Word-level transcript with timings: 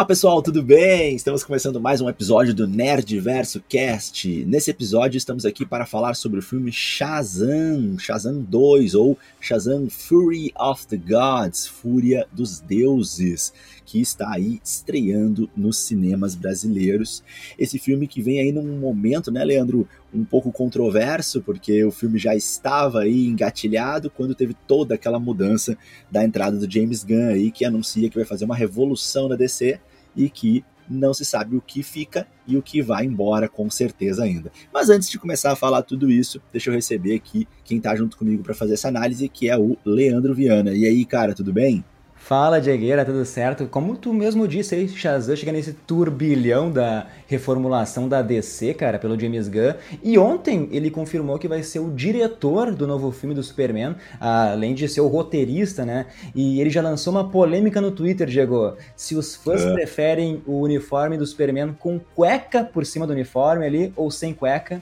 Olá 0.00 0.06
pessoal, 0.06 0.40
tudo 0.40 0.62
bem? 0.62 1.14
Estamos 1.14 1.44
começando 1.44 1.78
mais 1.78 2.00
um 2.00 2.08
episódio 2.08 2.54
do 2.54 2.66
Nerdverso 2.66 3.62
Cast. 3.68 4.46
Nesse 4.46 4.70
episódio 4.70 5.18
estamos 5.18 5.44
aqui 5.44 5.66
para 5.66 5.84
falar 5.84 6.14
sobre 6.14 6.38
o 6.38 6.42
filme 6.42 6.72
Shazam, 6.72 7.98
Shazam 7.98 8.40
2 8.40 8.94
ou 8.94 9.18
Shazam 9.38 9.90
Fury 9.90 10.54
of 10.58 10.86
the 10.86 10.96
Gods, 10.96 11.66
Fúria 11.66 12.26
dos 12.32 12.60
Deuses, 12.60 13.52
que 13.84 14.00
está 14.00 14.32
aí 14.32 14.58
estreando 14.64 15.50
nos 15.54 15.76
cinemas 15.76 16.34
brasileiros. 16.34 17.22
Esse 17.58 17.78
filme 17.78 18.08
que 18.08 18.22
vem 18.22 18.40
aí 18.40 18.52
num 18.52 18.78
momento, 18.78 19.30
né, 19.30 19.44
Leandro, 19.44 19.86
um 20.14 20.24
pouco 20.24 20.50
controverso, 20.50 21.42
porque 21.42 21.84
o 21.84 21.90
filme 21.90 22.18
já 22.18 22.34
estava 22.34 23.00
aí 23.00 23.26
engatilhado 23.26 24.08
quando 24.08 24.34
teve 24.34 24.56
toda 24.66 24.94
aquela 24.94 25.20
mudança 25.20 25.76
da 26.10 26.24
entrada 26.24 26.56
do 26.56 26.72
James 26.72 27.04
Gunn 27.04 27.28
aí, 27.28 27.50
que 27.50 27.66
anuncia 27.66 28.08
que 28.08 28.16
vai 28.16 28.24
fazer 28.24 28.46
uma 28.46 28.56
revolução 28.56 29.28
na 29.28 29.36
DC 29.36 29.78
e 30.16 30.28
que 30.28 30.64
não 30.88 31.14
se 31.14 31.24
sabe 31.24 31.56
o 31.56 31.60
que 31.60 31.82
fica 31.82 32.26
e 32.46 32.56
o 32.56 32.62
que 32.62 32.82
vai 32.82 33.04
embora 33.04 33.48
com 33.48 33.70
certeza 33.70 34.24
ainda. 34.24 34.50
Mas 34.72 34.90
antes 34.90 35.08
de 35.08 35.18
começar 35.18 35.52
a 35.52 35.56
falar 35.56 35.82
tudo 35.82 36.10
isso, 36.10 36.42
deixa 36.52 36.68
eu 36.68 36.74
receber 36.74 37.14
aqui 37.14 37.46
quem 37.64 37.78
está 37.78 37.94
junto 37.94 38.16
comigo 38.16 38.42
para 38.42 38.54
fazer 38.54 38.74
essa 38.74 38.88
análise, 38.88 39.28
que 39.28 39.48
é 39.48 39.56
o 39.56 39.76
Leandro 39.84 40.34
Viana. 40.34 40.72
E 40.72 40.84
aí, 40.84 41.04
cara, 41.04 41.32
tudo 41.32 41.52
bem? 41.52 41.84
Fala, 42.20 42.60
Diegueira, 42.60 43.04
tudo 43.04 43.24
certo? 43.24 43.66
Como 43.66 43.96
tu 43.96 44.12
mesmo 44.12 44.46
disse 44.46 44.74
aí, 44.74 44.86
Shazam 44.86 45.34
chega 45.34 45.50
nesse 45.50 45.72
turbilhão 45.72 46.70
da 46.70 47.08
reformulação 47.26 48.08
da 48.08 48.22
DC, 48.22 48.74
cara, 48.74 48.98
pelo 48.98 49.18
James 49.18 49.48
Gunn. 49.48 49.74
E 50.04 50.16
ontem 50.16 50.68
ele 50.70 50.90
confirmou 50.90 51.38
que 51.38 51.48
vai 51.48 51.62
ser 51.62 51.80
o 51.80 51.90
diretor 51.90 52.72
do 52.72 52.86
novo 52.86 53.10
filme 53.10 53.34
do 53.34 53.42
Superman, 53.42 53.96
além 54.20 54.74
de 54.74 54.86
ser 54.86 55.00
o 55.00 55.08
roteirista, 55.08 55.84
né? 55.84 56.06
E 56.32 56.60
ele 56.60 56.70
já 56.70 56.82
lançou 56.82 57.12
uma 57.12 57.28
polêmica 57.28 57.80
no 57.80 57.90
Twitter, 57.90 58.28
Diego. 58.28 58.76
Se 58.94 59.16
os 59.16 59.34
fãs 59.34 59.62
é. 59.62 59.72
preferem 59.72 60.42
o 60.46 60.60
uniforme 60.60 61.16
do 61.16 61.26
Superman 61.26 61.74
com 61.76 61.98
cueca 61.98 62.62
por 62.62 62.86
cima 62.86 63.06
do 63.06 63.12
uniforme 63.12 63.64
ali 63.64 63.92
ou 63.96 64.10
sem 64.10 64.34
cueca 64.34 64.80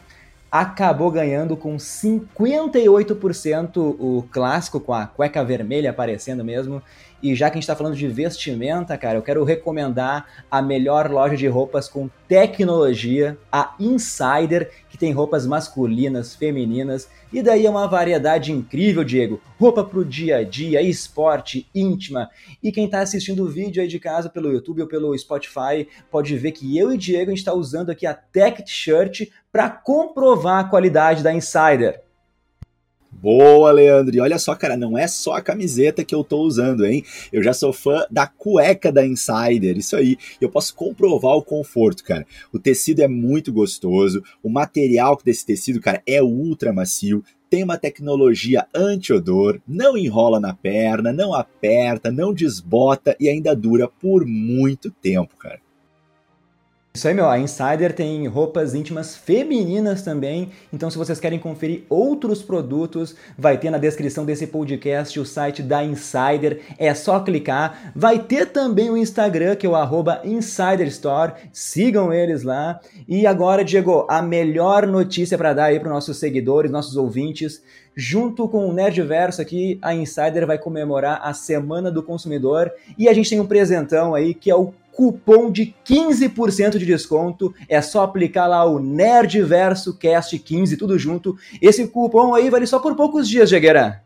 acabou 0.51 1.11
ganhando 1.11 1.55
com 1.57 1.77
58% 1.77 3.77
o 3.77 4.27
clássico, 4.31 4.81
com 4.81 4.95
a 4.95 5.07
cueca 5.07 5.45
vermelha 5.45 5.91
aparecendo 5.91 6.45
mesmo. 6.45 6.83
E 7.23 7.35
já 7.35 7.51
que 7.51 7.55
a 7.55 7.57
gente 7.57 7.65
está 7.65 7.75
falando 7.75 7.97
de 7.97 8.07
vestimenta, 8.07 8.97
cara, 8.97 9.19
eu 9.19 9.23
quero 9.23 9.43
recomendar 9.43 10.27
a 10.51 10.63
melhor 10.63 11.11
loja 11.11 11.37
de 11.37 11.47
roupas 11.49 11.89
com 11.89 12.09
tecnologia, 12.29 13.37
a 13.51 13.75
Insider, 13.81 14.71
que 14.89 14.97
tem 14.97 15.13
roupas 15.13 15.47
masculinas, 15.47 16.35
femininas, 16.35 17.09
e 17.33 17.43
daí 17.43 17.67
é 17.67 17.71
uma 17.71 17.87
variedade 17.87 18.53
incrível, 18.53 19.05
Diego. 19.05 19.41
Roupa 19.59 19.85
para 19.85 19.99
o 19.99 20.05
dia 20.05 20.39
a 20.39 20.45
dia, 20.45 20.81
esporte, 20.81 21.69
íntima. 21.75 22.31
E 22.63 22.73
quem 22.73 22.87
está 22.87 23.01
assistindo 23.01 23.45
o 23.45 23.49
vídeo 23.49 23.83
aí 23.83 23.89
de 23.89 23.99
casa 23.99 24.31
pelo 24.31 24.53
YouTube 24.53 24.83
ou 24.83 24.89
pelo 24.89 25.17
Spotify 25.19 25.87
pode 26.11 26.37
ver 26.37 26.53
que 26.53 26.79
eu 26.79 26.93
e 26.93 26.97
Diego 26.97 27.31
a 27.31 27.35
gente 27.35 27.39
está 27.39 27.53
usando 27.53 27.91
aqui 27.91 28.07
a 28.07 28.15
Tech 28.15 28.63
T-shirt 28.63 29.29
para 29.53 29.69
comprovar 29.69 30.65
a 30.65 30.69
qualidade 30.69 31.23
da 31.23 31.33
Insider. 31.33 32.08
Boa, 33.21 33.73
Leandro. 33.73 34.15
E 34.15 34.21
olha 34.21 34.39
só, 34.39 34.55
cara, 34.55 34.77
não 34.77 34.97
é 34.97 35.09
só 35.09 35.35
a 35.35 35.41
camiseta 35.41 36.05
que 36.05 36.15
eu 36.15 36.23
tô 36.23 36.39
usando, 36.43 36.87
hein? 36.87 37.05
Eu 37.33 37.43
já 37.43 37.53
sou 37.53 37.73
fã 37.73 38.07
da 38.09 38.29
cueca 38.29 38.93
da 38.93 39.05
Insider, 39.05 39.77
isso 39.77 39.97
aí. 39.97 40.17
Eu 40.41 40.49
posso 40.49 40.73
comprovar 40.75 41.35
o 41.35 41.43
conforto, 41.43 42.05
cara. 42.05 42.25
O 42.53 42.61
tecido 42.61 43.01
é 43.01 43.09
muito 43.09 43.53
gostoso, 43.53 44.23
o 44.41 44.49
material 44.49 45.19
desse 45.25 45.45
tecido, 45.45 45.81
cara, 45.81 46.01
é 46.07 46.23
ultra 46.23 46.73
macio, 46.73 47.25
tem 47.51 47.65
uma 47.65 47.77
tecnologia 47.77 48.67
anti-odor, 48.73 49.61
não 49.67 49.97
enrola 49.97 50.39
na 50.39 50.55
perna, 50.55 51.13
não 51.13 51.35
aperta, 51.35 52.13
não 52.13 52.33
desbota 52.33 53.17
e 53.19 53.29
ainda 53.29 53.57
dura 53.57 53.89
por 53.89 54.25
muito 54.25 54.93
tempo, 54.93 55.35
cara. 55.37 55.61
Isso 56.99 57.07
aí, 57.07 57.15
meu, 57.15 57.29
a 57.29 57.39
Insider 57.39 57.93
tem 57.93 58.27
roupas 58.27 58.75
íntimas 58.75 59.15
femininas 59.15 60.03
também. 60.03 60.51
Então, 60.73 60.91
se 60.91 60.99
vocês 60.99 61.21
querem 61.21 61.39
conferir 61.39 61.85
outros 61.89 62.43
produtos, 62.43 63.15
vai 63.39 63.57
ter 63.57 63.71
na 63.71 63.79
descrição 63.79 64.25
desse 64.25 64.49
podcast 64.49 65.21
o 65.21 65.25
site 65.25 65.63
da 65.63 65.85
Insider. 65.85 66.61
É 66.77 66.93
só 66.95 67.21
clicar. 67.21 67.93
Vai 67.95 68.19
ter 68.19 68.47
também 68.47 68.91
o 68.91 68.97
Instagram, 68.97 69.55
que 69.55 69.65
é 69.65 69.69
o 69.69 69.77
arroba 69.77 70.23
Insider 70.25 70.89
Store. 70.89 71.35
Sigam 71.53 72.13
eles 72.13 72.43
lá. 72.43 72.81
E 73.07 73.29
agora, 73.29 73.65
Diego, 73.65 74.05
a 74.11 74.21
melhor 74.21 74.85
notícia 74.85 75.39
para 75.39 75.55
dar 75.55 75.65
aí 75.67 75.79
para 75.79 75.91
nossos 75.91 76.17
seguidores, 76.17 76.69
nossos 76.69 76.97
ouvintes. 76.97 77.63
Junto 77.95 78.49
com 78.49 78.69
o 78.69 78.73
Nerdverso 78.73 79.41
aqui, 79.41 79.79
a 79.83 79.95
Insider 79.95 80.47
vai 80.47 80.59
comemorar 80.59 81.21
a 81.23 81.33
Semana 81.33 81.93
do 81.93 82.03
Consumidor 82.03 82.73
e 82.97 83.09
a 83.09 83.13
gente 83.13 83.31
tem 83.31 83.39
um 83.39 83.47
presentão 83.47 84.17
aí 84.17 84.35
que 84.35 84.51
é 84.51 84.55
o 84.57 84.73
cupom 84.99 85.51
de 85.53 85.73
15% 85.87 86.77
de 86.77 86.85
desconto. 86.85 87.55
É 87.69 87.81
só 87.81 88.03
aplicar 88.03 88.49
lá 88.49 88.65
o 88.65 88.81
Nerdverso 88.81 89.97
Cast 89.97 90.37
15, 90.37 90.77
tudo 90.77 90.99
junto. 90.99 91.39
Esse 91.63 91.87
cupom 91.87 92.35
aí 92.35 92.51
vale 92.51 92.67
só 92.67 92.81
por 92.81 92.97
poucos 92.97 93.29
dias, 93.29 93.49
Jagueira. 93.49 94.03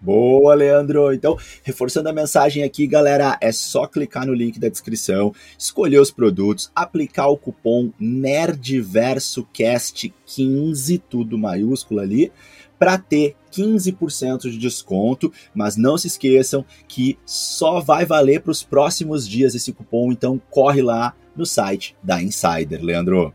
Boa, 0.00 0.56
Leandro. 0.56 1.12
Então, 1.12 1.36
reforçando 1.62 2.08
a 2.08 2.12
mensagem 2.12 2.64
aqui, 2.64 2.84
galera, 2.88 3.38
é 3.40 3.52
só 3.52 3.86
clicar 3.86 4.26
no 4.26 4.34
link 4.34 4.58
da 4.58 4.68
descrição, 4.68 5.32
escolher 5.56 6.00
os 6.00 6.10
produtos, 6.10 6.68
aplicar 6.74 7.28
o 7.28 7.36
cupom 7.36 7.92
NERDVERSOCAST15, 8.00 11.00
tudo 11.08 11.38
maiúsculo 11.38 12.00
ali, 12.00 12.32
para 12.78 12.96
ter 12.98 13.34
15% 13.52 14.50
de 14.50 14.58
desconto, 14.58 15.32
mas 15.54 15.76
não 15.76 15.98
se 15.98 16.06
esqueçam 16.06 16.64
que 16.86 17.18
só 17.26 17.80
vai 17.80 18.04
valer 18.04 18.40
para 18.40 18.52
os 18.52 18.62
próximos 18.62 19.28
dias 19.28 19.54
esse 19.54 19.72
cupom, 19.72 20.12
então 20.12 20.40
corre 20.50 20.82
lá 20.82 21.14
no 21.34 21.46
site 21.46 21.96
da 22.02 22.22
Insider, 22.22 22.82
Leandro. 22.82 23.32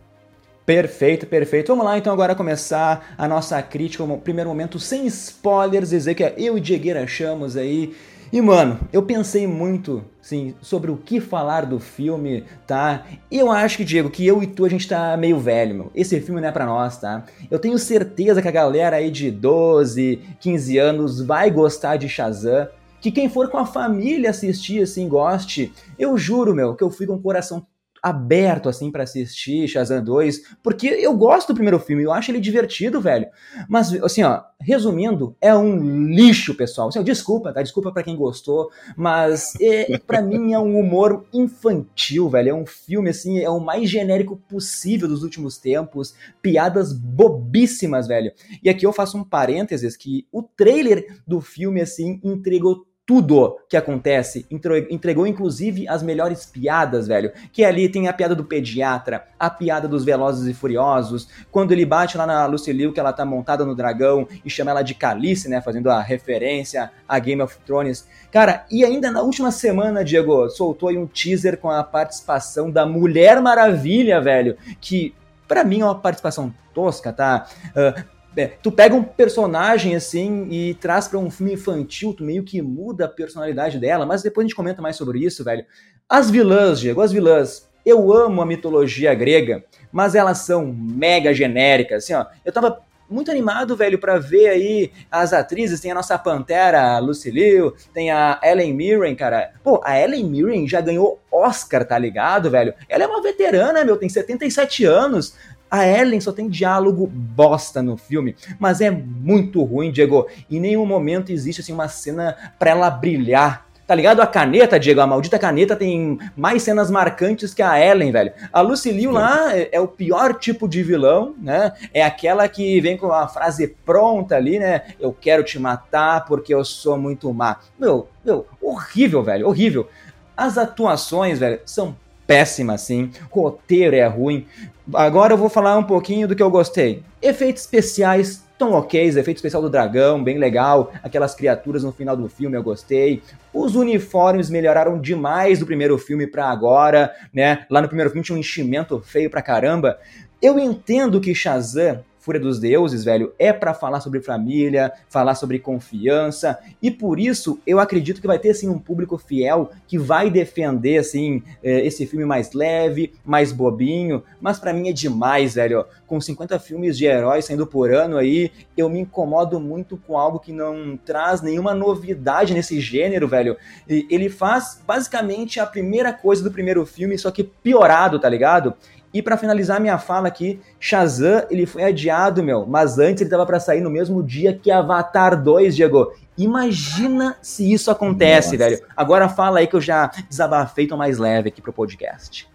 Perfeito, 0.65 1.27
perfeito. 1.27 1.67
Vamos 1.67 1.83
lá 1.83 1.97
então 1.97 2.13
agora 2.13 2.35
começar 2.35 3.13
a 3.17 3.27
nossa 3.27 3.61
crítica, 3.61 4.05
primeiro 4.17 4.49
momento 4.49 4.79
sem 4.79 5.05
spoilers, 5.07 5.89
dizer 5.89 6.15
que 6.15 6.23
eu 6.37 6.57
e 6.57 6.61
Diegueira 6.61 7.03
achamos 7.03 7.57
aí 7.57 7.93
e 8.33 8.41
mano, 8.41 8.79
eu 8.91 9.03
pensei 9.03 9.45
muito, 9.45 10.03
sim, 10.19 10.55
sobre 10.59 10.89
o 10.89 10.97
que 10.97 11.21
falar 11.21 11.67
do 11.67 11.79
filme, 11.79 12.43
tá? 12.65 13.05
E 13.29 13.37
eu 13.37 13.51
acho 13.51 13.77
que, 13.77 13.85
Diego, 13.85 14.09
que 14.09 14.25
eu 14.25 14.41
e 14.41 14.47
tu 14.47 14.65
a 14.65 14.69
gente 14.69 14.87
tá 14.87 15.15
meio 15.15 15.39
velho, 15.39 15.75
meu. 15.75 15.91
Esse 15.93 16.19
filme 16.19 16.41
não 16.41 16.47
é 16.47 16.51
pra 16.51 16.65
nós, 16.65 16.97
tá? 16.97 17.25
Eu 17.51 17.59
tenho 17.59 17.77
certeza 17.77 18.41
que 18.41 18.47
a 18.47 18.51
galera 18.51 18.95
aí 18.95 19.11
de 19.11 19.29
12, 19.29 20.19
15 20.39 20.77
anos 20.79 21.21
vai 21.21 21.51
gostar 21.51 21.97
de 21.97 22.09
Shazam. 22.09 22.67
Que 22.99 23.11
quem 23.11 23.29
for 23.29 23.49
com 23.49 23.59
a 23.59 23.67
família 23.67 24.31
assistir, 24.31 24.81
assim, 24.81 25.07
goste. 25.07 25.71
Eu 25.99 26.17
juro, 26.17 26.55
meu, 26.55 26.73
que 26.73 26.83
eu 26.83 26.89
fui 26.89 27.05
com 27.05 27.13
o 27.13 27.21
coração 27.21 27.63
aberto, 28.03 28.67
assim, 28.67 28.91
para 28.91 29.03
assistir 29.03 29.65
Shazam 29.65 30.03
2, 30.03 30.57
porque 30.61 30.87
eu 30.87 31.15
gosto 31.15 31.47
do 31.47 31.53
primeiro 31.53 31.79
filme, 31.79 32.03
eu 32.03 32.11
acho 32.11 32.29
ele 32.29 32.41
divertido, 32.41 32.99
velho. 32.99 33.27
Mas, 33.69 33.93
assim, 34.03 34.21
ó, 34.23 34.41
resumindo, 34.59 35.37
é 35.39 35.55
um 35.55 36.07
lixo, 36.07 36.53
pessoal. 36.53 36.89
Assim, 36.89 37.01
desculpa, 37.01 37.53
tá? 37.53 37.61
Desculpa 37.61 37.93
para 37.93 38.03
quem 38.03 38.17
gostou, 38.17 38.69
mas 38.97 39.53
é, 39.61 39.97
para 39.99 40.19
mim 40.21 40.51
é 40.51 40.59
um 40.59 40.77
humor 40.77 41.25
infantil, 41.33 42.29
velho. 42.29 42.49
É 42.49 42.53
um 42.53 42.65
filme, 42.65 43.09
assim, 43.09 43.39
é 43.39 43.49
o 43.49 43.61
mais 43.61 43.89
genérico 43.89 44.35
possível 44.49 45.07
dos 45.07 45.23
últimos 45.23 45.57
tempos. 45.57 46.13
Piadas 46.41 46.91
bobíssimas, 46.91 48.05
velho. 48.05 48.33
E 48.61 48.69
aqui 48.69 48.85
eu 48.85 48.91
faço 48.91 49.17
um 49.17 49.23
parênteses 49.23 49.95
que 49.95 50.27
o 50.29 50.43
trailer 50.43 51.21
do 51.25 51.39
filme, 51.39 51.79
assim, 51.79 52.19
entregou 52.21 52.85
tudo 53.05 53.57
que 53.67 53.75
acontece. 53.75 54.45
Entregou, 54.89 55.27
inclusive, 55.27 55.87
as 55.87 56.01
melhores 56.01 56.45
piadas, 56.45 57.07
velho. 57.07 57.31
Que 57.51 57.63
ali 57.63 57.89
tem 57.89 58.07
a 58.07 58.13
piada 58.13 58.33
do 58.33 58.45
pediatra, 58.45 59.25
a 59.37 59.49
piada 59.49 59.87
dos 59.87 60.05
Velozes 60.05 60.47
e 60.47 60.53
Furiosos, 60.53 61.27
quando 61.51 61.71
ele 61.71 61.85
bate 61.85 62.17
lá 62.17 62.25
na 62.25 62.45
Lucy 62.45 62.71
Liu, 62.71 62.93
que 62.93 62.99
ela 62.99 63.11
tá 63.11 63.25
montada 63.25 63.65
no 63.65 63.75
dragão, 63.75 64.27
e 64.43 64.49
chama 64.49 64.71
ela 64.71 64.81
de 64.81 64.93
Calice, 64.93 65.49
né? 65.49 65.61
Fazendo 65.61 65.89
a 65.89 66.01
referência 66.01 66.91
a 67.07 67.19
Game 67.19 67.41
of 67.41 67.57
Thrones. 67.65 68.07
Cara, 68.31 68.65
e 68.71 68.85
ainda 68.85 69.11
na 69.11 69.21
última 69.21 69.51
semana, 69.51 70.03
Diego, 70.03 70.49
soltou 70.49 70.89
aí 70.89 70.97
um 70.97 71.05
teaser 71.05 71.57
com 71.57 71.69
a 71.69 71.83
participação 71.83 72.71
da 72.71 72.85
Mulher 72.85 73.41
Maravilha, 73.41 74.21
velho. 74.21 74.57
Que 74.79 75.13
para 75.47 75.63
mim 75.63 75.81
é 75.81 75.85
uma 75.85 75.99
participação 75.99 76.53
tosca, 76.73 77.13
tá? 77.13 77.45
Uh, 77.69 78.12
é, 78.35 78.47
tu 78.47 78.71
pega 78.71 78.95
um 78.95 79.03
personagem 79.03 79.95
assim 79.95 80.47
e 80.49 80.73
traz 80.75 81.07
para 81.07 81.19
um 81.19 81.29
filme 81.29 81.53
infantil, 81.53 82.13
tu 82.13 82.23
meio 82.23 82.43
que 82.43 82.61
muda 82.61 83.05
a 83.05 83.09
personalidade 83.09 83.79
dela, 83.79 84.05
mas 84.05 84.21
depois 84.21 84.45
a 84.45 84.47
gente 84.47 84.55
comenta 84.55 84.81
mais 84.81 84.95
sobre 84.95 85.19
isso, 85.19 85.43
velho. 85.43 85.65
As 86.09 86.29
vilãs, 86.29 86.79
Diego, 86.79 87.01
as 87.01 87.11
vilãs. 87.11 87.69
Eu 87.85 88.13
amo 88.13 88.41
a 88.41 88.45
mitologia 88.45 89.13
grega, 89.13 89.63
mas 89.91 90.15
elas 90.15 90.39
são 90.39 90.65
mega 90.65 91.33
genéricas, 91.33 92.03
assim, 92.03 92.13
ó. 92.13 92.25
Eu 92.45 92.51
tava 92.51 92.81
muito 93.09 93.29
animado, 93.29 93.75
velho, 93.75 93.99
para 93.99 94.17
ver 94.17 94.49
aí 94.49 94.91
as 95.11 95.33
atrizes. 95.33 95.79
Tem 95.79 95.91
a 95.91 95.95
nossa 95.95 96.17
Pantera, 96.17 96.95
a 96.95 96.99
Lucy 96.99 97.29
Liu, 97.29 97.73
tem 97.93 98.09
a 98.11 98.39
Ellen 98.43 98.73
Mirren, 98.73 99.15
cara. 99.15 99.51
Pô, 99.63 99.81
a 99.83 99.99
Ellen 99.99 100.25
Mirren 100.25 100.67
já 100.67 100.81
ganhou 100.81 101.19
Oscar, 101.31 101.85
tá 101.85 101.97
ligado, 101.97 102.49
velho? 102.49 102.73
Ela 102.89 103.03
é 103.03 103.07
uma 103.07 103.21
veterana, 103.21 103.83
meu, 103.83 103.97
tem 103.97 104.09
77 104.09 104.85
anos. 104.85 105.35
A 105.73 105.87
Ellen 105.87 106.21
só 106.21 106.31
tem 106.31 106.47
diálogo 106.47 107.07
bosta 107.07 107.81
no 107.81 107.97
filme, 107.97 108.35
mas 108.59 108.79
é 108.79 108.91
muito 108.91 109.63
ruim, 109.63 109.91
Diego. 109.91 110.27
Em 110.47 110.59
nenhum 110.59 110.85
momento 110.85 111.31
existe 111.31 111.61
assim 111.61 111.73
uma 111.73 111.87
cena 111.87 112.37
para 112.59 112.69
ela 112.69 112.91
brilhar. 112.91 113.65
Tá 113.87 113.95
ligado? 113.95 114.21
A 114.21 114.27
caneta, 114.27 114.79
Diego, 114.79 115.01
a 115.01 115.07
maldita 115.07 115.39
caneta 115.39 115.75
tem 115.75 116.19
mais 116.37 116.61
cenas 116.61 116.91
marcantes 116.91 117.55
que 117.55 117.63
a 117.63 117.83
Ellen, 117.83 118.11
velho. 118.11 118.31
A 118.53 118.61
Lucy 118.61 118.91
Liu 118.91 119.09
lá 119.09 119.57
é, 119.57 119.69
é, 119.71 119.81
o 119.81 119.87
pior 119.87 120.35
tipo 120.35 120.67
de 120.67 120.83
vilão, 120.83 121.33
né? 121.41 121.71
É 121.91 122.03
aquela 122.03 122.47
que 122.47 122.79
vem 122.79 122.95
com 122.95 123.11
a 123.11 123.27
frase 123.27 123.75
pronta 123.83 124.35
ali, 124.35 124.59
né? 124.59 124.83
Eu 124.99 125.11
quero 125.11 125.43
te 125.43 125.57
matar 125.57 126.23
porque 126.25 126.53
eu 126.53 126.63
sou 126.63 126.99
muito 126.99 127.33
má. 127.33 127.57
Meu, 127.79 128.07
meu, 128.23 128.45
horrível, 128.61 129.23
velho, 129.23 129.47
horrível. 129.47 129.89
As 130.37 130.55
atuações, 130.55 131.39
velho, 131.39 131.59
são 131.65 131.95
péssimas, 132.27 132.81
sim. 132.81 133.11
Roteiro 133.29 133.95
é 133.95 134.05
ruim. 134.07 134.45
Agora 134.93 135.33
eu 135.33 135.37
vou 135.37 135.49
falar 135.49 135.77
um 135.77 135.83
pouquinho 135.83 136.27
do 136.27 136.35
que 136.35 136.43
eu 136.43 136.49
gostei. 136.49 137.03
Efeitos 137.21 137.63
especiais 137.63 138.43
tão 138.57 138.73
ok, 138.73 139.09
efeito 139.09 139.37
especial 139.37 139.61
do 139.61 139.69
dragão, 139.69 140.23
bem 140.23 140.37
legal, 140.37 140.93
aquelas 141.03 141.35
criaturas 141.35 141.83
no 141.83 141.91
final 141.91 142.15
do 142.15 142.29
filme 142.29 142.55
eu 142.55 142.63
gostei. 142.63 143.21
Os 143.53 143.75
uniformes 143.75 144.49
melhoraram 144.49 144.99
demais 144.99 145.59
do 145.59 145.65
primeiro 145.65 145.97
filme 145.97 146.27
para 146.27 146.45
agora, 146.45 147.13
né? 147.33 147.65
Lá 147.69 147.81
no 147.81 147.87
primeiro 147.87 148.09
filme 148.09 148.23
tinha 148.23 148.35
um 148.35 148.39
enchimento 148.39 149.01
feio 149.01 149.29
pra 149.29 149.41
caramba. 149.41 149.99
Eu 150.41 150.59
entendo 150.59 151.19
que 151.19 151.33
Shazam 151.35 152.03
Fúria 152.23 152.39
dos 152.39 152.57
Deuses, 152.57 153.03
velho, 153.03 153.33
é 153.37 153.51
para 153.51 153.73
falar 153.73 153.99
sobre 153.99 154.21
família, 154.21 154.93
falar 155.09 155.35
sobre 155.35 155.59
confiança, 155.59 156.57
e 156.81 156.89
por 156.89 157.19
isso 157.19 157.59
eu 157.67 157.81
acredito 157.81 158.21
que 158.21 158.27
vai 158.27 158.39
ter 158.39 158.51
assim 158.51 158.69
um 158.69 158.79
público 158.79 159.17
fiel 159.17 159.71
que 159.85 159.97
vai 159.97 160.29
defender 160.29 160.99
assim 160.99 161.43
é, 161.61 161.85
esse 161.85 162.05
filme 162.05 162.23
mais 162.23 162.53
leve, 162.53 163.13
mais 163.25 163.51
bobinho, 163.51 164.23
mas 164.39 164.57
para 164.57 164.71
mim 164.71 164.87
é 164.87 164.93
demais, 164.93 165.55
velho. 165.55 165.85
Com 166.07 166.21
50 166.21 166.57
filmes 166.59 166.97
de 166.97 167.05
heróis 167.05 167.43
saindo 167.43 167.67
por 167.67 167.93
ano 167.93 168.15
aí, 168.15 168.51
eu 168.77 168.87
me 168.87 169.01
incomodo 169.01 169.59
muito 169.59 169.97
com 169.97 170.17
algo 170.17 170.39
que 170.39 170.53
não 170.53 170.95
traz 170.95 171.41
nenhuma 171.41 171.73
novidade 171.73 172.53
nesse 172.53 172.79
gênero, 172.79 173.27
velho. 173.27 173.57
E 173.89 174.07
ele 174.09 174.29
faz 174.29 174.81
basicamente 174.87 175.59
a 175.59 175.65
primeira 175.65 176.13
coisa 176.13 176.41
do 176.41 176.51
primeiro 176.51 176.85
filme, 176.85 177.17
só 177.17 177.31
que 177.31 177.43
piorado, 177.43 178.17
tá 178.17 178.29
ligado? 178.29 178.75
E 179.13 179.21
para 179.21 179.37
finalizar 179.37 179.79
minha 179.79 179.97
fala 179.99 180.27
aqui, 180.27 180.59
Shazam, 180.79 181.45
ele 181.51 181.65
foi 181.67 181.83
adiado, 181.83 182.41
meu, 182.41 182.65
mas 182.65 182.97
antes 182.97 183.21
ele 183.21 183.29
tava 183.29 183.45
para 183.45 183.59
sair 183.59 183.79
no 183.79 183.89
mesmo 183.89 184.23
dia 184.23 184.53
que 184.53 184.71
Avatar 184.71 185.41
2, 185.41 185.75
Diego. 185.75 186.11
Imagina 186.35 187.37
se 187.41 187.71
isso 187.71 187.91
acontece, 187.91 188.57
Nossa. 188.57 188.69
velho. 188.69 188.81
Agora 188.97 189.29
fala 189.29 189.59
aí 189.59 189.67
que 189.67 189.75
eu 189.75 189.81
já 189.81 190.09
desabafei, 190.27 190.87
tô 190.87 190.97
mais 190.97 191.19
leve 191.19 191.49
aqui 191.49 191.61
pro 191.61 191.71
podcast. 191.71 192.47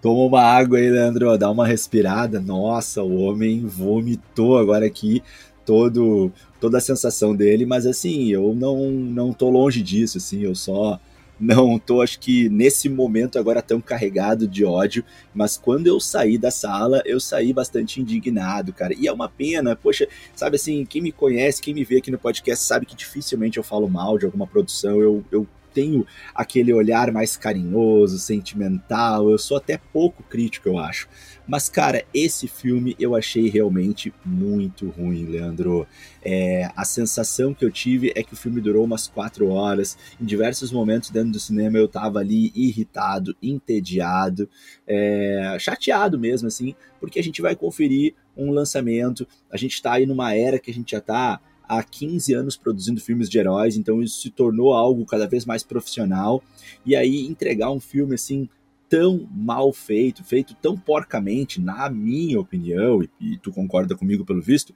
Toma 0.00 0.22
uma 0.22 0.42
água 0.42 0.78
aí, 0.78 0.88
Leandro, 0.88 1.36
dá 1.36 1.50
uma 1.50 1.66
respirada. 1.66 2.40
Nossa, 2.40 3.02
o 3.02 3.20
homem 3.20 3.66
vomitou 3.66 4.56
agora 4.56 4.86
aqui 4.86 5.22
todo 5.66 6.32
toda 6.58 6.78
a 6.78 6.80
sensação 6.80 7.36
dele, 7.36 7.66
mas 7.66 7.86
assim, 7.86 8.28
eu 8.28 8.54
não 8.54 8.90
não 8.90 9.32
tô 9.34 9.50
longe 9.50 9.82
disso, 9.82 10.16
assim, 10.16 10.40
eu 10.40 10.54
só 10.54 10.98
não 11.38 11.78
tô, 11.78 12.02
acho 12.02 12.18
que 12.18 12.48
nesse 12.48 12.88
momento 12.88 13.38
agora 13.38 13.62
tão 13.62 13.80
carregado 13.80 14.46
de 14.46 14.64
ódio, 14.64 15.04
mas 15.34 15.56
quando 15.56 15.86
eu 15.86 16.00
saí 16.00 16.36
da 16.36 16.50
sala, 16.50 17.02
eu 17.04 17.20
saí 17.20 17.52
bastante 17.52 18.00
indignado, 18.00 18.72
cara. 18.72 18.94
E 18.96 19.06
é 19.06 19.12
uma 19.12 19.28
pena, 19.28 19.76
poxa, 19.76 20.08
sabe 20.34 20.56
assim, 20.56 20.84
quem 20.84 21.00
me 21.00 21.12
conhece, 21.12 21.62
quem 21.62 21.74
me 21.74 21.84
vê 21.84 21.98
aqui 21.98 22.10
no 22.10 22.18
podcast 22.18 22.64
sabe 22.64 22.86
que 22.86 22.96
dificilmente 22.96 23.58
eu 23.58 23.64
falo 23.64 23.88
mal 23.88 24.18
de 24.18 24.24
alguma 24.24 24.46
produção, 24.46 25.00
eu, 25.00 25.24
eu 25.30 25.46
tenho 25.72 26.06
aquele 26.34 26.72
olhar 26.72 27.12
mais 27.12 27.36
carinhoso, 27.36 28.18
sentimental, 28.18 29.30
eu 29.30 29.38
sou 29.38 29.56
até 29.56 29.78
pouco 29.78 30.22
crítico, 30.22 30.68
eu 30.68 30.78
acho. 30.78 31.08
Mas, 31.46 31.68
cara, 31.70 32.04
esse 32.12 32.46
filme 32.46 32.94
eu 33.00 33.14
achei 33.16 33.48
realmente 33.48 34.12
muito 34.22 34.90
ruim, 34.90 35.24
Leandro. 35.24 35.86
É, 36.22 36.70
a 36.76 36.84
sensação 36.84 37.54
que 37.54 37.64
eu 37.64 37.70
tive 37.70 38.12
é 38.14 38.22
que 38.22 38.34
o 38.34 38.36
filme 38.36 38.60
durou 38.60 38.84
umas 38.84 39.06
quatro 39.06 39.48
horas. 39.48 39.96
Em 40.20 40.26
diversos 40.26 40.70
momentos 40.70 41.08
dentro 41.08 41.32
do 41.32 41.40
cinema 41.40 41.78
eu 41.78 41.88
tava 41.88 42.18
ali 42.18 42.52
irritado, 42.54 43.34
entediado, 43.42 44.46
é, 44.86 45.56
chateado 45.58 46.18
mesmo, 46.18 46.48
assim, 46.48 46.74
porque 47.00 47.18
a 47.18 47.22
gente 47.22 47.40
vai 47.40 47.56
conferir 47.56 48.14
um 48.36 48.50
lançamento. 48.50 49.26
A 49.50 49.56
gente 49.56 49.80
tá 49.80 49.94
aí 49.94 50.04
numa 50.04 50.34
era 50.34 50.58
que 50.58 50.70
a 50.70 50.74
gente 50.74 50.90
já 50.90 51.00
tá 51.00 51.40
há 51.68 51.82
15 51.82 52.32
anos 52.34 52.56
produzindo 52.56 53.00
filmes 53.00 53.28
de 53.28 53.38
heróis, 53.38 53.76
então 53.76 54.02
isso 54.02 54.20
se 54.20 54.30
tornou 54.30 54.72
algo 54.72 55.04
cada 55.04 55.26
vez 55.26 55.44
mais 55.44 55.62
profissional. 55.62 56.42
E 56.84 56.96
aí 56.96 57.26
entregar 57.26 57.70
um 57.70 57.80
filme 57.80 58.14
assim 58.14 58.48
tão 58.88 59.28
mal 59.30 59.72
feito, 59.72 60.24
feito 60.24 60.54
tão 60.54 60.76
porcamente, 60.76 61.60
na 61.60 61.90
minha 61.90 62.40
opinião, 62.40 63.02
e, 63.02 63.10
e 63.20 63.38
tu 63.38 63.52
concorda 63.52 63.94
comigo 63.94 64.24
pelo 64.24 64.40
visto, 64.40 64.74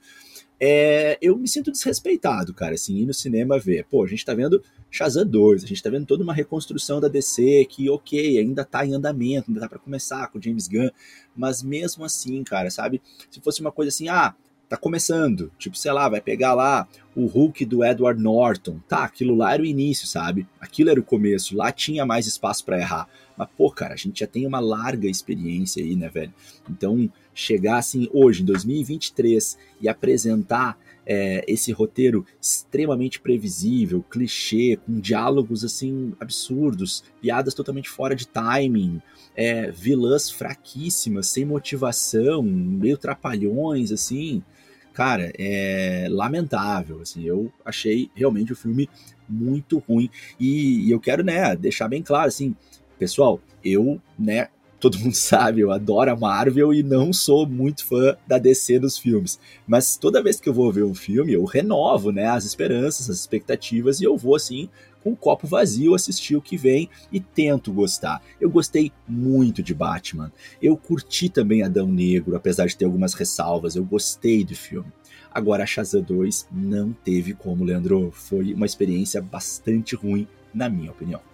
é, 0.59 1.17
eu 1.21 1.37
me 1.37 1.47
sinto 1.47 1.71
desrespeitado, 1.71 2.53
cara, 2.53 2.75
assim, 2.75 2.95
ir 2.97 3.05
no 3.05 3.13
cinema 3.13 3.59
ver. 3.59 3.85
Pô, 3.85 4.03
a 4.03 4.07
gente 4.07 4.23
tá 4.23 4.33
vendo 4.33 4.63
Shazam 4.89 5.25
2, 5.25 5.63
a 5.63 5.67
gente 5.67 5.81
tá 5.81 5.89
vendo 5.89 6.05
toda 6.05 6.23
uma 6.23 6.33
reconstrução 6.33 7.01
da 7.01 7.07
DC 7.07 7.65
que, 7.65 7.89
ok, 7.89 8.39
ainda 8.39 8.63
tá 8.63 8.85
em 8.85 8.93
andamento, 8.93 9.49
ainda 9.49 9.59
tá 9.59 9.67
pra 9.67 9.79
começar 9.79 10.27
com 10.27 10.41
James 10.41 10.67
Gunn, 10.67 10.89
mas 11.35 11.61
mesmo 11.63 12.05
assim, 12.05 12.43
cara, 12.43 12.69
sabe? 12.69 13.01
Se 13.29 13.41
fosse 13.41 13.59
uma 13.59 13.71
coisa 13.71 13.89
assim, 13.89 14.07
ah, 14.07 14.35
tá 14.73 14.77
começando, 14.77 15.51
tipo, 15.59 15.77
sei 15.77 15.91
lá, 15.91 16.09
vai 16.09 16.19
pegar 16.19 16.55
lá 16.55 16.87
o 17.15 17.27
Hulk 17.27 17.63
do 17.63 17.85
Edward 17.85 18.19
Norton, 18.19 18.79
tá, 18.87 19.03
aquilo 19.03 19.35
lá 19.35 19.53
era 19.53 19.61
o 19.61 19.65
início, 19.65 20.07
sabe? 20.07 20.47
Aquilo 20.59 20.89
era 20.89 20.99
o 20.99 21.03
começo, 21.03 21.55
lá 21.55 21.71
tinha 21.71 22.07
mais 22.07 22.25
espaço 22.25 22.65
para 22.65 22.79
errar. 22.79 23.07
Mas, 23.37 23.47
pô, 23.55 23.69
cara, 23.69 23.93
a 23.93 23.97
gente 23.97 24.21
já 24.21 24.27
tem 24.27 24.47
uma 24.47 24.59
larga 24.59 25.07
experiência 25.07 25.83
aí, 25.83 25.95
né, 25.95 26.09
velho? 26.09 26.33
Então, 26.67 27.07
chegar 27.35 27.77
assim 27.77 28.09
hoje, 28.11 28.41
em 28.41 28.45
2023, 28.45 29.59
e 29.79 29.87
apresentar 29.87 30.75
é, 31.05 31.45
esse 31.47 31.71
roteiro 31.71 32.25
extremamente 32.41 33.19
previsível, 33.19 34.03
clichê, 34.09 34.79
com 34.83 34.99
diálogos 34.99 35.63
assim 35.63 36.13
absurdos, 36.19 37.03
piadas 37.21 37.53
totalmente 37.53 37.89
fora 37.89 38.15
de 38.15 38.25
timing, 38.25 38.99
é, 39.35 39.69
vilãs 39.69 40.31
fraquíssimas, 40.31 41.27
sem 41.27 41.45
motivação, 41.45 42.41
meio 42.41 42.97
trapalhões, 42.97 43.91
assim 43.91 44.41
cara, 44.93 45.31
é 45.37 46.07
lamentável, 46.09 47.01
assim, 47.01 47.23
eu 47.23 47.51
achei 47.65 48.09
realmente 48.15 48.53
o 48.53 48.55
filme 48.55 48.89
muito 49.27 49.83
ruim, 49.87 50.09
e, 50.39 50.87
e 50.87 50.91
eu 50.91 50.99
quero, 50.99 51.23
né, 51.23 51.55
deixar 51.55 51.87
bem 51.87 52.01
claro, 52.01 52.27
assim, 52.27 52.55
pessoal, 52.99 53.41
eu, 53.63 53.99
né, 54.17 54.49
todo 54.83 54.99
mundo 54.99 55.15
sabe, 55.15 55.61
eu 55.61 55.71
adoro 55.71 56.11
a 56.11 56.15
Marvel 56.15 56.73
e 56.73 56.83
não 56.83 57.13
sou 57.13 57.47
muito 57.47 57.85
fã 57.85 58.17
da 58.27 58.37
DC 58.37 58.79
nos 58.79 58.97
filmes. 58.97 59.39
Mas 59.65 59.95
toda 59.95 60.21
vez 60.21 60.41
que 60.41 60.49
eu 60.49 60.53
vou 60.53 60.71
ver 60.73 60.83
um 60.83 60.93
filme, 60.93 61.31
eu 61.31 61.45
renovo, 61.45 62.11
né, 62.11 62.27
as 62.27 62.43
esperanças, 62.43 63.09
as 63.09 63.17
expectativas 63.17 64.01
e 64.01 64.03
eu 64.03 64.17
vou 64.17 64.35
assim 64.35 64.69
com 65.03 65.11
um 65.11 65.15
copo 65.15 65.45
vazio 65.45 65.93
assistir 65.93 66.35
o 66.35 66.41
que 66.41 66.55
vem 66.55 66.89
e 67.11 67.19
tento 67.19 67.73
gostar. 67.73 68.21
Eu 68.39 68.49
gostei 68.49 68.91
muito 69.07 69.61
de 69.61 69.73
Batman. 69.73 70.31
Eu 70.61 70.77
curti 70.77 71.29
também 71.29 71.61
Adão 71.61 71.87
Negro, 71.87 72.35
apesar 72.35 72.65
de 72.67 72.77
ter 72.77 72.85
algumas 72.85 73.13
ressalvas. 73.13 73.75
Eu 73.75 73.83
gostei 73.83 74.43
do 74.43 74.55
filme. 74.55 74.91
Agora, 75.31 75.63
a 75.63 75.65
Shazam 75.65 76.01
2 76.01 76.47
não 76.51 76.93
teve 76.93 77.33
como, 77.33 77.63
Leandro. 77.63 78.11
Foi 78.11 78.53
uma 78.53 78.65
experiência 78.65 79.21
bastante 79.21 79.95
ruim, 79.95 80.27
na 80.53 80.69
minha 80.69 80.91
opinião. 80.91 81.32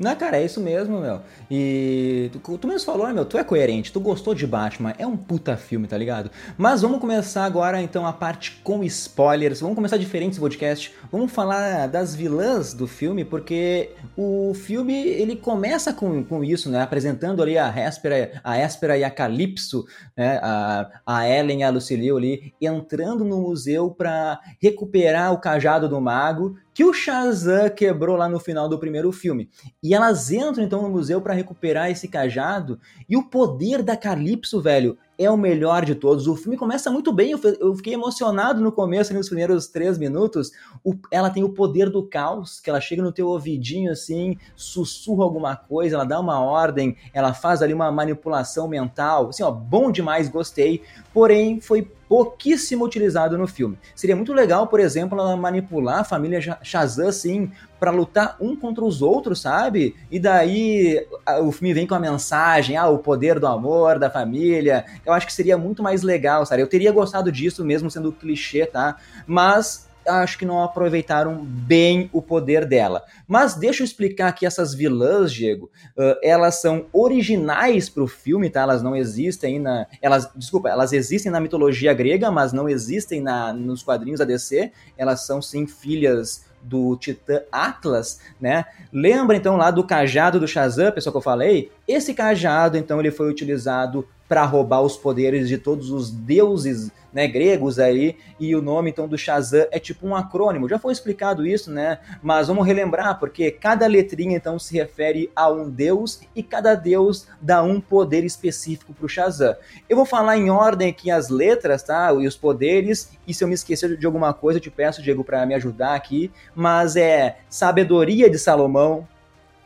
Não, 0.00 0.16
cara, 0.16 0.38
é 0.38 0.44
isso 0.46 0.62
mesmo, 0.62 0.98
meu. 0.98 1.20
E 1.50 2.30
tu, 2.32 2.56
tu 2.56 2.66
mesmo 2.66 2.86
falou, 2.86 3.06
né, 3.06 3.12
meu? 3.12 3.26
Tu 3.26 3.36
é 3.36 3.44
coerente, 3.44 3.92
tu 3.92 4.00
gostou 4.00 4.34
de 4.34 4.46
Batman, 4.46 4.94
é 4.98 5.06
um 5.06 5.14
puta 5.14 5.58
filme, 5.58 5.86
tá 5.86 5.98
ligado? 5.98 6.30
Mas 6.56 6.80
vamos 6.80 7.00
começar 7.00 7.44
agora, 7.44 7.82
então, 7.82 8.06
a 8.06 8.12
parte 8.14 8.62
com 8.64 8.82
spoilers. 8.82 9.60
Vamos 9.60 9.74
começar 9.74 9.98
diferente 9.98 10.32
esse 10.32 10.40
podcast. 10.40 10.90
Vamos 11.12 11.30
falar 11.30 11.86
das 11.86 12.14
vilãs 12.14 12.72
do 12.72 12.86
filme, 12.86 13.26
porque 13.26 13.90
o 14.16 14.54
filme, 14.54 14.94
ele 14.94 15.36
começa 15.36 15.92
com, 15.92 16.24
com 16.24 16.42
isso, 16.42 16.70
né? 16.70 16.80
Apresentando 16.80 17.42
ali 17.42 17.58
a 17.58 17.68
Héspera, 17.68 18.40
a 18.42 18.56
Héspera 18.56 18.96
e 18.96 19.04
a 19.04 19.10
Calypso, 19.10 19.84
né? 20.16 20.40
A, 20.42 20.88
a 21.04 21.28
Ellen 21.28 21.60
e 21.60 21.62
a 21.62 21.68
Lucille 21.68 22.10
ali, 22.10 22.54
entrando 22.58 23.22
no 23.22 23.42
museu 23.42 23.90
para 23.90 24.40
recuperar 24.58 25.30
o 25.34 25.38
cajado 25.38 25.90
do 25.90 26.00
mago 26.00 26.56
que 26.80 26.84
o 26.84 26.94
Shazam 26.94 27.68
quebrou 27.68 28.16
lá 28.16 28.26
no 28.26 28.40
final 28.40 28.66
do 28.66 28.78
primeiro 28.78 29.12
filme. 29.12 29.50
E 29.82 29.94
elas 29.94 30.30
entram 30.30 30.64
então 30.64 30.80
no 30.80 30.88
museu 30.88 31.20
para 31.20 31.34
recuperar 31.34 31.90
esse 31.90 32.08
cajado 32.08 32.80
e 33.06 33.18
o 33.18 33.24
poder 33.24 33.82
da 33.82 33.98
Calypso, 33.98 34.62
velho, 34.62 34.96
é 35.18 35.30
o 35.30 35.36
melhor 35.36 35.84
de 35.84 35.94
todos. 35.94 36.26
O 36.26 36.34
filme 36.34 36.56
começa 36.56 36.90
muito 36.90 37.12
bem, 37.12 37.32
eu 37.32 37.76
fiquei 37.76 37.92
emocionado 37.92 38.62
no 38.62 38.72
começo, 38.72 39.12
nos 39.12 39.28
primeiros 39.28 39.66
três 39.66 39.98
minutos. 39.98 40.52
O, 40.82 40.94
ela 41.12 41.28
tem 41.28 41.44
o 41.44 41.50
poder 41.50 41.90
do 41.90 42.02
caos, 42.08 42.60
que 42.60 42.70
ela 42.70 42.80
chega 42.80 43.02
no 43.02 43.12
teu 43.12 43.28
ouvidinho 43.28 43.92
assim, 43.92 44.38
sussurra 44.56 45.24
alguma 45.24 45.54
coisa, 45.54 45.96
ela 45.96 46.04
dá 46.04 46.18
uma 46.18 46.40
ordem, 46.40 46.96
ela 47.12 47.34
faz 47.34 47.60
ali 47.60 47.74
uma 47.74 47.92
manipulação 47.92 48.66
mental. 48.66 49.28
Assim, 49.28 49.42
ó, 49.42 49.50
bom 49.50 49.92
demais, 49.92 50.30
gostei. 50.30 50.82
Porém, 51.12 51.60
foi 51.60 51.86
pouquíssimo 52.10 52.84
utilizado 52.84 53.38
no 53.38 53.46
filme. 53.46 53.78
Seria 53.94 54.16
muito 54.16 54.32
legal, 54.32 54.66
por 54.66 54.80
exemplo, 54.80 55.16
ela 55.16 55.36
manipular 55.36 56.00
a 56.00 56.04
família 56.04 56.40
Shazam 56.60 57.06
assim 57.06 57.52
para 57.78 57.92
lutar 57.92 58.36
um 58.40 58.56
contra 58.56 58.84
os 58.84 59.00
outros, 59.00 59.40
sabe? 59.40 59.94
E 60.10 60.18
daí 60.18 61.06
o 61.44 61.52
filme 61.52 61.72
vem 61.72 61.86
com 61.86 61.94
a 61.94 62.00
mensagem, 62.00 62.76
ah, 62.76 62.88
o 62.88 62.98
poder 62.98 63.38
do 63.38 63.46
amor, 63.46 63.96
da 63.96 64.10
família. 64.10 64.84
Eu 65.06 65.12
acho 65.12 65.24
que 65.24 65.32
seria 65.32 65.56
muito 65.56 65.84
mais 65.84 66.02
legal, 66.02 66.44
sabe? 66.44 66.62
Eu 66.62 66.66
teria 66.66 66.90
gostado 66.90 67.30
disso 67.30 67.64
mesmo 67.64 67.88
sendo 67.88 68.10
clichê, 68.10 68.66
tá? 68.66 68.96
Mas 69.24 69.88
acho 70.06 70.38
que 70.38 70.44
não 70.44 70.62
aproveitaram 70.62 71.44
bem 71.44 72.08
o 72.12 72.20
poder 72.20 72.64
dela. 72.64 73.04
Mas 73.26 73.54
deixa 73.54 73.82
eu 73.82 73.84
explicar 73.84 74.32
que 74.32 74.46
essas 74.46 74.74
vilãs, 74.74 75.32
Diego, 75.32 75.70
uh, 75.96 76.16
elas 76.22 76.60
são 76.60 76.86
originais 76.92 77.88
para 77.88 78.02
o 78.02 78.08
filme, 78.08 78.50
tá? 78.50 78.62
Elas 78.62 78.82
não 78.82 78.96
existem 78.96 79.58
na, 79.58 79.86
elas, 80.00 80.30
desculpa, 80.34 80.68
elas 80.68 80.92
existem 80.92 81.30
na 81.30 81.40
mitologia 81.40 81.92
grega, 81.92 82.30
mas 82.30 82.52
não 82.52 82.68
existem 82.68 83.20
na, 83.20 83.52
nos 83.52 83.82
quadrinhos 83.82 84.18
da 84.18 84.24
DC. 84.24 84.72
Elas 84.96 85.26
são 85.26 85.40
sim 85.40 85.66
filhas 85.66 86.44
do 86.62 86.96
Titã 86.96 87.42
Atlas, 87.50 88.20
né? 88.40 88.64
Lembra 88.92 89.36
então 89.36 89.56
lá 89.56 89.70
do 89.70 89.84
cajado 89.84 90.38
do 90.38 90.46
Shazam, 90.46 90.92
pessoal 90.92 91.12
que 91.12 91.18
eu 91.18 91.22
falei? 91.22 91.72
Esse 91.88 92.12
cajado, 92.12 92.76
então, 92.76 93.00
ele 93.00 93.10
foi 93.10 93.30
utilizado 93.30 94.06
para 94.30 94.44
roubar 94.44 94.80
os 94.80 94.96
poderes 94.96 95.48
de 95.48 95.58
todos 95.58 95.90
os 95.90 96.08
deuses 96.08 96.92
né, 97.12 97.26
gregos 97.26 97.80
aí, 97.80 98.16
e 98.38 98.54
o 98.54 98.62
nome 98.62 98.88
então 98.88 99.08
do 99.08 99.18
Shazam 99.18 99.66
é 99.72 99.80
tipo 99.80 100.06
um 100.06 100.14
acrônimo. 100.14 100.68
Já 100.68 100.78
foi 100.78 100.92
explicado 100.92 101.44
isso, 101.44 101.68
né? 101.68 101.98
Mas 102.22 102.46
vamos 102.46 102.64
relembrar, 102.64 103.18
porque 103.18 103.50
cada 103.50 103.88
letrinha 103.88 104.36
então 104.36 104.56
se 104.56 104.72
refere 104.76 105.32
a 105.34 105.50
um 105.50 105.68
deus 105.68 106.20
e 106.32 106.44
cada 106.44 106.76
deus 106.76 107.26
dá 107.40 107.60
um 107.60 107.80
poder 107.80 108.22
específico 108.22 108.94
para 108.94 109.04
o 109.04 109.08
Shazam. 109.08 109.56
Eu 109.88 109.96
vou 109.96 110.06
falar 110.06 110.38
em 110.38 110.48
ordem 110.48 110.90
aqui 110.90 111.10
as 111.10 111.28
letras, 111.28 111.82
tá? 111.82 112.12
E 112.12 112.24
os 112.24 112.36
poderes, 112.36 113.10
e 113.26 113.34
se 113.34 113.42
eu 113.42 113.48
me 113.48 113.54
esquecer 113.54 113.96
de 113.96 114.06
alguma 114.06 114.32
coisa, 114.32 114.58
eu 114.58 114.62
te 114.62 114.70
peço, 114.70 115.02
Diego, 115.02 115.24
para 115.24 115.44
me 115.44 115.54
ajudar 115.54 115.96
aqui. 115.96 116.30
Mas 116.54 116.94
é 116.94 117.38
sabedoria 117.48 118.30
de 118.30 118.38
Salomão, 118.38 119.08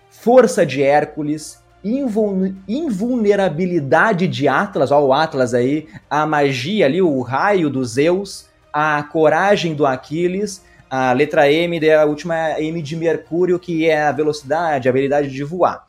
força 0.09 0.65
de 0.65 0.83
Hércules, 0.83 1.63
invulnerabilidade 1.85 4.27
de 4.27 4.49
Atlas, 4.49 4.91
ó, 4.91 5.05
o 5.05 5.13
Atlas 5.13 5.53
aí, 5.53 5.87
a 6.09 6.27
magia 6.27 6.87
ali, 6.87 7.03
o 7.03 7.21
raio 7.21 7.69
dos 7.69 7.91
Zeus, 7.91 8.47
a 8.73 9.03
coragem 9.03 9.75
do 9.75 9.85
Aquiles, 9.85 10.65
a 10.89 11.13
letra 11.13 11.53
M, 11.53 11.79
a 11.91 12.05
última 12.05 12.59
M 12.59 12.81
de 12.81 12.97
Mercúrio, 12.97 13.59
que 13.59 13.87
é 13.87 14.03
a 14.03 14.13
velocidade, 14.13 14.89
a 14.89 14.91
habilidade 14.91 15.29
de 15.29 15.45
voar. 15.45 15.84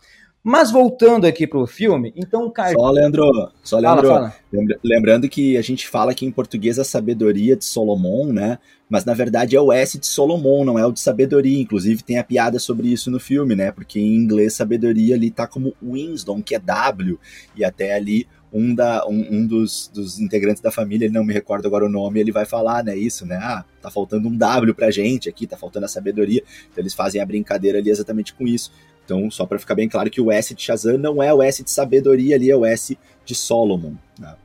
Mas 0.47 0.69
voltando 0.69 1.25
aqui 1.25 1.47
pro 1.47 1.65
filme, 1.65 2.13
então 2.15 2.45
o 2.45 2.51
Caju... 2.51 2.75
Só, 2.79 2.91
Leandro, 2.91 3.51
só 3.63 3.79
Leandro, 3.79 4.07
fala, 4.07 4.29
fala. 4.29 4.79
lembrando 4.83 5.27
que 5.27 5.57
a 5.57 5.61
gente 5.63 5.87
fala 5.87 6.11
aqui 6.11 6.23
em 6.23 6.29
português 6.29 6.77
a 6.77 6.83
sabedoria 6.83 7.55
de 7.55 7.65
Solomon, 7.65 8.31
né? 8.31 8.59
Mas 8.87 9.03
na 9.03 9.15
verdade 9.15 9.55
é 9.55 9.59
o 9.59 9.73
S 9.73 9.97
de 9.97 10.05
Solomon, 10.05 10.63
não 10.63 10.77
é 10.77 10.85
o 10.85 10.91
de 10.91 10.99
sabedoria. 10.99 11.59
Inclusive 11.59 12.03
tem 12.03 12.19
a 12.19 12.23
piada 12.23 12.59
sobre 12.59 12.89
isso 12.89 13.09
no 13.09 13.19
filme, 13.19 13.55
né? 13.55 13.71
Porque 13.71 13.99
em 13.99 14.13
inglês 14.13 14.53
sabedoria 14.53 15.15
ali 15.15 15.31
tá 15.31 15.47
como 15.47 15.73
Winston, 15.81 16.43
que 16.43 16.53
é 16.53 16.59
W, 16.59 17.19
e 17.55 17.65
até 17.65 17.95
ali 17.95 18.27
um, 18.53 18.75
da, 18.75 19.03
um, 19.07 19.37
um 19.37 19.47
dos, 19.47 19.89
dos, 19.91 20.19
integrantes 20.19 20.61
da 20.61 20.71
família, 20.71 21.05
ele 21.05 21.13
não 21.13 21.25
me 21.25 21.33
recordo 21.33 21.65
agora 21.65 21.85
o 21.85 21.89
nome, 21.89 22.19
ele 22.19 22.31
vai 22.31 22.45
falar, 22.45 22.83
né, 22.83 22.95
isso, 22.95 23.25
né, 23.25 23.35
ah, 23.35 23.65
tá 23.81 23.91
faltando 23.91 24.29
um 24.29 24.37
W 24.37 24.73
pra 24.73 24.89
gente 24.91 25.27
aqui, 25.27 25.45
tá 25.45 25.57
faltando 25.57 25.85
a 25.85 25.89
sabedoria, 25.89 26.41
então 26.71 26.81
eles 26.81 26.93
fazem 26.93 27.19
a 27.19 27.25
brincadeira 27.25 27.79
ali 27.79 27.89
exatamente 27.89 28.33
com 28.33 28.47
isso. 28.47 28.71
Então, 29.05 29.29
só 29.29 29.45
para 29.45 29.59
ficar 29.59 29.75
bem 29.75 29.87
claro 29.87 30.09
que 30.09 30.19
o 30.19 30.31
S 30.31 30.53
de 30.53 30.63
Shazam 30.63 30.97
não 30.97 31.21
é 31.21 31.31
o 31.31 31.41
S 31.41 31.63
de 31.63 31.69
sabedoria 31.69 32.35
ali, 32.35 32.49
é 32.49 32.55
o 32.55 32.65
S 32.65 32.97
de 33.23 33.35
Solomon. 33.35 33.93
Né? 34.19 34.35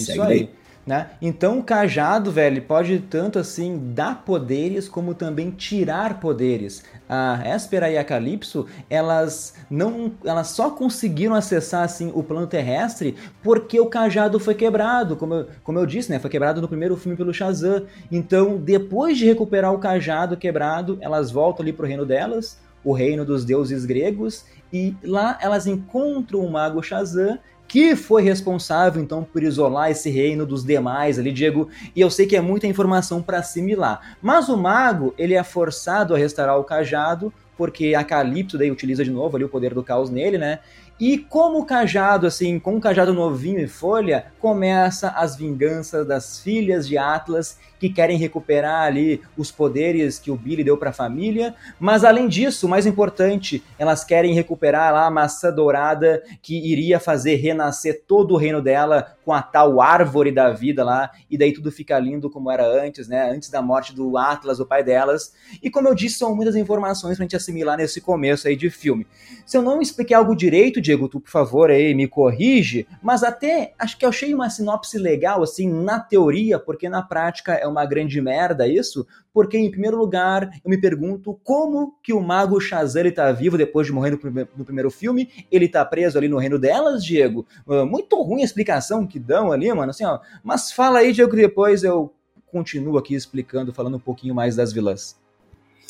Isso 0.00 0.12
aí. 0.12 0.18
Daí. 0.18 0.50
Né? 0.86 1.10
Então 1.20 1.58
o 1.58 1.64
cajado, 1.64 2.30
velho, 2.30 2.62
pode 2.62 3.00
tanto 3.00 3.40
assim 3.40 3.92
dar 3.92 4.24
poderes 4.24 4.88
como 4.88 5.14
também 5.14 5.50
tirar 5.50 6.20
poderes. 6.20 6.84
A 7.08 7.42
Espera 7.56 7.90
e 7.90 7.98
a 7.98 8.04
Calypso, 8.04 8.66
elas 8.88 9.54
não, 9.68 10.12
elas 10.24 10.46
só 10.48 10.70
conseguiram 10.70 11.34
acessar 11.34 11.82
assim 11.82 12.12
o 12.14 12.22
plano 12.22 12.46
terrestre 12.46 13.16
porque 13.42 13.80
o 13.80 13.86
cajado 13.86 14.38
foi 14.38 14.54
quebrado, 14.54 15.16
como 15.16 15.34
eu, 15.34 15.48
como 15.64 15.76
eu 15.76 15.86
disse, 15.86 16.08
né? 16.08 16.20
Foi 16.20 16.30
quebrado 16.30 16.60
no 16.60 16.68
primeiro 16.68 16.96
filme 16.96 17.16
pelo 17.16 17.34
Shazam. 17.34 17.84
Então, 18.10 18.56
depois 18.56 19.18
de 19.18 19.26
recuperar 19.26 19.74
o 19.74 19.78
cajado 19.78 20.36
quebrado, 20.36 20.98
elas 21.00 21.32
voltam 21.32 21.64
ali 21.64 21.72
pro 21.72 21.86
reino 21.86 22.06
delas 22.06 22.64
o 22.86 22.92
reino 22.92 23.24
dos 23.24 23.44
deuses 23.44 23.84
gregos, 23.84 24.44
e 24.72 24.94
lá 25.02 25.36
elas 25.42 25.66
encontram 25.66 26.38
o 26.38 26.50
mago 26.50 26.80
Shazam, 26.80 27.36
que 27.66 27.96
foi 27.96 28.22
responsável 28.22 29.02
então 29.02 29.24
por 29.24 29.42
isolar 29.42 29.90
esse 29.90 30.08
reino 30.08 30.46
dos 30.46 30.64
demais 30.64 31.18
ali, 31.18 31.32
Diego, 31.32 31.68
e 31.96 32.00
eu 32.00 32.08
sei 32.08 32.26
que 32.26 32.36
é 32.36 32.40
muita 32.40 32.68
informação 32.68 33.20
para 33.20 33.38
assimilar. 33.38 34.16
Mas 34.22 34.48
o 34.48 34.56
mago, 34.56 35.12
ele 35.18 35.34
é 35.34 35.42
forçado 35.42 36.14
a 36.14 36.18
restaurar 36.18 36.60
o 36.60 36.64
cajado, 36.64 37.32
porque 37.56 37.94
a 37.94 38.04
Calypso 38.04 38.58
daí 38.58 38.70
utiliza 38.70 39.04
de 39.04 39.10
novo 39.10 39.36
ali 39.36 39.44
o 39.44 39.48
poder 39.48 39.74
do 39.74 39.82
caos 39.82 40.10
nele, 40.10 40.38
né? 40.38 40.60
E 40.98 41.18
como 41.18 41.58
o 41.58 41.66
cajado, 41.66 42.26
assim, 42.26 42.58
com 42.58 42.76
o 42.76 42.80
cajado 42.80 43.12
novinho 43.12 43.60
e 43.60 43.68
folha, 43.68 44.26
começa 44.40 45.10
as 45.10 45.36
vinganças 45.36 46.06
das 46.06 46.40
filhas 46.40 46.88
de 46.88 46.96
Atlas 46.96 47.58
que 47.78 47.90
querem 47.90 48.16
recuperar 48.16 48.86
ali 48.86 49.20
os 49.36 49.50
poderes 49.52 50.18
que 50.18 50.30
o 50.30 50.36
Billy 50.36 50.64
deu 50.64 50.78
para 50.78 50.90
a 50.90 50.94
família, 50.94 51.54
mas 51.78 52.04
além 52.04 52.26
disso, 52.26 52.66
o 52.66 52.70
mais 52.70 52.86
importante, 52.86 53.62
elas 53.78 54.04
querem 54.04 54.32
recuperar 54.32 54.92
lá 54.94 55.06
a 55.06 55.10
maçã 55.10 55.52
dourada 55.52 56.22
que 56.40 56.56
iria 56.56 56.98
fazer 56.98 57.36
renascer 57.36 58.02
todo 58.06 58.32
o 58.32 58.36
reino 58.38 58.62
dela 58.62 59.14
com 59.24 59.32
a 59.32 59.42
tal 59.42 59.80
árvore 59.80 60.32
da 60.32 60.50
vida 60.50 60.84
lá, 60.84 61.10
e 61.30 61.36
daí 61.36 61.52
tudo 61.52 61.70
fica 61.70 61.98
lindo 61.98 62.30
como 62.30 62.50
era 62.50 62.66
antes, 62.66 63.08
né? 63.08 63.30
Antes 63.30 63.50
da 63.50 63.60
morte 63.60 63.94
do 63.94 64.16
Atlas, 64.16 64.60
o 64.60 64.64
pai 64.64 64.82
delas. 64.82 65.34
E 65.62 65.68
como 65.68 65.88
eu 65.88 65.94
disse, 65.94 66.16
são 66.16 66.34
muitas 66.34 66.56
informações 66.56 67.16
pra 67.16 67.24
gente 67.24 67.36
assimilar 67.46 67.76
nesse 67.76 68.00
começo 68.00 68.48
aí 68.48 68.56
de 68.56 68.68
filme. 68.68 69.06
Se 69.44 69.56
eu 69.56 69.62
não 69.62 69.80
expliquei 69.80 70.16
algo 70.16 70.34
direito, 70.34 70.80
Diego, 70.80 71.08
tu 71.08 71.20
por 71.20 71.30
favor 71.30 71.70
aí 71.70 71.94
me 71.94 72.08
corrige, 72.08 72.86
mas 73.02 73.22
até 73.22 73.72
acho 73.78 73.96
que 73.96 74.04
eu 74.04 74.08
achei 74.08 74.34
uma 74.34 74.50
sinopse 74.50 74.98
legal 74.98 75.42
assim 75.42 75.70
na 75.70 76.00
teoria, 76.00 76.58
porque 76.58 76.88
na 76.88 77.02
prática 77.02 77.54
é 77.54 77.66
uma 77.66 77.86
grande 77.86 78.20
merda 78.20 78.66
isso, 78.66 79.06
porque 79.32 79.56
em 79.56 79.70
primeiro 79.70 79.96
lugar 79.96 80.50
eu 80.64 80.70
me 80.70 80.80
pergunto 80.80 81.38
como 81.44 81.94
que 82.02 82.12
o 82.12 82.20
mago 82.20 82.60
Shazam 82.60 83.02
ele 83.02 83.12
tá 83.12 83.30
vivo 83.30 83.56
depois 83.56 83.86
de 83.86 83.92
morrer 83.92 84.10
no, 84.10 84.18
prime 84.18 84.46
no 84.56 84.64
primeiro 84.64 84.90
filme, 84.90 85.30
ele 85.50 85.68
tá 85.68 85.84
preso 85.84 86.18
ali 86.18 86.28
no 86.28 86.38
reino 86.38 86.58
delas, 86.58 87.04
Diego. 87.04 87.46
Uh, 87.66 87.86
muito 87.86 88.20
ruim 88.22 88.42
a 88.42 88.44
explicação 88.44 89.06
que 89.06 89.18
dão 89.18 89.52
ali, 89.52 89.72
mano, 89.72 89.90
assim, 89.90 90.04
ó. 90.04 90.18
Mas 90.42 90.72
fala 90.72 91.00
aí, 91.00 91.12
Diego, 91.12 91.30
que 91.30 91.36
depois 91.36 91.84
eu 91.84 92.12
continuo 92.46 92.96
aqui 92.96 93.14
explicando, 93.14 93.72
falando 93.72 93.96
um 93.96 94.00
pouquinho 94.00 94.34
mais 94.34 94.56
das 94.56 94.72
vilãs. 94.72 95.16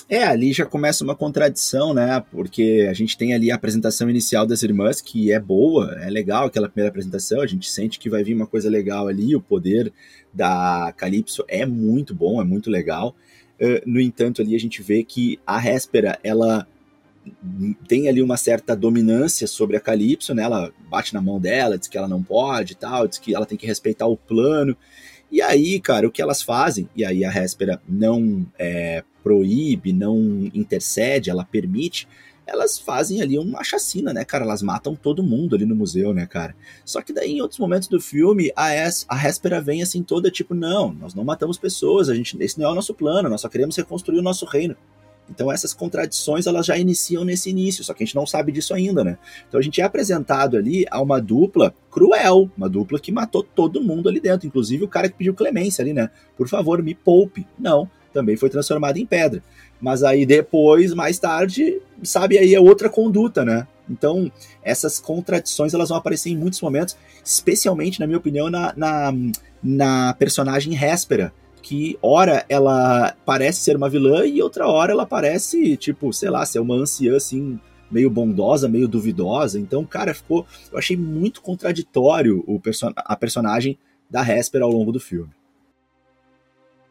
É, 0.08 0.22
ali 0.22 0.52
já 0.52 0.64
começa 0.64 1.02
uma 1.02 1.16
contradição, 1.16 1.92
né? 1.92 2.22
Porque 2.30 2.86
a 2.88 2.92
gente 2.92 3.18
tem 3.18 3.34
ali 3.34 3.50
a 3.50 3.56
apresentação 3.56 4.08
inicial 4.08 4.46
das 4.46 4.62
irmãs, 4.62 5.00
que 5.00 5.32
é 5.32 5.40
boa, 5.40 5.96
é 6.00 6.08
legal 6.08 6.46
aquela 6.46 6.68
primeira 6.68 6.90
apresentação, 6.90 7.40
a 7.40 7.46
gente 7.46 7.68
sente 7.68 7.98
que 7.98 8.08
vai 8.08 8.22
vir 8.22 8.34
uma 8.34 8.46
coisa 8.46 8.70
legal 8.70 9.08
ali, 9.08 9.34
o 9.34 9.40
poder 9.40 9.92
da 10.32 10.94
Calypso 10.96 11.44
é 11.48 11.66
muito 11.66 12.14
bom, 12.14 12.40
é 12.40 12.44
muito 12.44 12.70
legal. 12.70 13.16
Uh, 13.60 13.82
no 13.84 14.00
entanto, 14.00 14.40
ali 14.40 14.54
a 14.54 14.60
gente 14.60 14.80
vê 14.80 15.02
que 15.02 15.40
a 15.44 15.58
Réspera, 15.58 16.20
ela 16.22 16.68
tem 17.88 18.08
ali 18.08 18.22
uma 18.22 18.36
certa 18.36 18.76
dominância 18.76 19.48
sobre 19.48 19.76
a 19.76 19.80
Calypso, 19.80 20.34
né? 20.34 20.44
Ela 20.44 20.72
bate 20.88 21.12
na 21.14 21.20
mão 21.20 21.40
dela, 21.40 21.76
diz 21.76 21.88
que 21.88 21.98
ela 21.98 22.06
não 22.06 22.22
pode 22.22 22.74
e 22.74 22.76
tal, 22.76 23.08
diz 23.08 23.18
que 23.18 23.34
ela 23.34 23.46
tem 23.46 23.58
que 23.58 23.66
respeitar 23.66 24.06
o 24.06 24.16
plano. 24.16 24.76
E 25.30 25.42
aí, 25.42 25.80
cara, 25.80 26.06
o 26.06 26.10
que 26.10 26.22
elas 26.22 26.42
fazem, 26.42 26.88
e 26.94 27.04
aí 27.04 27.24
a 27.24 27.30
Réspera 27.30 27.80
não 27.88 28.46
é, 28.58 29.02
proíbe, 29.22 29.92
não 29.92 30.48
intercede, 30.54 31.30
ela 31.30 31.44
permite, 31.44 32.06
elas 32.46 32.78
fazem 32.78 33.20
ali 33.20 33.36
uma 33.38 33.64
chacina, 33.64 34.12
né, 34.12 34.24
cara? 34.24 34.44
Elas 34.44 34.62
matam 34.62 34.94
todo 34.94 35.22
mundo 35.22 35.56
ali 35.56 35.66
no 35.66 35.74
museu, 35.74 36.14
né, 36.14 36.26
cara? 36.26 36.54
Só 36.84 37.02
que 37.02 37.12
daí, 37.12 37.32
em 37.32 37.40
outros 37.40 37.58
momentos 37.58 37.88
do 37.88 38.00
filme, 38.00 38.52
a, 38.54 38.72
es, 38.72 39.04
a 39.08 39.16
Réspera 39.16 39.60
vem 39.60 39.82
assim 39.82 40.02
toda 40.02 40.30
tipo, 40.30 40.54
não, 40.54 40.92
nós 40.92 41.12
não 41.12 41.24
matamos 41.24 41.58
pessoas, 41.58 42.08
a 42.08 42.14
gente, 42.14 42.36
esse 42.40 42.58
não 42.58 42.68
é 42.68 42.72
o 42.72 42.74
nosso 42.74 42.94
plano, 42.94 43.28
nós 43.28 43.40
só 43.40 43.48
queremos 43.48 43.76
reconstruir 43.76 44.20
o 44.20 44.22
nosso 44.22 44.46
reino. 44.46 44.76
Então 45.28 45.50
essas 45.50 45.74
contradições 45.74 46.46
elas 46.46 46.66
já 46.66 46.76
iniciam 46.78 47.24
nesse 47.24 47.50
início, 47.50 47.82
só 47.82 47.92
que 47.92 48.02
a 48.02 48.06
gente 48.06 48.14
não 48.14 48.26
sabe 48.26 48.52
disso 48.52 48.74
ainda, 48.74 49.02
né? 49.02 49.18
Então 49.48 49.58
a 49.58 49.62
gente 49.62 49.80
é 49.80 49.84
apresentado 49.84 50.56
ali 50.56 50.86
a 50.90 51.00
uma 51.00 51.20
dupla 51.20 51.74
cruel, 51.90 52.50
uma 52.56 52.68
dupla 52.68 52.98
que 52.98 53.10
matou 53.10 53.42
todo 53.42 53.82
mundo 53.82 54.08
ali 54.08 54.20
dentro, 54.20 54.46
inclusive 54.46 54.84
o 54.84 54.88
cara 54.88 55.08
que 55.08 55.16
pediu 55.16 55.34
clemência 55.34 55.82
ali, 55.82 55.92
né? 55.92 56.10
Por 56.36 56.48
favor, 56.48 56.82
me 56.82 56.94
poupe. 56.94 57.46
Não, 57.58 57.90
também 58.12 58.36
foi 58.36 58.48
transformado 58.48 58.96
em 58.96 59.06
pedra. 59.06 59.42
Mas 59.80 60.02
aí 60.02 60.24
depois, 60.24 60.94
mais 60.94 61.18
tarde, 61.18 61.80
sabe 62.02 62.38
aí 62.38 62.54
é 62.54 62.60
outra 62.60 62.88
conduta, 62.88 63.44
né? 63.44 63.66
Então, 63.88 64.30
essas 64.62 64.98
contradições 64.98 65.72
elas 65.72 65.90
vão 65.90 65.98
aparecer 65.98 66.30
em 66.30 66.36
muitos 66.36 66.60
momentos, 66.60 66.96
especialmente, 67.24 68.00
na 68.00 68.06
minha 68.06 68.18
opinião, 68.18 68.50
na, 68.50 68.72
na, 68.76 69.12
na 69.62 70.14
personagem 70.14 70.74
Réspera, 70.74 71.32
que 71.66 71.98
ora 72.00 72.46
ela 72.48 73.12
parece 73.24 73.60
ser 73.60 73.74
uma 73.74 73.88
vilã 73.88 74.24
e 74.24 74.40
outra 74.40 74.68
hora 74.68 74.92
ela 74.92 75.04
parece, 75.04 75.76
tipo, 75.76 76.12
sei 76.12 76.30
lá, 76.30 76.46
ser 76.46 76.60
uma 76.60 76.76
anciã 76.76 77.16
assim, 77.16 77.58
meio 77.90 78.08
bondosa, 78.08 78.68
meio 78.68 78.86
duvidosa. 78.86 79.58
Então, 79.58 79.84
cara, 79.84 80.14
ficou. 80.14 80.46
Eu 80.70 80.78
achei 80.78 80.96
muito 80.96 81.42
contraditório 81.42 82.44
o 82.46 82.60
person 82.60 82.92
a 82.94 83.16
personagem 83.16 83.76
da 84.08 84.22
Hesper 84.22 84.62
ao 84.62 84.70
longo 84.70 84.92
do 84.92 85.00
filme. 85.00 85.30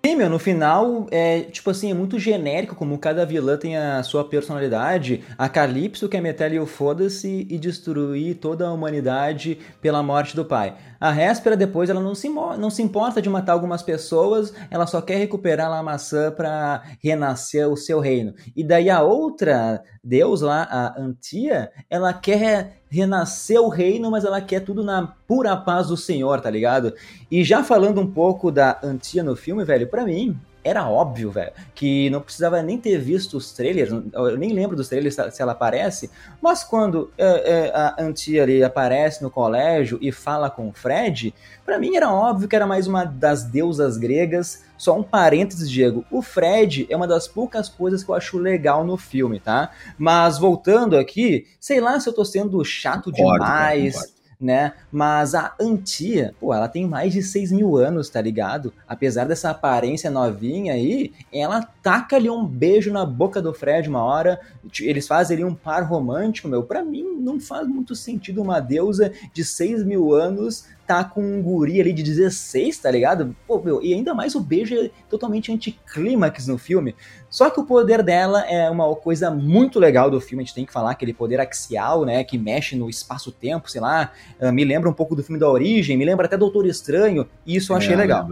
Sim, 0.05 0.17
meu, 0.17 0.29
no 0.29 0.38
final, 0.38 1.08
é, 1.10 1.39
tipo 1.39 1.72
assim, 1.72 1.89
é 1.89 1.94
muito 1.96 2.20
genérico 2.20 2.75
como 2.75 2.96
cada 3.00 3.25
vilã 3.25 3.58
tem 3.58 3.75
a 3.75 4.03
sua 4.03 4.24
personalidade. 4.24 5.24
A 5.36 5.50
Calypso 5.50 6.08
quer 6.08 6.22
meter 6.22 6.44
ali 6.44 6.60
o 6.60 6.67
foda-se 6.67 7.48
e 7.50 7.58
destruir 7.58 8.36
toda 8.36 8.67
a 8.67 8.72
humanidade 8.72 9.58
pela 9.82 10.03
morte 10.03 10.36
do 10.36 10.46
pai. 10.46 10.75
A 11.00 11.12
Réspera, 11.12 11.58
depois, 11.58 11.90
ela 11.90 12.02
não 12.02 12.16
se, 12.16 12.30
não 12.30 12.70
se 12.70 12.82
importa 12.82 13.22
de 13.22 13.30
matar 13.30 13.54
algumas 13.54 13.84
pessoas, 13.84 14.54
ela 14.70 14.88
só 14.88 15.02
quer 15.02 15.18
recuperar 15.18 15.72
a 15.72 15.84
maçã 15.84 16.32
para 16.32 16.84
renascer 17.04 17.70
o 17.70 17.78
seu 17.78 18.00
reino. 18.00 18.34
E 18.56 18.64
daí 18.64 18.90
a 18.90 19.02
outra 19.02 19.84
deus 20.04 20.42
lá, 20.42 20.64
a 20.64 21.02
Antia, 21.02 21.72
ela 21.90 22.14
quer 22.14 22.82
renascer 22.90 23.60
o 23.60 23.70
reino, 23.70 24.12
mas 24.12 24.24
ela 24.24 24.40
quer 24.40 24.62
tudo 24.62 24.84
na 24.84 25.16
pura 25.28 25.58
paz 25.58 25.88
do 25.88 25.98
Senhor, 25.98 26.40
tá 26.40 26.50
ligado? 26.50 26.94
E 27.30 27.44
já 27.44 27.64
falando 27.64 28.00
um 28.00 28.12
pouco 28.12 28.52
da 28.52 28.80
Antia 28.84 29.24
no 29.24 29.36
filme, 29.36 29.66
velho, 29.66 29.88
para 29.88 30.06
mim, 30.06 30.40
era 30.65 30.89
óbvio, 30.89 31.29
velho, 31.29 31.51
que 31.75 32.10
não 32.10 32.19
precisava 32.19 32.62
nem 32.63 32.79
ter 32.79 32.98
visto 32.98 33.38
os 33.38 33.53
trailers, 33.53 33.91
eu 33.91 34.36
nem 34.36 34.51
lembro 34.51 34.75
dos 34.75 34.89
trailers 34.89 35.15
se 35.31 35.39
ela 35.39 35.51
aparece, 35.51 36.10
mas 36.41 36.63
quando 36.63 37.12
é, 37.15 37.67
é, 37.67 37.72
a 37.72 37.95
Antia 38.00 38.41
ali 38.41 38.63
aparece 38.63 39.22
no 39.22 39.29
colégio 39.29 40.00
e 40.01 40.12
fala 40.12 40.50
com 40.50 40.67
o 40.67 40.74
Fred, 40.74 41.36
para 41.63 41.77
mim 41.77 41.95
era 41.95 42.12
óbvio 42.12 42.48
que 42.48 42.55
era 42.55 42.65
mais 42.65 42.88
uma 42.88 43.05
das 43.05 43.43
deusas 43.43 43.95
gregas. 43.95 44.65
Só 44.77 44.98
um 44.98 45.03
parênteses, 45.03 45.69
Diego, 45.69 46.03
o 46.12 46.22
Fred 46.22 46.86
é 46.89 46.95
uma 46.98 47.07
das 47.07 47.27
poucas 47.27 47.69
coisas 47.69 48.03
que 48.03 48.10
eu 48.10 48.15
acho 48.15 48.38
legal 48.38 48.84
no 48.84 48.98
filme, 48.98 49.39
tá? 49.39 49.72
Mas 49.98 50.38
voltando 50.38 50.98
aqui, 50.98 51.48
sei 51.60 51.79
lá 51.79 52.00
se 52.00 52.10
eu 52.10 52.13
tô 52.13 52.25
sendo 52.25 52.63
chato 52.65 53.12
concordo, 53.12 53.34
demais. 53.34 53.93
Concordo 53.93 54.14
né? 54.39 54.74
Mas 54.92 55.34
a 55.36 55.54
Antia, 55.60 56.34
pô, 56.39 56.54
ela 56.54 56.68
tem 56.68 56.88
mais 56.88 57.13
de 57.13 57.22
6 57.22 57.51
mil 57.51 57.77
anos, 57.77 58.10
tá 58.10 58.22
ligado? 58.22 58.74
Apesar 58.88 59.25
dessa 59.25 59.50
aparência 59.50 60.12
novinha 60.12 60.74
aí, 60.74 61.13
ela 61.32 61.62
taca 61.82 62.15
ali 62.15 62.30
um 62.30 62.46
beijo 62.46 62.92
na 62.92 63.06
boca 63.06 63.42
do 63.42 63.54
Fred 63.54 63.89
uma 63.89 64.04
hora, 64.04 64.39
eles 64.82 65.08
fazem 65.08 65.36
ali 65.36 65.44
um 65.44 65.56
par 65.56 65.84
romântico, 65.84 66.48
meu. 66.48 66.63
Pra 66.63 66.84
mim, 66.84 67.04
não 67.20 67.39
faz 67.39 67.68
muito 67.68 67.96
sentido 67.96 68.42
uma 68.42 68.60
deusa 68.60 69.12
de 69.34 69.44
6 69.44 69.84
mil 69.84 70.13
anos 70.13 70.65
tá 70.86 71.04
com 71.04 71.22
um 71.22 71.42
guri 71.42 71.82
ali 71.82 71.92
de 71.92 72.04
16, 72.04 72.77
tá 72.77 72.92
ligado? 72.92 73.36
Pô, 73.48 73.60
meu, 73.60 73.82
e 73.82 73.94
ainda 73.94 74.13
mais 74.13 74.36
o 74.36 74.39
beijo 74.39 74.75
é 74.75 74.89
totalmente 75.10 75.51
anticlímax 75.51 76.48
no 76.48 76.58
filme. 76.58 76.96
Só 77.30 77.50
que 77.50 77.60
o 77.60 77.65
poder 77.65 78.04
dela 78.04 78.46
é 78.48 78.70
uma 78.70 78.96
coisa 78.96 79.32
muito 79.32 79.80
legal 79.80 80.10
do 80.10 80.22
filme, 80.22 80.44
a 80.44 80.46
gente 80.46 80.56
tem 80.56 80.65
que 80.65 80.72
falar, 80.72 80.92
aquele 80.92 81.13
poder 81.13 81.39
axial, 81.39 82.06
né, 82.06 82.24
que 82.24 82.38
mexe 82.38 82.75
no 82.75 82.89
espaço-tempo, 82.89 83.70
sei 83.70 83.82
lá, 83.82 84.12
ah, 84.39 84.51
me 84.51 84.63
lembra 84.63 84.89
um 84.89 84.94
pouco 84.94 85.15
do 85.15 85.24
filme 85.24 85.39
da 85.39 85.50
Origem, 85.50 85.98
me 85.98 86.06
lembra 86.06 86.27
até 86.27 86.38
Doutor 86.38 86.65
Estranho, 86.65 87.27
e 87.46 87.56
isso 87.56 87.74
eu 87.74 87.77
achei 87.77 87.94
é, 87.94 87.98
legal. 87.98 88.30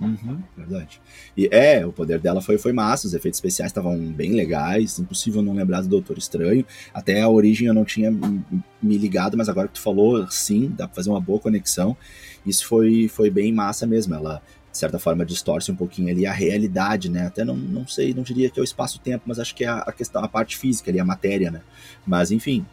Uhum, 0.00 0.40
verdade. 0.56 1.00
E 1.36 1.48
é, 1.50 1.84
o 1.84 1.92
poder 1.92 2.20
dela 2.20 2.40
foi, 2.40 2.56
foi 2.56 2.72
massa, 2.72 3.06
os 3.06 3.14
efeitos 3.14 3.38
especiais 3.38 3.70
estavam 3.70 3.98
bem 3.98 4.32
legais, 4.32 4.98
impossível 4.98 5.42
não 5.42 5.54
lembrar 5.54 5.82
do 5.82 5.88
Doutor 5.88 6.16
Estranho. 6.16 6.64
Até 6.94 7.20
a 7.20 7.28
origem 7.28 7.66
eu 7.66 7.74
não 7.74 7.84
tinha 7.84 8.10
me 8.10 8.96
ligado, 8.96 9.36
mas 9.36 9.48
agora 9.48 9.66
que 9.66 9.74
tu 9.74 9.80
falou, 9.80 10.30
sim, 10.30 10.72
dá 10.76 10.86
pra 10.86 10.94
fazer 10.94 11.10
uma 11.10 11.20
boa 11.20 11.40
conexão. 11.40 11.96
Isso 12.46 12.66
foi, 12.66 13.08
foi 13.08 13.28
bem 13.28 13.52
massa 13.52 13.86
mesmo. 13.86 14.14
Ela, 14.14 14.40
de 14.70 14.78
certa 14.78 15.00
forma, 15.00 15.26
distorce 15.26 15.72
um 15.72 15.76
pouquinho 15.76 16.10
ali 16.10 16.24
a 16.24 16.32
realidade, 16.32 17.10
né? 17.10 17.26
Até 17.26 17.44
não, 17.44 17.56
não 17.56 17.86
sei, 17.86 18.14
não 18.14 18.22
diria 18.22 18.48
que 18.48 18.60
é 18.60 18.62
o 18.62 18.64
espaço-tempo, 18.64 19.24
mas 19.26 19.40
acho 19.40 19.52
que 19.52 19.64
é 19.64 19.68
a, 19.68 19.92
questão, 19.92 20.22
a 20.22 20.28
parte 20.28 20.56
física 20.56 20.92
ali, 20.92 21.00
a 21.00 21.04
matéria, 21.04 21.50
né? 21.50 21.60
Mas 22.06 22.30
enfim, 22.30 22.64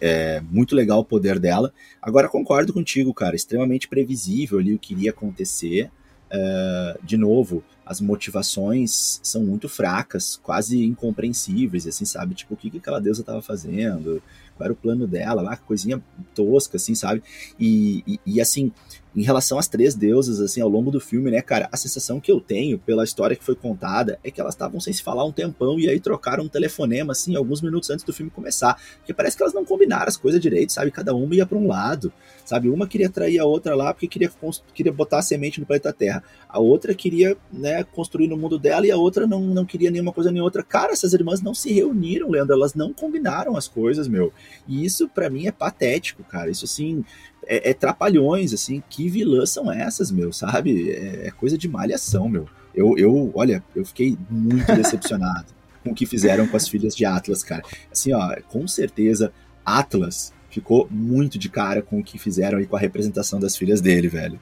é 0.00 0.42
muito 0.50 0.74
legal 0.74 0.98
o 0.98 1.04
poder 1.04 1.38
dela. 1.38 1.72
Agora 2.02 2.28
concordo 2.28 2.72
contigo, 2.72 3.14
cara, 3.14 3.36
extremamente 3.36 3.86
previsível 3.86 4.58
ali 4.58 4.74
o 4.74 4.78
que 4.78 4.92
iria 4.92 5.10
acontecer. 5.10 5.88
Uh, 6.34 6.98
de 7.04 7.16
novo, 7.16 7.62
as 7.86 8.00
motivações 8.00 9.20
são 9.22 9.44
muito 9.44 9.68
fracas, 9.68 10.40
quase 10.42 10.84
incompreensíveis, 10.84 11.86
assim, 11.86 12.04
sabe? 12.04 12.34
Tipo, 12.34 12.54
o 12.54 12.56
que, 12.56 12.70
que 12.70 12.78
aquela 12.78 13.00
deusa 13.00 13.20
estava 13.20 13.40
fazendo? 13.40 14.20
Qual 14.56 14.64
era 14.64 14.72
o 14.72 14.76
plano 14.76 15.06
dela 15.06 15.42
lá? 15.42 15.56
Coisinha 15.56 16.02
tosca, 16.34 16.76
assim, 16.76 16.94
sabe? 16.94 17.22
E, 17.58 18.02
e, 18.06 18.20
e, 18.26 18.40
assim, 18.40 18.72
em 19.16 19.22
relação 19.22 19.58
às 19.58 19.68
três 19.68 19.94
deusas, 19.94 20.40
assim, 20.40 20.60
ao 20.60 20.68
longo 20.68 20.90
do 20.90 21.00
filme, 21.00 21.30
né, 21.30 21.40
cara, 21.40 21.68
a 21.70 21.76
sensação 21.76 22.20
que 22.20 22.32
eu 22.32 22.40
tenho 22.40 22.78
pela 22.78 23.04
história 23.04 23.36
que 23.36 23.44
foi 23.44 23.54
contada 23.54 24.18
é 24.24 24.30
que 24.30 24.40
elas 24.40 24.54
estavam 24.54 24.80
sem 24.80 24.92
se 24.92 25.02
falar 25.02 25.24
um 25.24 25.32
tempão 25.32 25.78
e 25.78 25.88
aí 25.88 26.00
trocaram 26.00 26.44
um 26.44 26.48
telefonema, 26.48 27.12
assim, 27.12 27.36
alguns 27.36 27.62
minutos 27.62 27.90
antes 27.90 28.04
do 28.04 28.12
filme 28.12 28.30
começar. 28.30 28.76
Porque 28.98 29.14
parece 29.14 29.36
que 29.36 29.42
elas 29.42 29.54
não 29.54 29.64
combinaram 29.64 30.08
as 30.08 30.16
coisas 30.16 30.40
direito, 30.40 30.72
sabe? 30.72 30.90
Cada 30.90 31.14
uma 31.14 31.34
ia 31.34 31.46
para 31.46 31.56
um 31.56 31.66
lado, 31.66 32.12
sabe? 32.44 32.68
Uma 32.68 32.88
queria 32.88 33.08
trair 33.08 33.38
a 33.38 33.44
outra 33.44 33.74
lá 33.74 33.92
porque 33.94 34.08
queria, 34.08 34.30
queria 34.74 34.92
botar 34.92 35.18
a 35.18 35.22
semente 35.22 35.60
no 35.60 35.66
planeta 35.66 35.92
Terra. 35.92 36.22
A 36.48 36.58
outra 36.58 36.94
queria, 36.94 37.36
né, 37.52 37.84
construir 37.84 38.26
no 38.26 38.36
mundo 38.36 38.58
dela 38.58 38.86
e 38.86 38.90
a 38.90 38.96
outra 38.96 39.26
não, 39.26 39.40
não 39.40 39.64
queria 39.64 39.90
nenhuma 39.90 40.12
coisa 40.12 40.32
nem 40.32 40.42
outra. 40.42 40.62
Cara, 40.62 40.92
essas 40.92 41.12
irmãs 41.12 41.40
não 41.40 41.54
se 41.54 41.72
reuniram, 41.72 42.30
Leandro, 42.30 42.54
elas 42.54 42.74
não 42.74 42.92
combinaram 42.92 43.56
as 43.56 43.68
coisas, 43.68 44.08
meu. 44.08 44.32
E 44.66 44.84
isso 44.84 45.08
para 45.08 45.30
mim 45.30 45.46
é 45.46 45.52
patético, 45.52 46.24
cara. 46.24 46.50
Isso, 46.50 46.64
assim, 46.64 47.04
é, 47.46 47.70
é, 47.70 47.74
trapalhões, 47.74 48.52
assim, 48.52 48.82
que 48.88 49.08
vilãs 49.08 49.50
são 49.50 49.70
essas, 49.70 50.10
meu, 50.10 50.32
sabe? 50.32 50.90
É, 50.90 51.28
é 51.28 51.30
coisa 51.30 51.56
de 51.56 51.68
malhação, 51.68 52.28
meu. 52.28 52.48
Eu, 52.74 52.98
eu, 52.98 53.30
olha, 53.34 53.62
eu 53.74 53.84
fiquei 53.84 54.18
muito 54.28 54.66
decepcionado 54.74 55.46
com 55.82 55.90
o 55.90 55.94
que 55.94 56.06
fizeram 56.06 56.46
com 56.46 56.56
as 56.56 56.66
filhas 56.66 56.96
de 56.96 57.04
Atlas, 57.04 57.42
cara. 57.42 57.62
Assim, 57.92 58.12
ó, 58.12 58.34
com 58.48 58.66
certeza, 58.66 59.32
Atlas 59.64 60.32
ficou 60.50 60.88
muito 60.90 61.38
de 61.38 61.48
cara 61.48 61.82
com 61.82 61.98
o 61.98 62.04
que 62.04 62.18
fizeram 62.18 62.58
aí 62.58 62.66
com 62.66 62.76
a 62.76 62.80
representação 62.80 63.38
das 63.38 63.56
filhas 63.56 63.80
dele, 63.80 64.08
velho. 64.08 64.40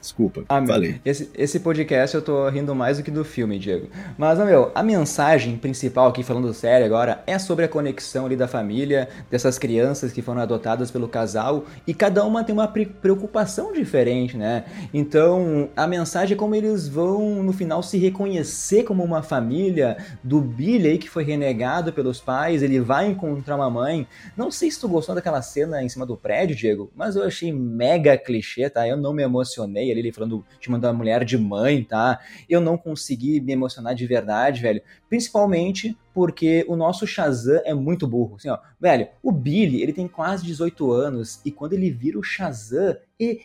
Desculpa, 0.00 0.44
ah, 0.48 0.64
falei. 0.66 1.00
Esse, 1.04 1.30
esse 1.34 1.60
podcast 1.60 2.16
eu 2.16 2.22
tô 2.22 2.48
rindo 2.48 2.74
mais 2.74 2.96
do 2.96 3.04
que 3.04 3.10
do 3.10 3.22
filme, 3.22 3.58
Diego. 3.58 3.88
Mas, 4.16 4.38
meu, 4.38 4.72
a 4.74 4.82
mensagem 4.82 5.58
principal 5.58 6.08
aqui, 6.08 6.22
falando 6.22 6.52
sério 6.54 6.86
agora, 6.86 7.22
é 7.26 7.38
sobre 7.38 7.66
a 7.66 7.68
conexão 7.68 8.24
ali 8.24 8.34
da 8.34 8.48
família, 8.48 9.08
dessas 9.30 9.58
crianças 9.58 10.10
que 10.10 10.22
foram 10.22 10.40
adotadas 10.40 10.90
pelo 10.90 11.06
casal, 11.06 11.66
e 11.86 11.92
cada 11.92 12.24
uma 12.24 12.42
tem 12.42 12.54
uma 12.54 12.66
preocupação 12.66 13.72
diferente, 13.72 14.38
né? 14.38 14.64
Então, 14.94 15.68
a 15.76 15.86
mensagem 15.86 16.34
é 16.34 16.38
como 16.38 16.54
eles 16.54 16.88
vão, 16.88 17.42
no 17.42 17.52
final, 17.52 17.82
se 17.82 17.98
reconhecer 17.98 18.84
como 18.84 19.04
uma 19.04 19.22
família 19.22 19.98
do 20.24 20.40
Billy 20.40 20.88
aí, 20.88 20.98
que 20.98 21.10
foi 21.10 21.24
renegado 21.24 21.92
pelos 21.92 22.20
pais, 22.20 22.62
ele 22.62 22.80
vai 22.80 23.06
encontrar 23.06 23.56
uma 23.56 23.68
mãe. 23.68 24.06
Não 24.34 24.50
sei 24.50 24.70
se 24.70 24.80
tu 24.80 24.88
gostou 24.88 25.14
daquela 25.14 25.42
cena 25.42 25.82
em 25.82 25.88
cima 25.90 26.06
do 26.06 26.16
prédio, 26.16 26.56
Diego, 26.56 26.90
mas 26.96 27.16
eu 27.16 27.24
achei 27.24 27.52
mega 27.52 28.16
clichê, 28.16 28.70
tá? 28.70 28.88
Eu 28.88 28.96
não 28.96 29.12
me 29.12 29.22
emocionei 29.22 29.89
ali, 29.90 30.00
ele 30.00 30.12
falando, 30.12 30.44
chamando 30.60 30.84
a 30.86 30.92
mulher 30.92 31.24
de 31.24 31.36
mãe, 31.36 31.82
tá? 31.82 32.20
Eu 32.48 32.60
não 32.60 32.76
consegui 32.76 33.40
me 33.40 33.52
emocionar 33.52 33.94
de 33.94 34.06
verdade, 34.06 34.60
velho. 34.60 34.82
Principalmente 35.08 35.96
porque 36.12 36.64
o 36.68 36.76
nosso 36.76 37.06
Shazam 37.06 37.60
é 37.64 37.74
muito 37.74 38.06
burro. 38.06 38.36
Assim, 38.36 38.48
ó, 38.48 38.58
velho, 38.80 39.08
o 39.22 39.30
Billy, 39.32 39.82
ele 39.82 39.92
tem 39.92 40.08
quase 40.08 40.44
18 40.44 40.90
anos 40.92 41.40
e 41.44 41.50
quando 41.50 41.72
ele 41.72 41.90
vira 41.90 42.18
o 42.18 42.22
Shazam, 42.22 42.96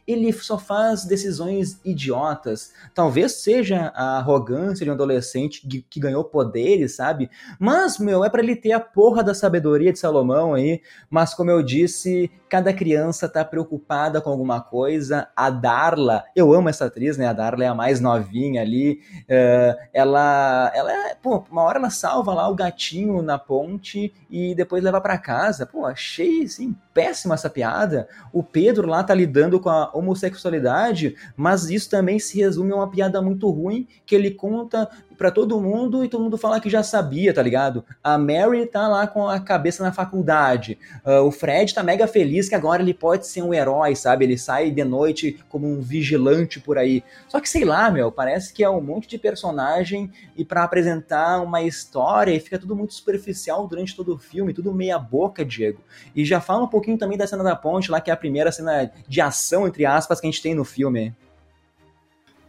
ele 0.08 0.32
só 0.32 0.58
faz 0.58 1.04
decisões 1.04 1.82
idiotas. 1.84 2.74
Talvez 2.94 3.34
seja 3.34 3.92
a 3.94 4.18
arrogância 4.18 4.86
de 4.86 4.90
um 4.90 4.94
adolescente 4.94 5.68
que, 5.68 6.00
ganhou 6.00 6.24
poderes, 6.24 6.96
sabe? 6.96 7.30
Mas, 7.60 8.00
meu, 8.00 8.24
é 8.24 8.30
para 8.30 8.42
ele 8.42 8.56
ter 8.56 8.72
a 8.72 8.80
porra 8.80 9.22
da 9.22 9.34
sabedoria 9.34 9.92
de 9.92 10.00
Salomão 10.00 10.54
aí. 10.54 10.82
Mas, 11.10 11.34
como 11.34 11.52
eu 11.52 11.62
disse, 11.62 12.32
cada 12.48 12.72
criança 12.72 13.28
tá 13.28 13.44
preocupada 13.44 14.22
com 14.22 14.30
alguma 14.30 14.62
coisa. 14.62 15.28
A 15.36 15.50
Darla, 15.50 16.24
eu 16.34 16.54
amo 16.54 16.70
essa 16.70 16.86
atriz, 16.86 17.18
né? 17.18 17.28
A 17.28 17.34
Darla 17.34 17.66
é 17.66 17.68
a 17.68 17.76
mais 17.76 18.00
novinha 18.00 18.62
ali. 18.62 19.02
Uh, 19.24 19.76
ela, 19.94 20.72
ela 20.74 21.10
é, 21.10 21.16
pô, 21.16 21.44
uma 21.52 21.64
hora 21.64 21.80
ela 21.80 21.90
salva 21.90 22.34
lá 22.34 22.48
o 22.48 22.55
gatinho 22.56 23.22
na 23.22 23.38
ponte 23.38 24.14
e 24.30 24.56
depois 24.56 24.84
leva 24.84 25.02
para 25.02 25.18
casa. 25.18 25.66
Pô, 25.66 25.86
achei, 25.86 26.44
assim, 26.44 26.76
péssima 26.94 27.36
essa 27.36 27.50
piada. 27.50 28.08
O 28.32 28.42
Pedro 28.42 28.88
lá 28.88 29.04
tá 29.04 29.14
lidando 29.14 29.60
com 29.60 29.70
a 29.70 29.92
homossexualidade, 29.94 31.16
mas 31.36 31.70
isso 31.70 31.90
também 31.90 32.18
se 32.20 32.38
resume 32.38 32.72
a 32.72 32.78
uma 32.78 32.90
piada 32.90 33.22
muito 33.22 33.50
ruim 33.50 33.88
que 34.06 34.16
ele 34.16 34.32
conta 34.32 34.90
para 35.18 35.32
todo 35.32 35.60
mundo 35.60 36.04
e 36.04 36.10
todo 36.10 36.24
mundo 36.24 36.38
fala 36.38 36.60
que 36.60 36.70
já 36.70 36.84
sabia, 36.84 37.34
tá 37.34 37.42
ligado? 37.42 37.84
A 38.04 38.18
Mary 38.18 38.66
tá 38.66 38.88
lá 38.88 39.08
com 39.08 39.28
a 39.28 39.40
cabeça 39.40 39.84
na 39.84 39.92
faculdade. 39.92 40.78
Uh, 41.06 41.22
o 41.22 41.32
Fred 41.32 41.74
tá 41.74 41.84
mega 41.84 42.08
feliz 42.08 42.48
que 42.50 42.56
agora 42.56 42.82
ele 42.82 42.94
pode 42.94 43.28
ser 43.28 43.42
um 43.42 43.54
herói, 43.54 43.96
sabe? 43.96 44.26
Ele 44.26 44.38
sai 44.38 44.72
de 44.72 44.84
noite 44.84 45.40
como 45.50 45.68
um 45.68 45.82
vigilante 45.82 46.60
por 46.60 46.78
aí. 46.78 47.04
Só 47.28 47.40
que 47.40 47.50
sei 47.50 47.66
lá, 47.66 47.90
meu, 47.90 48.12
parece 48.12 48.54
que 48.54 48.64
é 48.64 48.70
um 48.70 48.82
monte 48.82 49.08
de 49.08 49.18
personagem 49.18 50.12
e 50.36 50.44
para 50.44 50.64
apresentar 50.64 51.42
uma 51.42 51.62
história 51.62 52.40
fica 52.40 52.60
tudo 52.60 52.76
muito 52.76 52.94
superficial 52.94 53.68
durante 53.68 53.96
todo 53.96 54.14
o 54.14 54.18
filme, 54.18 54.54
tudo 54.54 54.74
meia 54.74 54.98
boca, 54.98 55.44
Diego. 55.44 55.82
E 56.16 56.24
já 56.26 56.40
fala 56.40 56.64
um 56.64 56.68
pouquinho 56.68 56.98
também 56.98 57.18
da 57.18 57.28
cena 57.28 57.44
da 57.44 57.56
ponte 57.56 57.92
lá, 57.92 58.00
que 58.00 58.10
é 58.10 58.14
a 58.14 58.18
primeira 58.18 58.52
cena 58.52 58.92
de 59.08 59.22
ação, 59.22 59.68
entre 59.68 59.86
aspas, 59.86 60.20
que 60.20 60.28
a 60.28 60.32
gente 60.32 60.42
tem 60.42 60.56
no 60.56 60.66
filme. 60.66 61.14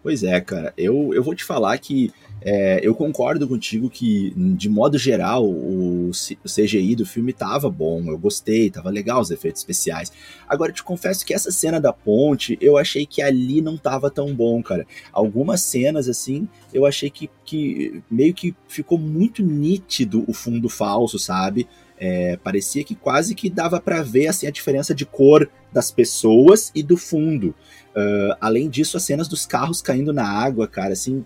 Pois 0.07 0.23
é, 0.23 0.41
cara. 0.41 0.73
Eu, 0.79 1.13
eu 1.13 1.21
vou 1.21 1.35
te 1.35 1.43
falar 1.43 1.77
que 1.79 2.13
é, 2.41 2.79
eu 2.81 2.95
concordo 2.95 3.49
contigo 3.49 3.91
que, 3.91 4.33
de 4.57 4.69
modo 4.69 4.97
geral, 4.97 5.45
o, 5.45 6.13
CGI 6.45 6.95
do 6.95 7.05
filme 7.05 7.33
tava 7.33 7.69
bom, 7.69 8.05
eu 8.07 8.17
gostei, 8.17 8.71
tava 8.71 8.89
legal 8.89 9.21
os 9.21 9.33
efeitos 9.33 9.63
especiais. 9.63 10.13
Agora, 10.49 10.71
te 10.71 10.81
confesso 10.81 11.27
que 11.27 11.35
essa 11.35 11.51
cena 11.51 11.81
da 11.81 11.93
ponte, 11.93 12.57
eu 12.61 12.79
achei 12.79 13.05
que 13.05 13.21
ali 13.21 13.61
não 13.61 13.77
tava 13.77 14.09
tão 14.09 14.33
bom, 14.33 14.63
cara. 14.63 14.87
Algumas 15.13 15.63
cenas, 15.63 16.09
assim, 16.09 16.49
eu 16.73 16.87
achei 16.87 17.11
que, 17.11 17.29
que 17.45 18.01
meio 18.09 18.33
que 18.33 18.55
ficou 18.69 18.99
muito 18.99 19.43
nítido 19.43 20.25
o 20.29 20.33
fundo 20.33 20.69
falso, 20.69 21.19
sabe? 21.19 21.67
É, 21.99 22.37
parecia 22.37 22.85
que 22.85 22.95
quase 22.95 23.35
que 23.35 23.51
dava 23.51 23.81
para 23.81 24.03
ver 24.03 24.29
assim, 24.29 24.47
a 24.47 24.53
diferença 24.53 24.95
de 24.95 25.05
cor 25.05 25.49
das 25.77 25.91
pessoas 25.91 26.73
e 26.75 26.83
do 26.83 26.97
fundo. 26.97 27.55
Uh, 27.95 28.35
além 28.41 28.67
disso, 28.67 28.97
as 28.97 29.03
cenas 29.03 29.29
dos 29.29 29.45
carros 29.45 29.83
caindo 29.83 30.11
na 30.11 30.27
água, 30.27 30.67
cara, 30.67 30.95
assim, 30.95 31.23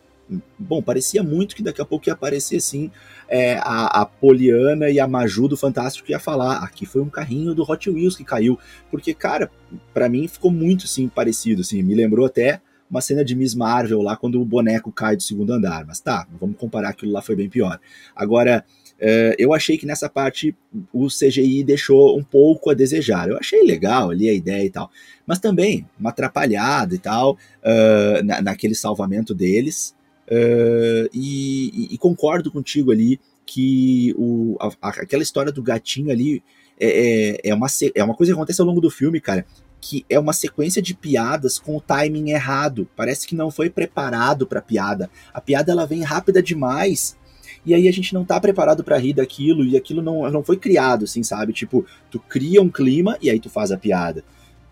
bom, 0.59 0.83
parecia 0.83 1.23
muito 1.23 1.55
que 1.55 1.63
daqui 1.63 1.81
a 1.81 1.85
pouco 1.85 2.09
ia 2.09 2.15
aparecer 2.15 2.57
assim 2.57 2.91
é, 3.29 3.59
a, 3.59 4.01
a 4.01 4.05
Poliana 4.05 4.91
e 4.91 4.99
a 4.99 5.07
Maju 5.07 5.47
do 5.47 5.57
Fantástico 5.57 6.11
ia 6.11 6.19
falar, 6.19 6.65
aqui 6.65 6.85
foi 6.85 7.01
um 7.01 7.09
carrinho 7.09 7.55
do 7.55 7.63
Hot 7.63 7.89
Wheels 7.89 8.17
que 8.17 8.25
caiu, 8.25 8.59
porque 8.91 9.15
cara, 9.15 9.49
para 9.95 10.09
mim 10.09 10.27
ficou 10.27 10.51
muito 10.51 10.89
sim 10.89 11.09
parecido, 11.09 11.61
assim, 11.61 11.81
me 11.81 11.95
lembrou 11.95 12.27
até 12.27 12.61
uma 12.91 13.01
cena 13.01 13.25
de 13.25 13.37
Miss 13.37 13.55
Marvel 13.55 14.03
lá 14.03 14.17
quando 14.17 14.43
o 14.43 14.45
boneco 14.45 14.91
cai 14.91 15.15
do 15.15 15.23
segundo 15.23 15.53
andar, 15.53 15.87
mas 15.87 16.01
tá, 16.01 16.27
vamos 16.41 16.57
comparar 16.57 16.89
aquilo 16.89 17.13
lá 17.13 17.23
foi 17.23 17.37
bem 17.37 17.49
pior. 17.49 17.79
Agora 18.17 18.65
é, 19.01 19.35
eu 19.39 19.55
achei 19.55 19.79
que 19.79 19.87
nessa 19.87 20.11
parte 20.11 20.55
o 20.93 21.07
CGI 21.07 21.65
deixou 21.65 22.19
um 22.19 22.23
pouco 22.23 22.69
a 22.69 22.75
desejar. 22.75 23.29
Eu 23.29 23.39
achei 23.39 23.63
legal 23.63 24.11
ali 24.11 24.29
a 24.29 24.35
ideia 24.35 24.65
e 24.65 24.71
tal, 24.71 24.91
mas 25.27 25.39
também 25.39 25.89
uma 25.99 26.11
atrapalhada 26.11 26.95
e 26.95 26.99
tal 26.99 27.33
uh, 27.33 28.23
na, 28.23 28.43
naquele 28.43 28.75
salvamento 28.75 29.35
deles. 29.35 29.95
Uh, 30.29 31.09
e, 31.13 31.89
e, 31.93 31.99
concordo 31.99 32.53
contigo 32.53 32.93
ali 32.93 33.19
que 33.45 34.15
o, 34.17 34.57
a, 34.61 34.69
aquela 34.81 35.25
história 35.25 35.51
do 35.51 35.61
gatinho 35.61 36.11
ali 36.11 36.41
é, 36.79 37.49
é, 37.49 37.55
uma, 37.55 37.67
é 37.95 38.05
uma 38.05 38.15
coisa 38.15 38.33
que 38.33 38.37
acontece 38.37 38.61
ao 38.61 38.67
longo 38.67 38.81
do 38.81 38.91
filme, 38.91 39.21
cara, 39.21 39.45
que 39.81 40.05
é 40.09 40.21
uma 40.21 40.33
sequência 40.33 40.81
de 40.81 40.95
piadas 40.95 41.59
com 41.59 41.77
o 41.77 41.81
timing 41.81 42.31
errado. 42.31 42.89
Parece 42.95 43.27
que 43.27 43.35
não 43.35 43.51
foi 43.51 43.69
preparado 43.69 44.47
para 44.47 44.63
piada. 44.63 45.11
A 45.35 45.41
piada 45.41 45.73
ela 45.73 45.87
vem 45.87 46.03
rápida 46.03 46.43
demais 46.43 47.17
e 47.65 47.75
aí 47.75 47.89
a 47.89 47.93
gente 47.93 48.15
não 48.15 48.25
tá 48.25 48.41
preparado 48.41 48.83
para 48.83 48.99
rir 48.99 49.13
daquilo 49.13 49.65
e 49.65 49.77
aquilo 49.77 50.03
não, 50.03 50.29
não 50.31 50.43
foi 50.43 50.57
criado, 50.57 51.05
assim, 51.05 51.23
sabe? 51.23 51.53
Tipo, 51.53 51.85
tu 52.11 52.19
cria 52.19 52.63
um 52.63 52.71
clima 52.71 53.19
e 53.21 53.29
aí 53.29 53.39
tu 53.39 53.51
faz 53.51 53.71
a 53.71 53.77
piada. 53.77 54.25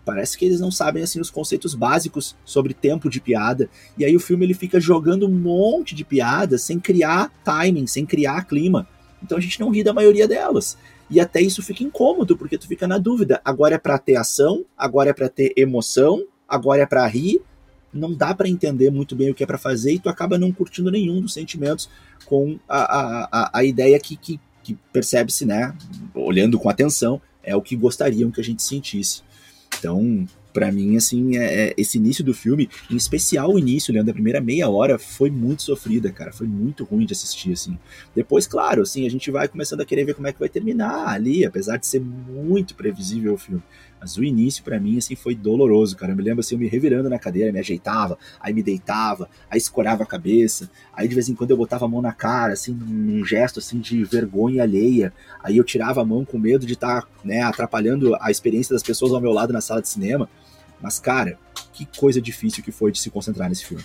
Parece 0.03 0.37
que 0.37 0.45
eles 0.45 0.59
não 0.59 0.71
sabem 0.71 1.03
assim 1.03 1.19
os 1.19 1.29
conceitos 1.29 1.75
básicos 1.75 2.35
sobre 2.43 2.73
tempo 2.73 3.09
de 3.09 3.21
piada. 3.21 3.69
E 3.95 4.03
aí 4.03 4.15
o 4.15 4.19
filme 4.19 4.43
ele 4.43 4.55
fica 4.55 4.79
jogando 4.79 5.27
um 5.27 5.31
monte 5.31 5.93
de 5.93 6.03
piadas 6.03 6.63
sem 6.63 6.79
criar 6.79 7.31
timing, 7.43 7.85
sem 7.85 8.07
criar 8.07 8.45
clima. 8.45 8.87
Então 9.21 9.37
a 9.37 9.41
gente 9.41 9.59
não 9.59 9.69
ri 9.69 9.83
da 9.83 9.93
maioria 9.93 10.27
delas. 10.27 10.77
E 11.11 11.19
até 11.19 11.41
isso 11.41 11.61
fica 11.61 11.83
incômodo, 11.83 12.35
porque 12.37 12.57
tu 12.57 12.67
fica 12.67 12.87
na 12.87 12.97
dúvida. 12.97 13.39
Agora 13.45 13.75
é 13.75 13.77
para 13.77 13.99
ter 13.99 14.15
ação, 14.15 14.65
agora 14.77 15.11
é 15.11 15.13
para 15.13 15.29
ter 15.29 15.53
emoção, 15.55 16.23
agora 16.47 16.81
é 16.81 16.85
para 16.85 17.05
rir. 17.05 17.41
Não 17.93 18.13
dá 18.13 18.33
para 18.33 18.47
entender 18.47 18.91
muito 18.91 19.15
bem 19.15 19.31
o 19.31 19.33
que 19.33 19.43
é 19.43 19.47
para 19.47 19.57
fazer 19.57 19.93
e 19.93 19.99
tu 19.99 20.09
acaba 20.09 20.37
não 20.37 20.51
curtindo 20.51 20.91
nenhum 20.91 21.21
dos 21.21 21.33
sentimentos 21.33 21.89
com 22.25 22.59
a, 22.67 23.29
a, 23.31 23.59
a, 23.59 23.63
ideia 23.63 23.99
que, 23.99 24.15
que, 24.15 24.39
que 24.63 24.77
percebe-se, 24.93 25.45
né, 25.45 25.75
olhando 26.13 26.59
com 26.59 26.69
atenção, 26.69 27.21
é 27.43 27.55
o 27.55 27.61
que 27.61 27.75
gostariam 27.75 28.29
que 28.29 28.41
a 28.41 28.43
gente 28.43 28.61
sentisse. 28.61 29.23
Então, 29.77 30.27
para 30.53 30.71
mim, 30.71 30.97
assim, 30.97 31.37
é, 31.37 31.69
é, 31.69 31.73
esse 31.77 31.97
início 31.97 32.23
do 32.23 32.33
filme, 32.33 32.69
em 32.89 32.95
especial 32.95 33.53
o 33.53 33.59
início, 33.59 33.93
Leandro, 33.93 34.11
a 34.11 34.13
primeira 34.13 34.41
meia 34.41 34.69
hora 34.69 34.97
foi 34.97 35.29
muito 35.29 35.63
sofrida, 35.63 36.11
cara, 36.11 36.31
foi 36.31 36.47
muito 36.47 36.83
ruim 36.83 37.05
de 37.05 37.13
assistir, 37.13 37.53
assim. 37.53 37.77
Depois, 38.15 38.47
claro, 38.47 38.81
assim, 38.81 39.05
a 39.05 39.09
gente 39.09 39.29
vai 39.31 39.47
começando 39.47 39.81
a 39.81 39.85
querer 39.85 40.05
ver 40.05 40.15
como 40.15 40.27
é 40.27 40.33
que 40.33 40.39
vai 40.39 40.49
terminar 40.49 41.07
ali, 41.07 41.45
apesar 41.45 41.77
de 41.77 41.87
ser 41.87 42.01
muito 42.01 42.75
previsível 42.75 43.33
o 43.33 43.37
filme. 43.37 43.61
Mas 43.99 44.17
o 44.17 44.23
início, 44.23 44.63
para 44.63 44.79
mim, 44.79 44.97
assim, 44.97 45.15
foi 45.15 45.35
doloroso, 45.35 45.95
cara. 45.97 46.13
Eu 46.13 46.15
me 46.15 46.23
lembro, 46.23 46.39
assim, 46.39 46.55
eu 46.55 46.59
me 46.59 46.67
revirando 46.67 47.09
na 47.09 47.19
cadeira, 47.19 47.51
me 47.51 47.59
ajeitava, 47.59 48.17
aí 48.39 48.53
me 48.53 48.63
deitava, 48.63 49.29
aí 49.49 49.57
escorava 49.57 50.03
a 50.03 50.05
cabeça, 50.05 50.69
aí 50.93 51.07
de 51.07 51.13
vez 51.13 51.27
em 51.27 51.35
quando 51.35 51.51
eu 51.51 51.57
botava 51.57 51.85
a 51.85 51.87
mão 51.87 52.01
na 52.01 52.13
cara, 52.13 52.53
assim, 52.53 52.73
num 52.73 53.25
gesto, 53.25 53.59
assim, 53.59 53.79
de 53.79 54.03
vergonha 54.03 54.63
alheia. 54.63 55.13
Aí 55.43 55.57
eu 55.57 55.63
tirava 55.63 56.01
a 56.01 56.05
mão 56.05 56.23
com 56.23 56.37
medo 56.37 56.65
de 56.65 56.73
estar, 56.73 57.01
tá, 57.01 57.07
né, 57.23 57.41
atrapalhando 57.41 58.15
a 58.21 58.31
experiência 58.31 58.73
das 58.73 58.83
pessoas 58.83 59.11
ao 59.11 59.21
meu 59.21 59.31
lado 59.31 59.51
na 59.51 59.61
sala 59.61 59.81
de 59.81 59.89
cinema. 59.89 60.29
Mas, 60.81 60.99
cara, 60.99 61.37
que 61.73 61.85
coisa 61.97 62.21
difícil 62.21 62.63
que 62.63 62.71
foi 62.71 62.91
de 62.91 62.99
se 62.99 63.09
concentrar 63.09 63.49
nesse 63.49 63.65
filme. 63.65 63.83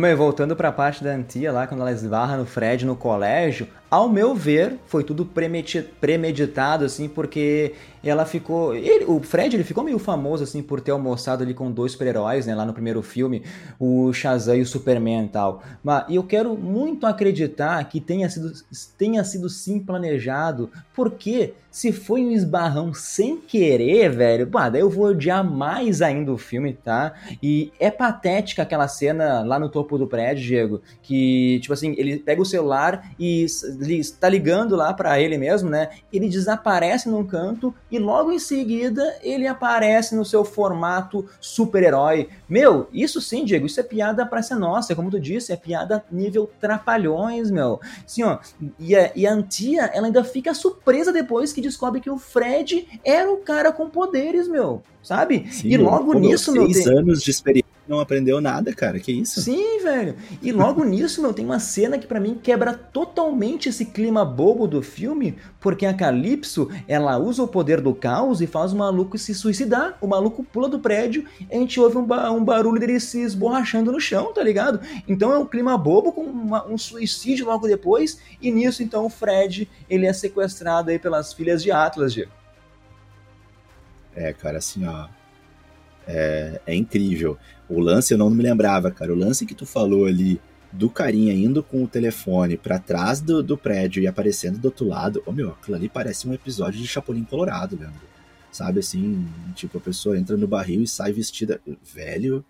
Bem, 0.00 0.14
voltando 0.14 0.54
para 0.54 0.68
a 0.68 0.72
parte 0.72 1.02
da 1.02 1.10
Antia 1.10 1.50
lá, 1.50 1.66
quando 1.66 1.80
ela 1.80 1.90
esbarra 1.90 2.36
no 2.36 2.46
Fred 2.46 2.86
no 2.86 2.94
colégio, 2.94 3.66
ao 3.90 4.08
meu 4.08 4.34
ver, 4.34 4.78
foi 4.86 5.02
tudo 5.02 5.24
premeditado, 5.24 6.84
assim, 6.84 7.08
porque 7.08 7.74
ela 8.02 8.24
ficou. 8.24 8.74
Ele, 8.74 9.04
o 9.06 9.20
Fred 9.20 9.56
ele 9.56 9.64
ficou 9.64 9.82
meio 9.82 9.98
famoso 9.98 10.44
assim 10.44 10.62
por 10.62 10.80
ter 10.80 10.90
almoçado 10.90 11.42
ali 11.42 11.54
com 11.54 11.70
dois 11.70 11.92
super-heróis, 11.92 12.46
né? 12.46 12.54
Lá 12.54 12.64
no 12.64 12.72
primeiro 12.72 13.02
filme, 13.02 13.42
o 13.78 14.12
Shazam 14.12 14.56
e 14.56 14.62
o 14.62 14.66
Superman 14.66 15.24
e 15.24 15.28
tal. 15.28 15.62
Mas 15.82 16.04
eu 16.10 16.22
quero 16.22 16.56
muito 16.56 17.06
acreditar 17.06 17.82
que 17.84 18.00
tenha 18.00 18.28
sido, 18.28 18.52
tenha 18.96 19.24
sido 19.24 19.48
sim 19.48 19.80
planejado, 19.80 20.70
porque 20.94 21.54
se 21.70 21.92
foi 21.92 22.22
um 22.22 22.32
esbarrão 22.32 22.92
sem 22.92 23.36
querer, 23.36 24.10
velho, 24.10 24.46
pá, 24.46 24.68
daí 24.68 24.80
eu 24.80 24.90
vou 24.90 25.06
odiar 25.06 25.44
mais 25.44 26.02
ainda 26.02 26.32
o 26.32 26.38
filme, 26.38 26.72
tá? 26.72 27.14
E 27.42 27.72
é 27.78 27.90
patética 27.90 28.62
aquela 28.62 28.88
cena 28.88 29.42
lá 29.44 29.58
no 29.58 29.68
topo 29.68 29.96
do 29.96 30.06
prédio, 30.06 30.44
Diego, 30.44 30.80
que, 31.02 31.60
tipo 31.60 31.72
assim, 31.72 31.94
ele 31.96 32.18
pega 32.18 32.42
o 32.42 32.44
celular 32.44 33.12
e 33.18 33.46
está 33.80 34.28
ligando 34.28 34.76
lá 34.76 34.92
para 34.92 35.20
ele 35.20 35.38
mesmo, 35.38 35.68
né? 35.68 35.90
Ele 36.12 36.28
desaparece 36.28 37.08
num 37.08 37.24
canto 37.24 37.74
e 37.90 37.98
logo 37.98 38.32
em 38.32 38.38
seguida 38.38 39.16
ele 39.22 39.46
aparece 39.46 40.14
no 40.14 40.24
seu 40.24 40.44
formato 40.44 41.26
super-herói. 41.40 42.28
Meu, 42.48 42.88
isso 42.92 43.20
sim, 43.20 43.44
Diego, 43.44 43.66
isso 43.66 43.80
é 43.80 43.82
piada 43.82 44.24
pra 44.26 44.42
ser 44.42 44.56
nossa, 44.56 44.94
como 44.94 45.10
tu 45.10 45.20
disse, 45.20 45.52
é 45.52 45.56
piada 45.56 46.04
nível 46.10 46.50
trapalhões, 46.60 47.50
meu. 47.50 47.80
Sim, 48.06 48.24
ó, 48.24 48.38
e 48.78 48.96
a, 48.96 49.12
e 49.14 49.26
a 49.26 49.32
Antia, 49.32 49.90
ela 49.94 50.06
ainda 50.06 50.24
fica 50.24 50.54
surpresa 50.54 51.12
depois 51.12 51.52
que 51.52 51.60
descobre 51.60 52.00
que 52.00 52.10
o 52.10 52.18
Fred 52.18 53.00
era 53.04 53.30
o 53.30 53.38
cara 53.38 53.72
com 53.72 53.88
poderes, 53.88 54.48
meu, 54.48 54.82
sabe? 55.02 55.46
Sim, 55.50 55.68
e 55.68 55.76
logo 55.76 56.14
nisso, 56.14 56.52
meu. 56.52 56.70
Seis 56.72 56.84
tem... 56.84 56.98
anos 56.98 57.22
de 57.22 57.30
experiência 57.30 57.67
não 57.88 58.00
aprendeu 58.00 58.40
nada, 58.40 58.72
cara. 58.74 59.00
Que 59.00 59.10
isso? 59.12 59.40
Sim, 59.40 59.82
velho. 59.82 60.14
E 60.42 60.52
logo 60.52 60.84
nisso, 60.84 61.22
meu, 61.22 61.32
tem 61.32 61.44
uma 61.44 61.58
cena 61.58 61.98
que 61.98 62.06
para 62.06 62.20
mim 62.20 62.38
quebra 62.40 62.74
totalmente 62.74 63.68
esse 63.68 63.86
clima 63.86 64.24
bobo 64.24 64.66
do 64.66 64.82
filme, 64.82 65.36
porque 65.58 65.86
a 65.86 65.94
Calypso, 65.94 66.68
ela 66.86 67.16
usa 67.18 67.42
o 67.42 67.48
poder 67.48 67.80
do 67.80 67.94
caos 67.94 68.40
e 68.40 68.46
faz 68.46 68.72
o 68.72 68.76
maluco 68.76 69.16
se 69.16 69.34
suicidar. 69.34 69.96
O 70.00 70.06
maluco 70.06 70.44
pula 70.44 70.68
do 70.68 70.78
prédio 70.78 71.24
e 71.50 71.56
a 71.56 71.58
gente 71.58 71.80
ouve 71.80 71.96
um, 71.96 72.04
ba 72.04 72.30
um 72.30 72.44
barulho 72.44 72.78
dele 72.78 73.00
se 73.00 73.20
esborrachando 73.20 73.90
no 73.90 74.00
chão, 74.00 74.32
tá 74.32 74.42
ligado? 74.42 74.80
Então 75.08 75.32
é 75.32 75.38
um 75.38 75.46
clima 75.46 75.76
bobo 75.78 76.12
com 76.12 76.22
uma, 76.22 76.66
um 76.66 76.76
suicídio 76.76 77.46
logo 77.46 77.66
depois, 77.66 78.20
e 78.40 78.50
nisso, 78.50 78.82
então, 78.82 79.06
o 79.06 79.10
Fred, 79.10 79.68
ele 79.88 80.06
é 80.06 80.12
sequestrado 80.12 80.90
aí 80.90 80.98
pelas 80.98 81.32
filhas 81.32 81.62
de 81.62 81.70
Atlas, 81.70 82.12
Diego. 82.12 82.32
É, 84.14 84.32
cara, 84.32 84.58
assim, 84.58 84.84
ó, 84.84 85.06
é, 86.08 86.60
é, 86.66 86.74
incrível. 86.74 87.36
O 87.68 87.78
lance 87.78 88.14
eu 88.14 88.18
não 88.18 88.30
me 88.30 88.42
lembrava, 88.42 88.90
cara. 88.90 89.12
O 89.12 89.16
lance 89.16 89.44
que 89.44 89.54
tu 89.54 89.66
falou 89.66 90.06
ali 90.06 90.40
do 90.72 90.88
carinha 90.88 91.34
indo 91.34 91.62
com 91.62 91.84
o 91.84 91.88
telefone 91.88 92.56
para 92.56 92.78
trás 92.78 93.20
do, 93.20 93.42
do 93.42 93.56
prédio 93.56 94.02
e 94.02 94.06
aparecendo 94.06 94.58
do 94.58 94.64
outro 94.64 94.88
lado. 94.88 95.22
Ô 95.26 95.32
meu, 95.32 95.50
aquilo 95.50 95.76
ali 95.76 95.88
parece 95.88 96.26
um 96.26 96.32
episódio 96.32 96.80
de 96.80 96.88
Chapolin 96.88 97.24
Colorado, 97.24 97.76
Leandro. 97.78 98.08
Sabe 98.50 98.80
assim, 98.80 99.28
tipo, 99.54 99.76
a 99.76 99.80
pessoa 99.80 100.18
entra 100.18 100.36
no 100.36 100.48
barril 100.48 100.82
e 100.82 100.88
sai 100.88 101.12
vestida. 101.12 101.60
Velho, 101.94 102.42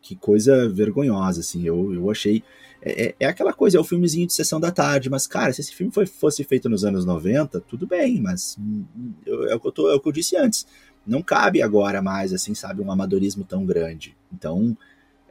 que 0.00 0.16
coisa 0.16 0.68
vergonhosa, 0.70 1.40
assim. 1.40 1.66
Eu, 1.66 1.92
eu 1.92 2.10
achei. 2.10 2.42
É, 2.80 3.08
é, 3.08 3.14
é 3.20 3.26
aquela 3.26 3.52
coisa, 3.52 3.76
é 3.76 3.80
o 3.80 3.84
filmezinho 3.84 4.26
de 4.26 4.32
sessão 4.32 4.58
da 4.58 4.72
tarde, 4.72 5.08
mas, 5.08 5.26
cara, 5.26 5.52
se 5.52 5.60
esse 5.60 5.72
filme 5.72 5.92
foi, 5.92 6.04
fosse 6.04 6.42
feito 6.42 6.68
nos 6.68 6.84
anos 6.84 7.04
90, 7.04 7.60
tudo 7.60 7.86
bem, 7.86 8.20
mas 8.20 8.56
hum, 8.58 8.84
é, 9.24 9.54
o 9.54 9.60
que 9.60 9.68
eu 9.68 9.72
tô, 9.72 9.90
é 9.90 9.94
o 9.94 10.00
que 10.00 10.08
eu 10.08 10.12
disse 10.12 10.36
antes 10.36 10.66
não 11.06 11.22
cabe 11.22 11.62
agora 11.62 12.00
mais, 12.00 12.32
assim, 12.32 12.54
sabe, 12.54 12.80
um 12.82 12.90
amadorismo 12.90 13.44
tão 13.44 13.64
grande. 13.64 14.16
Então, 14.32 14.76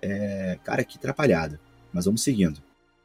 é, 0.02 0.58
cara, 0.64 0.84
que 0.84 0.98
atrapalhada. 0.98 1.60
Mas 1.94 2.06
vamos 2.06 2.24
seguindo. 2.24 2.62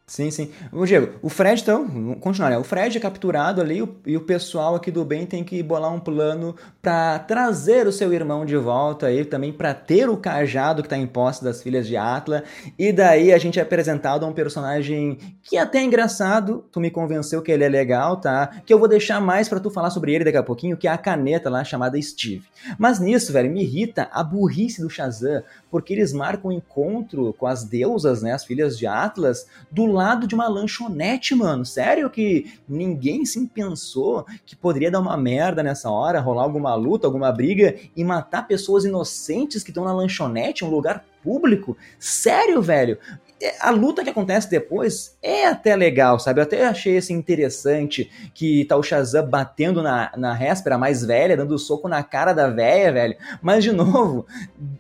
Sim, 0.09 0.31
sim. 0.31 0.53
O 0.73 0.87
Diego, 0.87 1.19
o 1.21 1.29
Fred, 1.29 1.61
então, 1.61 2.15
continuar, 2.21 2.51
né? 2.51 2.57
O 2.57 2.63
Fred 2.63 2.97
é 2.97 3.01
capturado 3.01 3.61
ali 3.61 3.83
e 4.07 4.17
o 4.17 4.21
pessoal 4.21 4.77
aqui 4.77 4.89
do 4.89 5.05
bem 5.05 5.27
tem 5.27 5.43
que 5.43 5.61
bolar 5.65 5.93
um 5.93 5.99
plano 5.99 6.55
para 6.81 7.19
trazer 7.19 7.89
o 7.89 7.93
seu 7.93 8.13
irmão 8.13 8.47
de 8.47 8.57
volta 8.57 9.07
aí, 9.07 9.25
também 9.25 9.53
para 9.53 9.75
ter 9.75 10.09
o 10.09 10.17
cajado 10.17 10.81
que 10.81 10.89
tá 10.89 10.97
em 10.97 11.09
posse 11.09 11.43
das 11.43 11.61
filhas 11.61 11.89
de 11.89 11.97
Atla. 11.97 12.45
E 12.79 12.93
daí 12.93 13.33
a 13.33 13.39
gente 13.39 13.59
é 13.59 13.63
apresentado 13.63 14.25
a 14.25 14.29
um 14.29 14.33
personagem 14.33 15.19
que 15.43 15.57
é 15.57 15.61
até 15.61 15.79
é 15.79 15.83
engraçado, 15.83 16.65
tu 16.71 16.79
me 16.79 16.89
convenceu 16.89 17.43
que 17.43 17.51
ele 17.51 17.65
é 17.65 17.69
legal, 17.69 18.21
tá? 18.21 18.63
Que 18.65 18.73
eu 18.73 18.79
vou 18.79 18.87
deixar 18.87 19.21
mais 19.21 19.49
para 19.49 19.59
tu 19.59 19.71
falar 19.71 19.91
sobre 19.91 20.15
ele 20.15 20.23
daqui 20.23 20.39
a 20.39 20.43
pouquinho, 20.45 20.77
que 20.77 20.87
é 20.87 20.91
a 20.93 20.97
caneta 20.97 21.51
lá 21.51 21.65
chamada 21.65 22.01
Steve. 22.01 22.45
Mas 22.79 23.01
nisso, 23.01 23.33
velho, 23.33 23.51
me 23.51 23.65
irrita 23.65 24.09
a 24.13 24.23
burrice 24.23 24.81
do 24.81 24.89
Shazam, 24.89 25.43
porque 25.71 25.93
eles 25.93 26.13
marcam 26.13 26.51
um 26.51 26.53
encontro 26.53 27.33
com 27.35 27.47
as 27.47 27.65
deusas, 27.65 28.23
né, 28.23 28.33
as 28.33 28.45
filhas 28.45 28.79
de 28.79 28.87
Atlas, 28.87 29.47
do 29.71 29.87
lado 29.87 30.27
de 30.27 30.35
uma 30.35 30.49
lanchonete, 30.49 31.35
mano. 31.35 31.65
Sério 31.65 32.11
que 32.11 32.53
ninguém 32.69 33.25
se 33.25 33.47
pensou 33.47 34.25
que 34.45 34.57
poderia 34.57 34.91
dar 34.91 35.01
uma 35.01 35.17
merda 35.17 35.63
nessa 35.63 35.91
hora, 35.91 36.21
rolar 36.21 36.43
alguma 36.43 36.75
luta, 36.75 37.07
alguma 37.07 37.33
briga 37.33 37.77
e 37.95 38.05
matar 38.05 38.47
pessoas 38.47 38.85
inocentes 38.85 39.63
que 39.63 39.71
estão 39.71 39.85
na 39.85 39.93
lanchonete, 39.93 40.65
um 40.65 40.71
lugar 40.71 41.05
público? 41.23 41.77
Sério, 41.99 42.63
velho? 42.63 42.99
É, 43.41 43.55
a 43.61 43.71
luta 43.71 44.03
que 44.03 44.09
acontece 44.09 44.49
depois 44.49 45.17
é 45.23 45.47
até 45.47 45.77
legal, 45.77 46.19
sabe? 46.19 46.41
Eu 46.41 46.45
até 46.45 46.67
achei 46.67 46.97
assim, 46.97 47.13
interessante 47.13 48.11
que 48.33 48.65
tá 48.65 48.77
o 48.77 48.83
Shazam 48.83 49.29
batendo 49.29 49.83
na, 49.83 50.11
na 50.17 50.33
Réspera 50.33 50.79
mais 50.79 51.05
velha, 51.05 51.37
dando 51.37 51.59
soco 51.59 51.87
na 51.87 52.03
cara 52.03 52.33
da 52.33 52.49
velha, 52.49 52.93
velho. 52.93 53.17
Mas, 53.43 53.63
de 53.63 53.73
novo, 53.73 54.27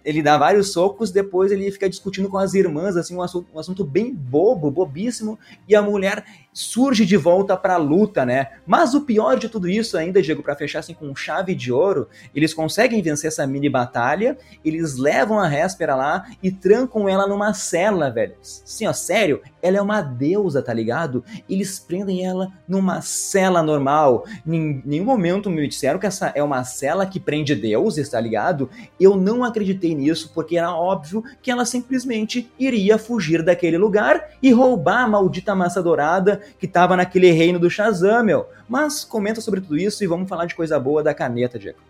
ele 0.03 0.23
dá 0.23 0.39
vários 0.39 0.73
socos, 0.73 1.11
depois 1.11 1.53
ele 1.53 1.71
fica 1.71 1.89
discutindo 1.89 2.31
com 2.31 2.39
as 2.39 2.55
irmãs, 2.55 2.97
assim, 2.97 3.15
um 3.15 3.21
assunto, 3.21 3.47
um 3.55 3.59
assunto 3.59 3.85
bem 3.85 4.15
bobo, 4.15 4.71
bobíssimo, 4.71 5.39
e 5.69 5.75
a 5.77 5.83
mulher 5.83 6.25
surge 6.57 7.05
de 7.05 7.19
volta 7.19 7.55
para 7.55 7.75
a 7.75 7.77
luta, 7.77 8.25
né? 8.25 8.53
Mas 8.67 8.95
o 8.95 9.03
pior 9.03 9.39
de 9.39 9.47
tudo 9.47 9.69
isso 9.69 9.99
ainda, 9.99 10.23
Diego, 10.23 10.43
para 10.43 10.57
fechar 10.57 10.79
assim 10.79 10.95
com 10.95 11.15
chave 11.15 11.55
de 11.55 11.71
ouro, 11.71 12.09
eles 12.35 12.55
conseguem 12.55 13.03
vencer 13.03 13.29
essa 13.29 13.47
mini 13.47 13.69
batalha, 13.69 14.39
eles 14.65 14.97
levam 14.97 15.39
a 15.39 15.47
Réspera 15.47 15.95
lá 15.95 16.25
e 16.43 16.51
trancam 16.51 17.07
ela 17.07 17.27
numa 17.27 17.53
cela, 17.53 18.11
velho. 18.11 18.35
Sim, 18.65 18.87
ó, 18.87 18.93
sério, 18.93 19.41
ela 19.61 19.79
é 19.79 19.83
uma 19.83 20.01
deusa, 20.01 20.63
tá 20.63 20.73
ligado? 20.73 21.25
Eles 21.49 21.81
prendem 21.81 22.25
ela 22.25 22.53
numa 22.69 23.01
cela 23.03 23.63
normal. 23.63 24.25
Em 24.47 24.83
nenhum 24.85 25.05
momento 25.05 25.51
me 25.51 25.67
disseram 25.67 25.99
que 25.99 26.07
essa 26.07 26.33
é 26.35 26.43
uma 26.43 26.63
cela 26.63 27.07
que 27.07 27.19
prende 27.19 27.55
deuses, 27.55 28.09
tá 28.09 28.21
ligado? 28.21 28.71
Eu 29.01 29.17
não 29.17 29.43
acreditei 29.43 29.95
nisso 29.95 30.31
porque 30.33 30.57
era 30.57 30.73
óbvio 30.73 31.25
que 31.43 31.51
ela 31.51 31.65
simplesmente 31.65 32.51
iria 32.59 32.99
fugir 32.99 33.43
daquele 33.43 33.77
lugar 33.77 34.31
e 34.43 34.53
roubar 34.53 35.05
a 35.05 35.09
maldita 35.09 35.55
massa 35.55 35.83
dourada 35.83 36.41
que 36.59 36.69
tava 36.69 36.97
naquele 36.97 37.31
reino 37.33 37.59
do 37.59 37.69
Shazam, 37.71 38.25
meu. 38.25 38.47
Mas 38.69 39.05
comenta 39.05 39.41
sobre 39.41 39.61
tudo 39.61 39.77
isso 39.77 40.03
e 40.03 40.07
vamos 40.07 40.29
falar 40.29 40.47
de 40.47 40.55
coisa 40.55 40.79
boa 40.79 41.03
da 41.03 41.15
caneta, 41.15 41.59
Diego. 41.59 41.86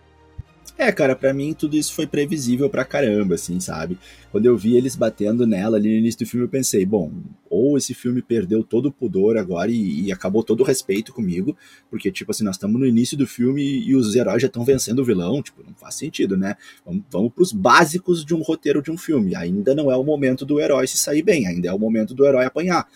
É, 0.78 0.92
cara, 0.92 1.16
para 1.16 1.32
mim 1.32 1.54
tudo 1.54 1.74
isso 1.74 1.94
foi 1.94 2.06
previsível 2.06 2.68
pra 2.68 2.84
caramba, 2.84 3.36
assim, 3.36 3.58
sabe? 3.58 3.98
Quando 4.30 4.44
eu 4.44 4.58
vi 4.58 4.76
eles 4.76 4.94
batendo 4.94 5.46
nela 5.46 5.78
ali 5.78 5.88
no 5.88 5.96
início 5.96 6.20
do 6.20 6.28
filme, 6.28 6.44
eu 6.44 6.50
pensei, 6.50 6.84
bom, 6.84 7.10
ou 7.48 7.78
esse 7.78 7.94
filme 7.94 8.20
perdeu 8.20 8.62
todo 8.62 8.86
o 8.86 8.92
pudor 8.92 9.38
agora 9.38 9.70
e, 9.70 10.02
e 10.02 10.12
acabou 10.12 10.42
todo 10.42 10.60
o 10.60 10.64
respeito 10.64 11.14
comigo, 11.14 11.56
porque, 11.90 12.12
tipo 12.12 12.30
assim, 12.30 12.44
nós 12.44 12.56
estamos 12.56 12.78
no 12.78 12.86
início 12.86 13.16
do 13.16 13.26
filme 13.26 13.62
e, 13.62 13.94
os 13.94 14.14
heróis 14.14 14.42
já 14.42 14.48
estão 14.48 14.66
vencendo 14.66 14.98
o 14.98 15.04
vilão, 15.04 15.42
tipo, 15.42 15.64
não 15.66 15.74
faz 15.74 15.94
sentido, 15.94 16.36
né? 16.36 16.56
Vamos, 16.84 17.02
vamos 17.10 17.32
pros 17.32 17.52
básicos 17.52 18.22
de 18.22 18.34
um 18.34 18.42
roteiro 18.42 18.82
de 18.82 18.90
um 18.90 18.98
filme. 18.98 19.34
Ainda 19.34 19.74
não 19.74 19.90
é 19.90 19.96
o 19.96 20.04
momento 20.04 20.44
do 20.44 20.60
herói 20.60 20.86
se 20.86 20.98
sair 20.98 21.22
bem, 21.22 21.46
ainda 21.46 21.68
é 21.68 21.72
o 21.72 21.78
momento 21.78 22.14
do 22.14 22.26
herói 22.26 22.44
apanhar. 22.44 22.86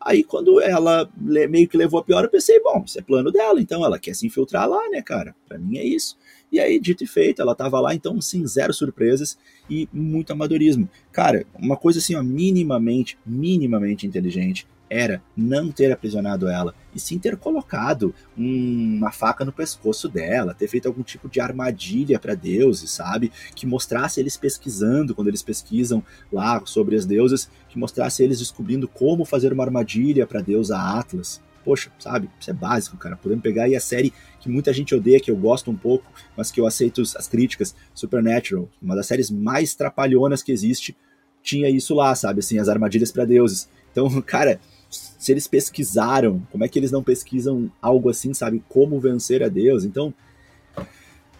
Aí 0.00 0.24
quando 0.24 0.60
ela 0.60 1.10
meio 1.20 1.68
que 1.68 1.76
levou 1.76 2.00
a 2.00 2.04
pior, 2.04 2.24
eu 2.24 2.30
pensei, 2.30 2.60
bom, 2.60 2.82
isso 2.86 2.98
é 2.98 3.02
plano 3.02 3.30
dela, 3.30 3.60
então 3.60 3.84
ela 3.84 3.98
quer 3.98 4.14
se 4.14 4.26
infiltrar 4.26 4.68
lá, 4.68 4.88
né, 4.88 5.02
cara? 5.02 5.34
Pra 5.46 5.58
mim 5.58 5.76
é 5.76 5.84
isso. 5.84 6.16
E 6.50 6.60
aí, 6.60 6.78
dito 6.78 7.04
e 7.04 7.06
feito, 7.06 7.42
ela 7.42 7.54
tava 7.54 7.80
lá, 7.80 7.94
então, 7.94 8.20
sim, 8.20 8.46
zero 8.46 8.72
surpresas 8.72 9.36
e 9.68 9.88
muito 9.92 10.32
amadorismo. 10.32 10.88
Cara, 11.12 11.44
uma 11.58 11.76
coisa 11.76 11.98
assim, 11.98 12.14
ó, 12.14 12.22
minimamente, 12.22 13.18
minimamente 13.26 14.06
inteligente 14.06 14.66
era 14.88 15.20
não 15.36 15.70
ter 15.70 15.90
aprisionado 15.90 16.48
ela, 16.48 16.74
e 16.94 17.00
sim 17.00 17.18
ter 17.18 17.36
colocado 17.36 18.14
uma 18.36 19.10
faca 19.10 19.44
no 19.44 19.52
pescoço 19.52 20.08
dela, 20.08 20.54
ter 20.54 20.68
feito 20.68 20.86
algum 20.86 21.02
tipo 21.02 21.28
de 21.28 21.40
armadilha 21.40 22.18
para 22.18 22.34
deuses, 22.34 22.90
sabe? 22.90 23.32
Que 23.54 23.66
mostrasse 23.66 24.20
eles 24.20 24.36
pesquisando, 24.36 25.14
quando 25.14 25.28
eles 25.28 25.42
pesquisam 25.42 26.02
lá 26.32 26.62
sobre 26.64 26.96
as 26.96 27.04
deusas, 27.04 27.50
que 27.68 27.78
mostrasse 27.78 28.22
eles 28.22 28.38
descobrindo 28.38 28.86
como 28.86 29.24
fazer 29.24 29.52
uma 29.52 29.64
armadilha 29.64 30.26
para 30.26 30.40
deusa 30.40 30.78
Atlas. 30.78 31.42
Poxa, 31.66 31.90
sabe? 31.98 32.30
Isso 32.38 32.48
é 32.48 32.52
básico, 32.52 32.96
cara. 32.96 33.16
Podemos 33.16 33.42
pegar 33.42 33.64
aí 33.64 33.74
a 33.74 33.80
série 33.80 34.12
que 34.38 34.48
muita 34.48 34.72
gente 34.72 34.94
odeia, 34.94 35.18
que 35.18 35.32
eu 35.32 35.36
gosto 35.36 35.68
um 35.68 35.76
pouco, 35.76 36.06
mas 36.36 36.52
que 36.52 36.60
eu 36.60 36.66
aceito 36.66 37.02
as 37.02 37.26
críticas, 37.26 37.74
Supernatural, 37.92 38.68
uma 38.80 38.94
das 38.94 39.08
séries 39.08 39.32
mais 39.32 39.74
trapalhonas 39.74 40.44
que 40.44 40.52
existe, 40.52 40.96
tinha 41.42 41.68
isso 41.68 41.92
lá, 41.92 42.14
sabe? 42.14 42.38
Assim, 42.38 42.60
as 42.60 42.68
armadilhas 42.68 43.10
para 43.10 43.24
deuses. 43.24 43.68
Então, 43.90 44.08
cara, 44.22 44.60
se 44.88 45.32
eles 45.32 45.48
pesquisaram, 45.48 46.46
como 46.52 46.62
é 46.62 46.68
que 46.68 46.78
eles 46.78 46.92
não 46.92 47.02
pesquisam 47.02 47.68
algo 47.82 48.08
assim, 48.08 48.32
sabe? 48.32 48.62
Como 48.68 49.00
vencer 49.00 49.42
a 49.42 49.48
Deus? 49.48 49.84
Então, 49.84 50.14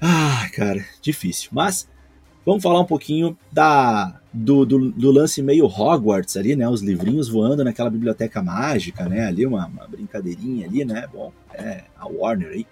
ah, 0.01 0.51
cara, 0.53 0.85
difícil. 1.01 1.51
Mas 1.53 1.87
vamos 2.47 2.63
falar 2.63 2.81
um 2.81 2.87
pouquinho 2.87 3.37
da 3.53 4.21
do, 4.33 4.67
do, 4.67 4.91
do, 4.93 5.11
lance 5.11 5.41
meio 5.41 5.65
Hogwarts 5.65 6.37
ali, 6.37 6.55
né? 6.55 6.69
Os 6.69 6.83
livrinhos 6.83 7.27
voando 7.27 7.65
naquela 7.65 7.89
biblioteca 7.89 8.43
mágica, 8.43 9.09
né? 9.09 9.27
Ali 9.27 9.47
uma, 9.47 9.67
uma 9.67 9.89
brincadeirinha 9.89 10.67
ali, 10.67 10.85
né? 10.85 11.09
Bom, 11.11 11.33
é 11.55 11.85
a 11.99 12.07
Warner 12.07 12.51
aí. 12.51 12.67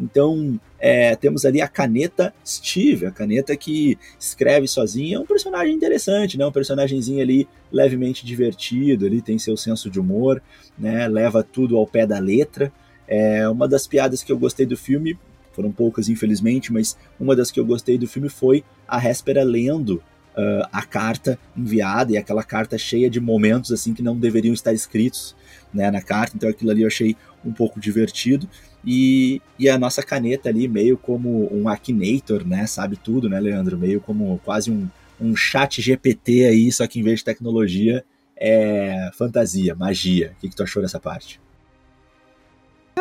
Então, 0.00 0.58
é, 0.78 1.14
temos 1.14 1.44
ali 1.44 1.60
a 1.60 1.68
caneta 1.68 2.32
Steve, 2.44 3.04
a 3.04 3.10
caneta 3.10 3.54
que 3.54 3.98
escreve 4.18 4.66
sozinha. 4.66 5.18
É 5.18 5.20
um 5.20 5.26
personagem 5.26 5.74
interessante, 5.74 6.38
né? 6.38 6.46
Um 6.46 6.52
personagemzinho 6.52 7.20
ali 7.20 7.46
levemente 7.70 8.24
divertido, 8.24 9.04
ele 9.04 9.20
tem 9.20 9.38
seu 9.38 9.58
senso 9.58 9.90
de 9.90 10.00
humor, 10.00 10.42
né? 10.78 11.06
Leva 11.06 11.42
tudo 11.42 11.76
ao 11.76 11.86
pé 11.86 12.06
da 12.06 12.18
letra. 12.18 12.72
É 13.06 13.46
uma 13.46 13.68
das 13.68 13.86
piadas 13.86 14.22
que 14.22 14.32
eu 14.32 14.38
gostei 14.38 14.64
do 14.64 14.76
filme, 14.76 15.18
foram 15.52 15.72
poucas 15.72 16.08
infelizmente, 16.08 16.72
mas 16.72 16.96
uma 17.18 17.34
das 17.34 17.50
que 17.50 17.58
eu 17.60 17.66
gostei 17.66 17.98
do 17.98 18.06
filme 18.06 18.28
foi 18.28 18.64
a 18.86 18.98
Réspera 18.98 19.42
lendo 19.42 20.02
uh, 20.36 20.66
a 20.72 20.82
carta 20.82 21.38
enviada 21.56 22.12
e 22.12 22.16
aquela 22.16 22.42
carta 22.42 22.78
cheia 22.78 23.10
de 23.10 23.20
momentos 23.20 23.72
assim 23.72 23.94
que 23.94 24.02
não 24.02 24.16
deveriam 24.16 24.54
estar 24.54 24.72
escritos 24.72 25.34
né, 25.72 25.90
na 25.90 26.00
carta. 26.00 26.36
Então 26.36 26.48
aquilo 26.48 26.70
ali 26.70 26.82
eu 26.82 26.88
achei 26.88 27.16
um 27.44 27.52
pouco 27.52 27.80
divertido. 27.80 28.48
E, 28.84 29.42
e 29.58 29.68
a 29.68 29.78
nossa 29.78 30.02
caneta 30.02 30.48
ali 30.48 30.66
meio 30.66 30.96
como 30.96 31.52
um 31.54 31.68
Akinator, 31.68 32.46
né? 32.46 32.66
Sabe 32.66 32.96
tudo, 32.96 33.28
né, 33.28 33.38
Leandro? 33.38 33.76
Meio 33.76 34.00
como 34.00 34.40
quase 34.42 34.70
um, 34.70 34.88
um 35.20 35.36
chat 35.36 35.82
GPT 35.82 36.46
aí, 36.46 36.72
só 36.72 36.86
que 36.86 36.98
em 36.98 37.02
vez 37.02 37.18
de 37.18 37.26
tecnologia 37.26 38.04
é 38.36 39.10
fantasia, 39.12 39.74
magia. 39.74 40.32
O 40.36 40.40
que, 40.40 40.48
que 40.48 40.56
tu 40.56 40.62
achou 40.62 40.80
dessa 40.80 40.98
parte? 40.98 41.38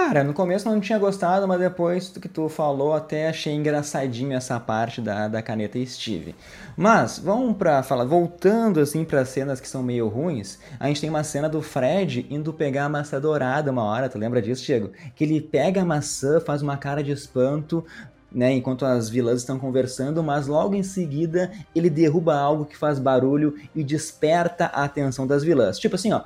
Cara, 0.02 0.24
no 0.24 0.34
começo 0.34 0.68
não 0.68 0.80
tinha 0.80 0.98
gostado, 0.98 1.46
mas 1.46 1.60
depois 1.60 2.10
do 2.10 2.22
que 2.22 2.30
tu 2.30 2.48
falou, 2.48 2.94
até 2.94 3.28
achei 3.28 3.54
engraçadinho 3.54 4.32
essa 4.32 4.58
parte 4.58 5.02
da, 5.02 5.28
da 5.28 5.42
caneta 5.42 5.78
Steve. 5.86 6.34
Mas, 6.76 7.20
vamos 7.20 7.58
pra 7.58 7.84
falar, 7.84 8.06
voltando 8.06 8.80
assim 8.80 9.04
para 9.04 9.26
cenas 9.26 9.60
que 9.60 9.68
são 9.68 9.84
meio 9.84 10.08
ruins, 10.08 10.58
a 10.80 10.88
gente 10.88 11.02
tem 11.02 11.10
uma 11.10 11.24
cena 11.24 11.50
do 11.50 11.62
Fred 11.62 12.26
indo 12.30 12.54
pegar 12.54 12.86
a 12.86 12.90
maçã 12.90 13.20
dourada 13.20 13.72
uma 13.72 13.84
hora, 13.84 14.08
tu 14.08 14.18
lembra 14.18 14.42
disso, 14.42 14.66
Diego? 14.66 14.90
Que 15.14 15.26
ele 15.26 15.42
pega 15.42 15.82
a 15.82 15.86
maçã, 15.86 16.40
faz 16.40 16.62
uma 16.62 16.78
cara 16.78 17.04
de 17.04 17.12
espanto, 17.12 17.86
né, 18.32 18.54
enquanto 18.54 18.86
as 18.86 19.10
vilãs 19.10 19.42
estão 19.42 19.60
conversando, 19.60 20.24
mas 20.24 20.48
logo 20.48 20.76
em 20.76 20.84
seguida 20.84 21.52
ele 21.76 21.90
derruba 21.90 22.36
algo 22.36 22.66
que 22.66 22.78
faz 22.78 23.00
barulho 23.00 23.56
e 23.76 23.84
desperta 23.84 24.68
a 24.68 24.86
atenção 24.86 25.28
das 25.28 25.44
vilãs. 25.44 25.78
Tipo 25.78 25.96
assim, 25.96 26.14
ó, 26.14 26.22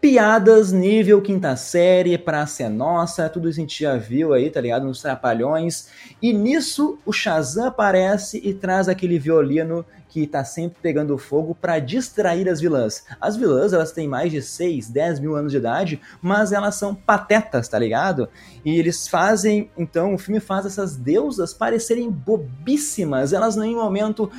Piadas 0.00 0.70
nível 0.70 1.20
quinta 1.20 1.56
série, 1.56 2.16
Praça 2.16 2.62
é 2.62 2.68
Nossa, 2.68 3.28
tudo 3.28 3.48
isso 3.48 3.58
a 3.58 3.62
gente 3.62 3.82
já 3.82 3.96
viu 3.96 4.32
aí, 4.32 4.48
tá 4.48 4.60
ligado? 4.60 4.84
Nos 4.84 5.02
Trapalhões. 5.02 5.88
E 6.22 6.32
nisso 6.32 7.00
o 7.04 7.12
Shazam 7.12 7.66
aparece 7.66 8.40
e 8.44 8.54
traz 8.54 8.88
aquele 8.88 9.18
violino 9.18 9.84
que 10.08 10.26
tá 10.26 10.44
sempre 10.44 10.78
pegando 10.80 11.18
fogo 11.18 11.54
para 11.54 11.78
distrair 11.78 12.48
as 12.48 12.60
vilãs. 12.60 13.04
As 13.20 13.36
vilãs, 13.36 13.72
elas 13.72 13.92
têm 13.92 14.08
mais 14.08 14.32
de 14.32 14.40
6, 14.40 14.88
10 14.88 15.20
mil 15.20 15.36
anos 15.36 15.52
de 15.52 15.58
idade, 15.58 16.00
mas 16.20 16.52
elas 16.52 16.74
são 16.74 16.94
patetas, 16.94 17.68
tá 17.68 17.78
ligado? 17.78 18.28
E 18.64 18.78
eles 18.78 19.06
fazem, 19.06 19.70
então, 19.76 20.14
o 20.14 20.18
filme 20.18 20.40
faz 20.40 20.66
essas 20.66 20.96
deusas 20.96 21.52
parecerem 21.52 22.10
bobíssimas. 22.10 23.32
Elas, 23.32 23.56
em 23.56 23.60
nenhum 23.60 23.82
momento, 23.82 24.30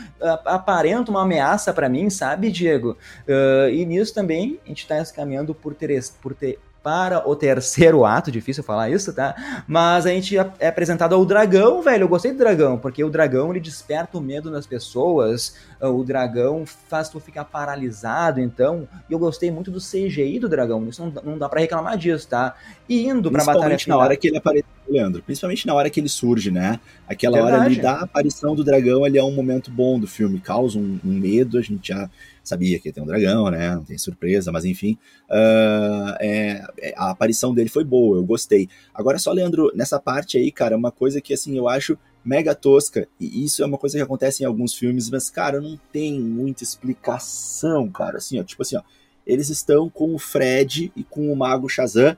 aparentam 0.46 1.14
uma 1.14 1.24
ameaça 1.24 1.74
para 1.74 1.90
mim, 1.90 2.10
sabe, 2.10 2.52
Diego? 2.52 2.98
Uh, 3.28 3.70
e 3.70 3.86
nisso 3.86 4.14
também, 4.14 4.60
a 4.66 4.70
gente 4.70 4.88
tá 4.88 5.04
caminhando 5.06 5.54
por 5.54 5.74
ter, 5.74 6.04
por 6.22 6.34
ter 6.34 6.60
para 6.90 7.30
o 7.30 7.36
terceiro 7.36 8.04
ato, 8.04 8.32
difícil 8.32 8.64
falar 8.64 8.90
isso, 8.90 9.14
tá? 9.14 9.64
Mas 9.68 10.08
a 10.08 10.10
gente 10.10 10.36
é 10.36 10.68
apresentado 10.68 11.14
ao 11.14 11.24
dragão, 11.24 11.84
velho. 11.84 12.06
Eu 12.06 12.08
gostei 12.08 12.32
do 12.32 12.40
dragão, 12.40 12.80
porque 12.80 13.04
o 13.04 13.12
dragão 13.12 13.52
ele 13.52 13.60
desperta 13.60 14.18
o 14.18 14.22
medo 14.22 14.50
nas 14.50 14.66
pessoas, 14.66 15.56
o 15.80 16.04
dragão 16.04 16.66
faz 16.66 17.08
tu 17.08 17.20
ficar 17.20 17.46
paralisado, 17.46 18.40
então. 18.40 18.88
E 19.08 19.14
eu 19.14 19.20
gostei 19.20 19.52
muito 19.52 19.70
do 19.70 19.80
CGI 19.80 20.40
do 20.40 20.50
dragão, 20.50 20.84
isso 20.90 21.06
não, 21.06 21.22
não 21.24 21.38
dá 21.38 21.48
para 21.48 21.60
reclamar 21.60 21.96
disso, 21.96 22.28
tá? 22.28 22.56
E 22.88 23.08
indo 23.08 23.32
pra 23.32 23.46
batalha 23.46 23.78
final. 23.78 24.00
na 24.00 24.06
hora 24.06 24.18
que 24.18 24.28
ele 24.28 24.38
aparece, 24.38 24.66
Leandro, 24.90 25.22
principalmente 25.24 25.68
na 25.68 25.74
hora 25.74 25.90
que 25.90 26.00
ele 26.00 26.10
surge, 26.10 26.52
né? 26.52 26.80
Aquela 27.08 27.38
Verdade. 27.38 27.56
hora 27.56 27.66
ali 27.66 27.82
da 27.82 28.00
aparição 28.02 28.56
do 28.56 28.64
dragão, 28.64 29.04
ali 29.04 29.18
é 29.18 29.24
um 29.24 29.34
momento 29.34 29.70
bom 29.70 30.00
do 30.00 30.08
filme, 30.08 30.40
causa 30.40 30.80
um, 30.80 31.00
um 31.04 31.14
medo, 31.14 31.58
a 31.58 31.62
gente 31.62 31.90
já 31.90 32.10
sabia 32.44 32.80
que 32.80 32.92
ter 32.92 33.02
um 33.02 33.06
dragão, 33.06 33.50
né? 33.52 33.76
Não 33.76 33.84
tem 33.84 33.98
surpresa, 33.98 34.52
mas 34.52 34.66
enfim. 34.66 34.98
Uh, 35.30 36.16
é, 36.20 36.64
a 36.96 37.12
aparição 37.12 37.54
dele 37.54 37.70
foi 37.70 37.84
boa, 37.84 38.18
eu 38.18 38.24
gostei. 38.24 38.68
Agora 38.94 39.20
só, 39.20 39.32
Leandro, 39.32 39.72
nessa 39.76 40.00
parte 40.00 40.38
aí, 40.38 40.52
cara, 40.52 40.76
uma 40.76 40.92
coisa 40.92 41.22
que 41.22 41.34
assim 41.34 41.58
eu 41.58 41.68
acho 41.68 41.98
mega 42.24 42.54
tosca, 42.54 43.08
e 43.20 43.46
isso 43.46 43.64
é 43.64 43.66
uma 43.66 43.78
coisa 43.78 43.98
que 43.98 44.04
acontece 44.04 44.44
em 44.44 44.46
alguns 44.46 44.74
filmes, 44.74 45.10
mas, 45.10 45.30
cara, 45.30 45.62
não 45.62 45.80
tem 45.92 46.20
muita 46.20 46.64
explicação, 46.64 47.90
cara. 47.90 48.18
Assim, 48.18 48.40
ó, 48.40 48.44
tipo 48.44 48.62
assim, 48.62 48.76
ó, 48.76 48.82
eles 49.26 49.50
estão 49.50 49.90
com 49.90 50.14
o 50.14 50.20
Fred 50.20 50.92
e 50.96 51.04
com 51.04 51.32
o 51.32 51.36
Mago 51.36 51.70
Shazam 51.70 52.18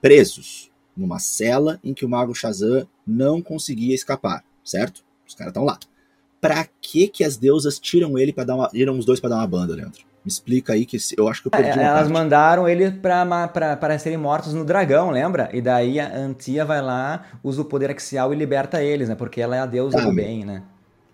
presos 0.00 0.67
numa 0.98 1.18
cela 1.18 1.78
em 1.82 1.94
que 1.94 2.04
o 2.04 2.08
Mago 2.08 2.34
Shazam 2.34 2.86
não 3.06 3.40
conseguia 3.40 3.94
escapar, 3.94 4.44
certo? 4.64 5.04
Os 5.26 5.34
caras 5.34 5.52
estão 5.52 5.64
lá 5.64 5.78
pra 6.40 6.66
que 6.80 7.08
que 7.08 7.24
as 7.24 7.36
deusas 7.36 7.78
tiram 7.78 8.18
ele 8.18 8.32
para 8.32 8.44
dar 8.44 8.54
uma, 8.54 8.68
tiram 8.68 8.98
os 8.98 9.04
dois 9.04 9.20
para 9.20 9.30
dar 9.30 9.36
uma 9.36 9.46
banda, 9.46 9.74
Leandro? 9.74 10.06
Me 10.24 10.30
explica 10.30 10.72
aí 10.72 10.84
que 10.84 10.98
eu 11.16 11.28
acho 11.28 11.40
que 11.40 11.48
eu 11.48 11.50
perdi 11.50 11.78
é, 11.78 11.82
Elas 11.82 12.00
parte. 12.00 12.12
mandaram 12.12 12.68
ele 12.68 12.90
para 12.90 13.98
serem 13.98 14.18
mortos 14.18 14.52
no 14.52 14.64
dragão, 14.64 15.10
lembra? 15.10 15.48
E 15.52 15.60
daí 15.60 15.98
a 15.98 16.16
Antia 16.16 16.64
vai 16.64 16.82
lá, 16.82 17.24
usa 17.42 17.62
o 17.62 17.64
poder 17.64 17.90
axial 17.90 18.32
e 18.32 18.36
liberta 18.36 18.82
eles, 18.82 19.08
né? 19.08 19.14
Porque 19.14 19.40
ela 19.40 19.56
é 19.56 19.60
a 19.60 19.66
deusa 19.66 19.98
tá, 19.98 20.04
do 20.04 20.12
bem, 20.12 20.44
né? 20.44 20.62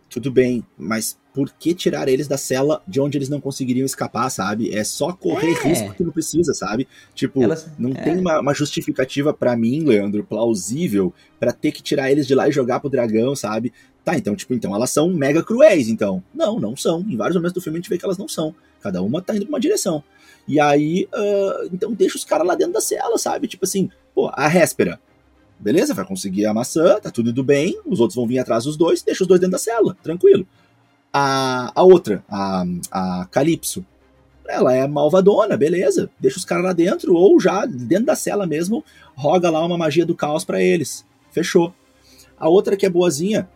Tudo 0.09 0.33
bem, 0.33 0.65
mas 0.77 1.17
por 1.35 1.51
que 1.51 1.75
tirar 1.75 2.09
eles 2.09 2.29
da 2.29 2.39
cela 2.39 2.81
de 2.87 3.01
onde 3.01 3.19
eles 3.19 3.29
não 3.29 3.41
conseguiriam 3.41 3.85
escapar, 3.85 4.31
sabe? 4.31 4.73
É 4.73 4.85
só 4.85 5.13
correr 5.13 5.51
é. 5.51 5.69
risco 5.69 5.93
que 5.93 6.05
não 6.05 6.13
precisa, 6.13 6.55
sabe? 6.55 6.87
Tipo, 7.13 7.43
Elas, 7.43 7.69
não 7.77 7.91
é. 7.91 7.95
tem 7.95 8.17
uma, 8.17 8.41
uma 8.41 8.55
justificativa 8.55 9.35
para 9.35 9.57
mim, 9.57 9.83
Leandro, 9.83 10.23
plausível, 10.23 11.13
para 11.41 11.53
ter 11.53 11.73
que 11.73 11.83
tirar 11.83 12.11
eles 12.13 12.25
de 12.25 12.37
lá 12.37 12.49
e 12.49 12.53
jogar 12.53 12.79
pro 12.79 12.89
dragão, 12.89 13.35
sabe? 13.35 13.73
Tá, 14.05 14.17
então, 14.17 14.37
tipo, 14.37 14.55
então 14.55 14.73
elas 14.77 14.91
são 14.91 15.11
mega 15.11 15.43
cruéis, 15.43 15.89
então. 15.89 16.23
Não, 16.33 16.61
não 16.61 16.77
são. 16.77 17.01
Em 17.01 17.17
vários 17.17 17.35
momentos 17.37 17.55
do 17.55 17.61
filme 17.61 17.79
a 17.79 17.81
gente 17.81 17.91
vê 17.91 17.99
que 17.99 18.05
elas 18.05 18.19
não 18.19 18.29
são. 18.29 18.55
Cada 18.81 19.03
uma 19.03 19.21
tá 19.21 19.35
indo 19.35 19.45
pra 19.45 19.55
uma 19.55 19.61
direção. 19.61 20.05
E 20.47 20.61
aí, 20.61 21.09
uh, 21.13 21.69
então 21.73 21.93
deixa 21.93 22.17
os 22.17 22.25
caras 22.25 22.47
lá 22.47 22.55
dentro 22.55 22.75
da 22.75 22.81
cela, 22.81 23.19
sabe? 23.19 23.49
Tipo 23.49 23.65
assim, 23.65 23.91
pô, 24.15 24.31
a 24.33 24.47
Réspera. 24.47 25.01
Beleza, 25.59 25.95
vai 25.95 26.05
conseguir 26.05 26.47
a 26.47 26.55
maçã, 26.55 27.01
tá 27.01 27.11
tudo 27.11 27.31
indo 27.31 27.43
bem, 27.43 27.81
os 27.87 27.99
outros 27.99 28.15
vão 28.15 28.27
vir 28.27 28.39
atrás 28.39 28.65
dos 28.65 28.77
dois, 28.77 29.03
deixa 29.03 29.25
os 29.25 29.27
dois 29.27 29.41
dentro 29.41 29.53
da 29.53 29.59
cela, 29.59 29.97
tranquilo. 30.03 30.47
A, 31.17 31.71
a 31.73 31.83
outra, 31.85 32.25
a, 32.29 32.65
a 32.91 33.29
Calypso, 33.31 33.87
ela 34.49 34.75
é 34.75 34.85
malvadona, 34.89 35.57
beleza, 35.57 36.11
deixa 36.19 36.39
os 36.39 36.45
caras 36.45 36.65
lá 36.65 36.73
dentro, 36.73 37.15
ou 37.15 37.39
já 37.39 37.65
dentro 37.65 38.07
da 38.07 38.17
cela 38.17 38.49
mesmo, 38.49 38.85
roga 39.15 39.49
lá 39.49 39.65
uma 39.65 39.79
magia 39.79 40.05
do 40.05 40.17
caos 40.17 40.45
para 40.45 40.61
eles. 40.61 41.07
Fechou. 41.31 41.73
A 42.37 42.49
outra 42.49 42.77
que 42.77 42.85
é 42.85 42.91
boazinha, 42.91 43.49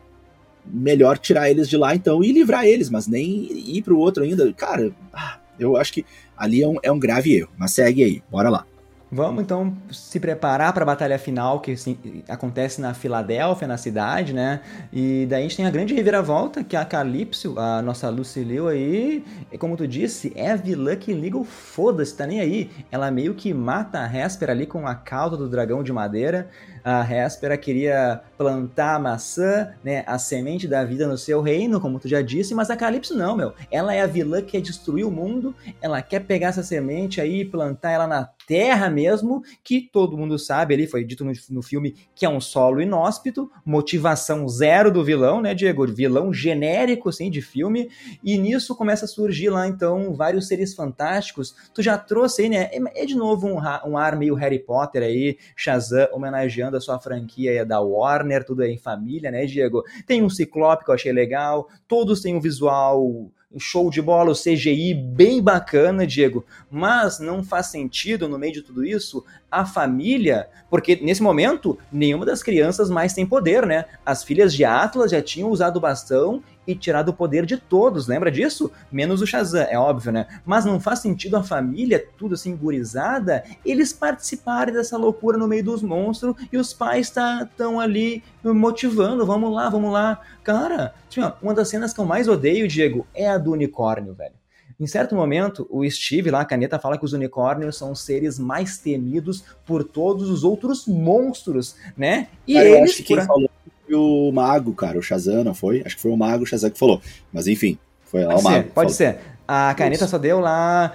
melhor 0.64 1.18
tirar 1.18 1.50
eles 1.50 1.68
de 1.68 1.76
lá 1.76 1.94
então 1.94 2.22
e 2.22 2.30
livrar 2.32 2.64
eles, 2.64 2.90
mas 2.90 3.06
nem 3.06 3.48
ir 3.52 3.82
pro 3.82 3.98
outro 3.98 4.22
ainda. 4.22 4.52
Cara, 4.52 4.92
ah, 5.12 5.38
eu 5.58 5.76
acho 5.76 5.92
que 5.92 6.06
ali 6.36 6.62
é 6.62 6.68
um, 6.68 6.76
é 6.82 6.92
um 6.92 6.98
grave 6.98 7.34
erro. 7.34 7.50
Mas 7.58 7.72
segue 7.72 8.04
aí, 8.04 8.22
bora 8.30 8.48
lá. 8.48 8.64
Vamos 9.10 9.42
então 9.42 9.74
se 9.90 10.20
preparar 10.20 10.70
para 10.74 10.82
a 10.82 10.86
batalha 10.86 11.18
final 11.18 11.60
que 11.60 11.72
assim, 11.72 11.98
acontece 12.28 12.78
na 12.78 12.92
Filadélfia, 12.92 13.66
na 13.66 13.78
cidade, 13.78 14.34
né? 14.34 14.60
E 14.92 15.26
daí 15.26 15.40
a 15.40 15.42
gente 15.42 15.56
tem 15.56 15.64
a 15.64 15.70
grande 15.70 15.94
reviravolta 15.94 16.62
que 16.62 16.76
a 16.76 16.84
Calypso, 16.84 17.58
a 17.58 17.80
nossa 17.80 18.10
Lucille 18.10 18.58
aí, 18.68 19.24
como 19.58 19.78
tu 19.78 19.88
disse, 19.88 20.30
é 20.36 20.50
a 20.50 20.56
vilã 20.56 20.94
que 20.94 21.14
liga 21.14 21.38
o 21.38 21.44
foda-se, 21.44 22.14
tá 22.14 22.26
nem 22.26 22.38
aí. 22.38 22.70
Ela 22.90 23.10
meio 23.10 23.34
que 23.34 23.54
mata 23.54 23.98
a 23.98 24.14
Hesper 24.14 24.50
ali 24.50 24.66
com 24.66 24.86
a 24.86 24.94
cauda 24.94 25.38
do 25.38 25.48
dragão 25.48 25.82
de 25.82 25.90
madeira 25.92 26.50
a 26.90 27.02
Réspera 27.02 27.58
queria 27.58 28.22
plantar 28.38 28.94
a 28.94 28.98
maçã, 28.98 29.74
né, 29.84 30.04
a 30.06 30.18
semente 30.18 30.66
da 30.66 30.82
vida 30.84 31.06
no 31.06 31.18
seu 31.18 31.42
reino, 31.42 31.78
como 31.82 31.98
tu 31.98 32.08
já 32.08 32.22
disse, 32.22 32.54
mas 32.54 32.70
a 32.70 32.76
Calypso 32.76 33.14
não, 33.14 33.36
meu. 33.36 33.52
Ela 33.70 33.94
é 33.94 34.00
a 34.00 34.06
vilã 34.06 34.40
que 34.40 34.52
quer 34.52 34.62
destruir 34.62 35.04
o 35.04 35.10
mundo, 35.10 35.54
ela 35.82 36.00
quer 36.00 36.20
pegar 36.20 36.48
essa 36.48 36.62
semente 36.62 37.20
aí 37.20 37.40
e 37.40 37.44
plantar 37.44 37.90
ela 37.90 38.06
na 38.06 38.30
terra 38.46 38.88
mesmo, 38.88 39.42
que 39.62 39.82
todo 39.92 40.16
mundo 40.16 40.38
sabe 40.38 40.72
ali, 40.72 40.86
foi 40.86 41.04
dito 41.04 41.26
no, 41.26 41.32
no 41.50 41.62
filme 41.62 41.94
que 42.14 42.24
é 42.24 42.28
um 42.28 42.40
solo 42.40 42.80
inóspito, 42.80 43.50
motivação 43.66 44.48
zero 44.48 44.90
do 44.90 45.04
vilão, 45.04 45.42
né, 45.42 45.54
Diego? 45.54 45.86
Vilão 45.86 46.32
genérico, 46.32 47.10
assim, 47.10 47.30
de 47.30 47.42
filme, 47.42 47.90
e 48.24 48.38
nisso 48.38 48.74
começa 48.74 49.04
a 49.04 49.08
surgir 49.08 49.50
lá, 49.50 49.68
então, 49.68 50.14
vários 50.14 50.48
seres 50.48 50.74
fantásticos. 50.74 51.54
Tu 51.74 51.82
já 51.82 51.98
trouxe 51.98 52.42
aí, 52.42 52.48
né, 52.48 52.70
é, 52.72 53.02
é 53.02 53.04
de 53.04 53.14
novo 53.14 53.46
um, 53.46 53.58
um 53.86 53.98
ar 53.98 54.16
meio 54.16 54.34
Harry 54.34 54.58
Potter 54.58 55.02
aí, 55.02 55.36
Shazam 55.54 56.08
homenageando 56.14 56.77
a 56.78 56.80
sua 56.80 56.98
franquia 56.98 57.64
da 57.64 57.80
Warner, 57.80 58.44
tudo 58.44 58.62
aí 58.62 58.72
em 58.72 58.78
família, 58.78 59.30
né, 59.30 59.44
Diego? 59.44 59.84
Tem 60.06 60.22
um 60.22 60.30
Ciclope 60.30 60.84
que 60.84 60.90
eu 60.90 60.94
achei 60.94 61.12
legal, 61.12 61.68
todos 61.86 62.20
têm 62.20 62.34
um 62.34 62.40
visual 62.40 63.30
show 63.56 63.88
de 63.90 64.02
bola, 64.02 64.30
o 64.30 64.34
CGI 64.34 64.92
bem 64.94 65.42
bacana, 65.42 66.06
Diego, 66.06 66.44
mas 66.70 67.18
não 67.18 67.42
faz 67.42 67.66
sentido 67.66 68.28
no 68.28 68.38
meio 68.38 68.52
de 68.52 68.62
tudo 68.62 68.84
isso 68.84 69.24
a 69.50 69.64
família, 69.64 70.48
porque 70.68 70.96
nesse 70.96 71.22
momento 71.22 71.78
nenhuma 71.90 72.26
das 72.26 72.42
crianças 72.42 72.90
mais 72.90 73.14
tem 73.14 73.24
poder, 73.24 73.64
né? 73.64 73.86
As 74.04 74.22
filhas 74.22 74.52
de 74.52 74.64
Atlas 74.64 75.10
já 75.10 75.22
tinham 75.22 75.50
usado 75.50 75.78
o 75.78 75.80
bastão 75.80 76.42
e 76.68 76.74
tirado 76.74 77.08
o 77.08 77.14
poder 77.14 77.46
de 77.46 77.56
todos, 77.56 78.06
lembra 78.06 78.30
disso? 78.30 78.70
Menos 78.92 79.22
o 79.22 79.26
Shazam, 79.26 79.66
é 79.70 79.78
óbvio, 79.78 80.12
né? 80.12 80.26
Mas 80.44 80.66
não 80.66 80.78
faz 80.78 80.98
sentido 80.98 81.38
a 81.38 81.42
família, 81.42 82.06
tudo 82.18 82.34
assim, 82.34 82.54
gurizada, 82.54 83.42
eles 83.64 83.90
participarem 83.90 84.74
dessa 84.74 84.98
loucura 84.98 85.38
no 85.38 85.48
meio 85.48 85.64
dos 85.64 85.82
monstros 85.82 86.36
e 86.52 86.58
os 86.58 86.74
pais 86.74 87.06
estão 87.06 87.48
tá, 87.56 87.80
ali 87.80 88.22
motivando, 88.44 89.24
vamos 89.24 89.50
lá, 89.50 89.70
vamos 89.70 89.90
lá. 89.90 90.20
Cara, 90.44 90.94
uma 91.40 91.54
das 91.54 91.70
cenas 91.70 91.94
que 91.94 92.00
eu 92.00 92.04
mais 92.04 92.28
odeio, 92.28 92.68
Diego, 92.68 93.06
é 93.14 93.30
a 93.30 93.38
do 93.38 93.52
unicórnio, 93.52 94.12
velho. 94.12 94.34
Em 94.78 94.86
certo 94.86 95.14
momento, 95.14 95.66
o 95.70 95.88
Steve 95.90 96.30
lá, 96.30 96.42
a 96.42 96.44
caneta, 96.44 96.78
fala 96.78 96.98
que 96.98 97.04
os 97.04 97.12
unicórnios 97.12 97.76
são 97.76 97.90
os 97.90 98.02
seres 98.02 98.38
mais 98.38 98.78
temidos 98.78 99.42
por 99.66 99.82
todos 99.82 100.28
os 100.28 100.44
outros 100.44 100.86
monstros, 100.86 101.74
né? 101.96 102.28
E 102.46 102.54
Cara, 102.54 102.68
eles. 102.68 102.78
Eu 102.78 102.84
acho 102.84 102.96
que 102.98 103.02
quem 103.02 103.26
falou 103.26 103.50
o 103.94 104.30
Mago, 104.32 104.72
cara, 104.72 104.98
o 104.98 105.02
Shazam, 105.02 105.44
não 105.44 105.54
foi? 105.54 105.82
Acho 105.84 105.96
que 105.96 106.02
foi 106.02 106.10
o 106.10 106.16
Mago 106.16 106.44
o 106.44 106.46
Shazam 106.46 106.70
que 106.70 106.78
falou. 106.78 107.00
Mas 107.32 107.46
enfim, 107.46 107.78
foi 108.04 108.24
lá 108.24 108.34
pode 108.34 108.40
o 108.40 108.44
Mago. 108.44 108.56
Ser, 108.56 108.72
pode 108.72 108.92
ser. 108.92 109.18
A 109.50 109.72
caneta 109.72 110.04
Isso. 110.04 110.10
só 110.10 110.18
deu 110.18 110.40
lá 110.40 110.92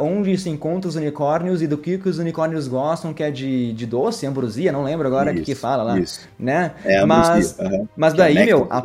uh, 0.00 0.04
onde 0.04 0.38
se 0.38 0.48
encontra 0.48 0.88
os 0.88 0.94
unicórnios 0.94 1.60
e 1.60 1.66
do 1.66 1.76
que, 1.76 1.98
que 1.98 2.08
os 2.08 2.20
unicórnios 2.20 2.68
gostam, 2.68 3.12
que 3.12 3.20
é 3.20 3.32
de, 3.32 3.72
de 3.72 3.84
doce, 3.84 4.24
ambrosia, 4.24 4.70
não 4.70 4.84
lembro 4.84 5.08
agora 5.08 5.32
o 5.32 5.34
que, 5.34 5.42
que 5.42 5.54
fala 5.56 5.82
lá. 5.82 5.98
Isso. 5.98 6.20
Né? 6.38 6.70
É, 6.84 7.04
mas, 7.04 7.58
uhum. 7.58 7.88
mas 7.96 8.14
é 8.14 8.16
daí, 8.16 8.38
é 8.38 8.46
meu, 8.46 8.68
a, 8.70 8.84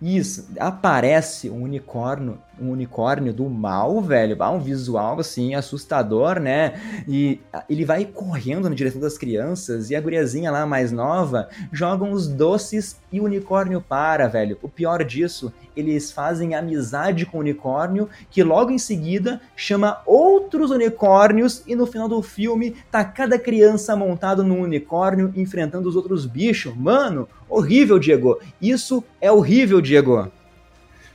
isso, 0.00 0.48
aparece 0.58 1.50
um 1.50 1.62
unicórnio 1.62 2.38
um 2.60 2.70
unicórnio 2.70 3.32
do 3.32 3.48
mal, 3.48 4.00
velho. 4.00 4.36
Ah, 4.40 4.50
um 4.50 4.60
visual 4.60 5.18
assim 5.20 5.54
assustador, 5.54 6.40
né? 6.40 6.74
E 7.06 7.40
ele 7.68 7.84
vai 7.84 8.04
correndo 8.04 8.68
na 8.68 8.74
direção 8.74 9.00
das 9.00 9.16
crianças 9.16 9.90
e 9.90 9.96
a 9.96 10.00
guriazinha 10.00 10.50
lá 10.50 10.66
mais 10.66 10.92
nova 10.92 11.48
joga 11.72 12.04
uns 12.04 12.26
doces 12.26 12.98
e 13.12 13.20
o 13.20 13.24
unicórnio 13.24 13.80
para, 13.80 14.26
velho. 14.26 14.58
O 14.62 14.68
pior 14.68 15.04
disso, 15.04 15.52
eles 15.76 16.10
fazem 16.10 16.54
amizade 16.54 17.24
com 17.24 17.38
o 17.38 17.40
unicórnio, 17.40 18.08
que 18.30 18.42
logo 18.42 18.70
em 18.70 18.78
seguida 18.78 19.40
chama 19.56 20.00
outros 20.04 20.70
unicórnios 20.70 21.62
e 21.66 21.74
no 21.74 21.86
final 21.86 22.08
do 22.08 22.22
filme 22.22 22.76
tá 22.90 23.04
cada 23.04 23.38
criança 23.38 23.94
montado 23.94 24.42
num 24.42 24.62
unicórnio 24.62 25.32
enfrentando 25.36 25.88
os 25.88 25.96
outros 25.96 26.26
bichos. 26.26 26.76
Mano, 26.76 27.28
horrível, 27.48 27.98
Diego. 27.98 28.38
Isso 28.60 29.02
é 29.20 29.30
horrível, 29.30 29.80
Diego. 29.80 30.30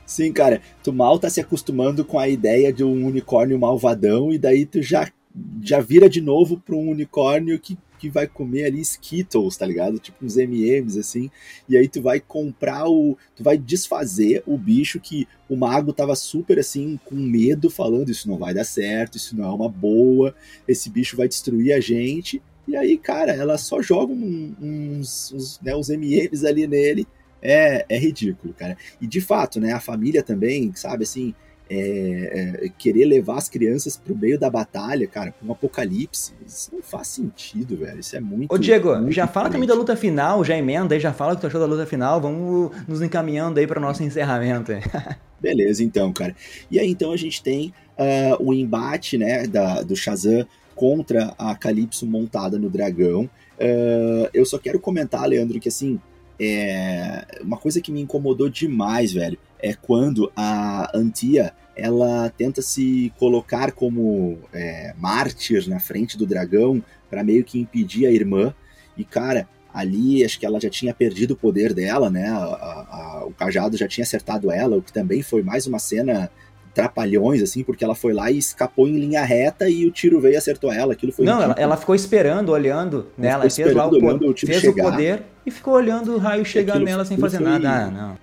Sim, 0.06 0.32
cara, 0.32 0.60
tu 0.82 0.92
mal 0.92 1.18
tá 1.18 1.30
se 1.30 1.40
acostumando 1.40 2.04
com 2.04 2.18
a 2.18 2.28
ideia 2.28 2.72
de 2.72 2.84
um 2.84 3.06
unicórnio 3.06 3.58
malvadão 3.58 4.30
e 4.30 4.38
daí 4.38 4.66
tu 4.66 4.82
já, 4.82 5.10
já 5.62 5.80
vira 5.80 6.10
de 6.10 6.20
novo 6.20 6.60
pra 6.60 6.76
um 6.76 6.90
unicórnio 6.90 7.58
que, 7.58 7.78
que 7.98 8.10
vai 8.10 8.26
comer 8.26 8.64
ali 8.64 8.82
Skittles, 8.82 9.56
tá 9.56 9.64
ligado? 9.64 9.98
Tipo 9.98 10.26
uns 10.26 10.36
M&M's, 10.36 10.98
assim, 10.98 11.30
e 11.66 11.74
aí 11.74 11.88
tu 11.88 12.02
vai 12.02 12.20
comprar 12.20 12.86
o... 12.86 13.16
tu 13.34 13.42
vai 13.42 13.56
desfazer 13.56 14.42
o 14.46 14.58
bicho 14.58 15.00
que 15.00 15.26
o 15.48 15.56
mago 15.56 15.90
tava 15.90 16.14
super, 16.14 16.58
assim, 16.58 17.00
com 17.06 17.14
medo, 17.14 17.70
falando 17.70 18.10
isso 18.10 18.28
não 18.28 18.36
vai 18.36 18.52
dar 18.52 18.64
certo, 18.64 19.16
isso 19.16 19.34
não 19.34 19.44
é 19.46 19.52
uma 19.54 19.70
boa, 19.70 20.34
esse 20.68 20.90
bicho 20.90 21.16
vai 21.16 21.28
destruir 21.28 21.72
a 21.72 21.80
gente... 21.80 22.42
E 22.66 22.76
aí, 22.76 22.96
cara, 22.96 23.32
ela 23.32 23.58
só 23.58 23.82
joga 23.82 24.12
uns, 24.12 25.32
uns, 25.32 25.60
né, 25.62 25.74
uns 25.76 25.90
M&M's 25.90 26.44
ali 26.44 26.66
nele 26.66 27.06
é, 27.42 27.84
é 27.88 27.98
ridículo, 27.98 28.54
cara. 28.54 28.76
E 29.00 29.06
de 29.06 29.20
fato, 29.20 29.60
né, 29.60 29.72
a 29.72 29.80
família 29.80 30.22
também, 30.22 30.72
sabe, 30.74 31.04
assim, 31.04 31.34
é, 31.68 32.60
é, 32.64 32.68
querer 32.78 33.06
levar 33.06 33.36
as 33.36 33.48
crianças 33.48 33.96
pro 33.96 34.16
meio 34.16 34.38
da 34.38 34.50
batalha, 34.50 35.06
cara, 35.06 35.32
pra 35.32 35.48
um 35.48 35.52
apocalipse, 35.52 36.32
isso 36.46 36.70
não 36.74 36.82
faz 36.82 37.08
sentido, 37.08 37.76
velho. 37.76 38.00
Isso 38.00 38.16
é 38.16 38.20
muito. 38.20 38.52
Ô, 38.52 38.58
Diego, 38.58 38.94
muito 38.96 39.12
já 39.12 39.26
fala 39.26 39.48
diferente. 39.48 39.52
também 39.52 39.68
da 39.68 39.74
luta 39.74 39.96
final, 39.96 40.44
já 40.44 40.56
emenda 40.56 40.94
aí, 40.94 41.00
já 41.00 41.12
fala 41.12 41.32
o 41.32 41.36
que 41.36 41.42
tu 41.42 41.46
achou 41.46 41.60
da 41.60 41.66
luta 41.66 41.86
final, 41.86 42.20
vamos 42.20 42.70
nos 42.86 43.02
encaminhando 43.02 43.58
aí 43.58 43.66
para 43.66 43.80
nosso 43.80 44.02
encerramento. 44.02 44.72
Aí. 44.72 44.82
Beleza, 45.40 45.82
então, 45.82 46.12
cara. 46.12 46.34
E 46.70 46.78
aí, 46.78 46.88
então, 46.88 47.12
a 47.12 47.16
gente 47.16 47.42
tem 47.42 47.72
uh, 47.98 48.42
o 48.42 48.52
embate, 48.52 49.18
né, 49.18 49.46
da, 49.46 49.82
do 49.82 49.94
Shazam 49.96 50.46
contra 50.74 51.34
a 51.38 51.54
Calypso 51.54 52.06
montada 52.06 52.58
no 52.58 52.68
dragão. 52.68 53.28
Uh, 53.58 54.28
eu 54.32 54.44
só 54.44 54.58
quero 54.58 54.80
comentar, 54.80 55.26
Leandro, 55.28 55.60
que 55.60 55.68
assim, 55.68 56.00
é 56.38 57.24
uma 57.40 57.56
coisa 57.56 57.80
que 57.80 57.92
me 57.92 58.00
incomodou 58.00 58.48
demais, 58.48 59.12
velho, 59.12 59.38
é 59.58 59.74
quando 59.74 60.30
a 60.36 60.90
Antia 60.94 61.52
ela 61.76 62.30
tenta 62.36 62.62
se 62.62 63.12
colocar 63.18 63.72
como 63.72 64.38
é, 64.52 64.94
mártir 64.96 65.68
na 65.68 65.80
frente 65.80 66.16
do 66.16 66.26
dragão 66.26 66.82
para 67.10 67.24
meio 67.24 67.44
que 67.44 67.58
impedir 67.58 68.06
a 68.06 68.12
irmã. 68.12 68.54
E 68.96 69.04
cara, 69.04 69.48
ali 69.72 70.24
acho 70.24 70.38
que 70.38 70.46
ela 70.46 70.60
já 70.60 70.70
tinha 70.70 70.94
perdido 70.94 71.32
o 71.32 71.36
poder 71.36 71.74
dela, 71.74 72.08
né? 72.08 72.28
A, 72.28 72.36
a, 72.36 73.18
a, 73.18 73.24
o 73.26 73.32
cajado 73.32 73.76
já 73.76 73.88
tinha 73.88 74.04
acertado 74.04 74.50
ela, 74.52 74.76
o 74.76 74.82
que 74.82 74.92
também 74.92 75.22
foi 75.22 75.42
mais 75.42 75.66
uma 75.66 75.80
cena 75.80 76.30
trapalhões, 76.74 77.40
assim, 77.42 77.62
porque 77.62 77.84
ela 77.84 77.94
foi 77.94 78.12
lá 78.12 78.30
e 78.30 78.38
escapou 78.38 78.88
em 78.88 78.98
linha 78.98 79.22
reta 79.22 79.68
e 79.68 79.86
o 79.86 79.90
tiro 79.90 80.20
veio 80.20 80.34
e 80.34 80.36
acertou 80.36 80.72
ela. 80.72 80.92
Aquilo 80.92 81.12
foi 81.12 81.24
Não, 81.24 81.40
ela, 81.40 81.54
ela, 81.56 81.76
ficou 81.76 81.94
esperando, 81.94 82.50
olhando, 82.50 83.06
né? 83.16 83.28
Ela 83.28 83.48
fez 83.48 83.72
lá 83.72 83.86
o, 83.86 83.94
olhando, 83.94 84.28
o 84.28 84.36
fez 84.36 84.60
chegar. 84.60 84.88
o 84.88 84.90
poder 84.90 85.22
e 85.46 85.50
ficou 85.50 85.74
olhando 85.74 86.14
o 86.14 86.18
raio 86.18 86.44
chegar 86.44 86.74
aquilo, 86.74 86.86
nela 86.86 87.04
sem 87.04 87.16
fazer 87.16 87.38
foi... 87.38 87.46
nada. 87.46 87.70
Ah, 87.70 87.90
não. 87.90 88.18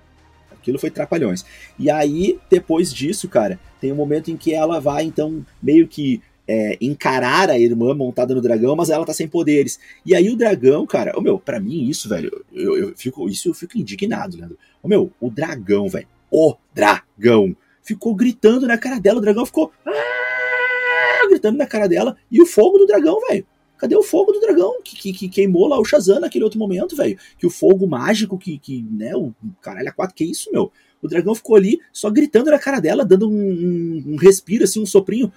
Aquilo 0.52 0.78
foi 0.78 0.90
trapalhões. 0.90 1.44
E 1.78 1.90
aí, 1.90 2.38
depois 2.48 2.92
disso, 2.92 3.28
cara, 3.28 3.58
tem 3.80 3.90
um 3.90 3.96
momento 3.96 4.30
em 4.30 4.36
que 4.36 4.54
ela 4.54 4.80
vai, 4.80 5.04
então, 5.04 5.44
meio 5.60 5.88
que 5.88 6.22
é, 6.46 6.76
encarar 6.80 7.50
a 7.50 7.58
irmã 7.58 7.94
montada 7.94 8.34
no 8.34 8.40
dragão, 8.40 8.76
mas 8.76 8.90
ela 8.90 9.04
tá 9.04 9.12
sem 9.12 9.26
poderes. 9.26 9.80
E 10.04 10.14
aí 10.14 10.28
o 10.30 10.36
dragão, 10.36 10.86
cara, 10.86 11.18
o 11.18 11.20
meu, 11.20 11.38
para 11.38 11.58
mim 11.58 11.88
isso, 11.88 12.08
velho, 12.08 12.44
eu, 12.52 12.76
eu, 12.76 12.92
fico, 12.96 13.28
isso 13.28 13.48
eu 13.48 13.54
fico 13.54 13.78
indignado, 13.78 14.36
Leandro. 14.36 14.58
O 14.82 14.88
meu, 14.88 15.10
o 15.20 15.30
dragão, 15.30 15.88
velho, 15.88 16.06
o 16.30 16.54
dragão 16.74 17.56
ficou 17.82 18.14
gritando 18.14 18.66
na 18.66 18.78
cara 18.78 18.98
dela, 18.98 19.18
o 19.18 19.22
dragão 19.22 19.44
ficou 19.44 19.72
ah! 19.86 21.28
gritando 21.28 21.58
na 21.58 21.66
cara 21.66 21.88
dela, 21.88 22.16
e 22.30 22.40
o 22.40 22.46
fogo 22.46 22.78
do 22.78 22.86
dragão, 22.86 23.18
velho. 23.28 23.46
Cadê 23.78 23.96
o 23.96 24.02
fogo 24.02 24.30
do 24.30 24.38
dragão 24.38 24.80
que, 24.84 24.94
que, 24.94 25.12
que, 25.12 25.28
queimou 25.28 25.66
lá 25.66 25.76
o 25.76 25.84
Shazam 25.84 26.20
naquele 26.20 26.44
outro 26.44 26.58
momento, 26.58 26.94
velho? 26.94 27.18
Que 27.36 27.44
o 27.44 27.50
fogo 27.50 27.84
mágico 27.84 28.38
que, 28.38 28.56
que 28.56 28.80
né, 28.88 29.16
o 29.16 29.34
caralho 29.60 29.88
a 29.88 29.92
quatro, 29.92 30.14
que 30.14 30.22
isso, 30.22 30.52
meu? 30.52 30.70
O 31.02 31.08
dragão 31.08 31.34
ficou 31.34 31.56
ali 31.56 31.80
só 31.92 32.08
gritando 32.08 32.48
na 32.48 32.60
cara 32.60 32.78
dela, 32.78 33.04
dando 33.04 33.28
um, 33.28 33.34
um, 33.34 34.04
um 34.12 34.16
respiro, 34.16 34.62
assim, 34.62 34.80
um 34.80 34.86
soprinho 34.86 35.32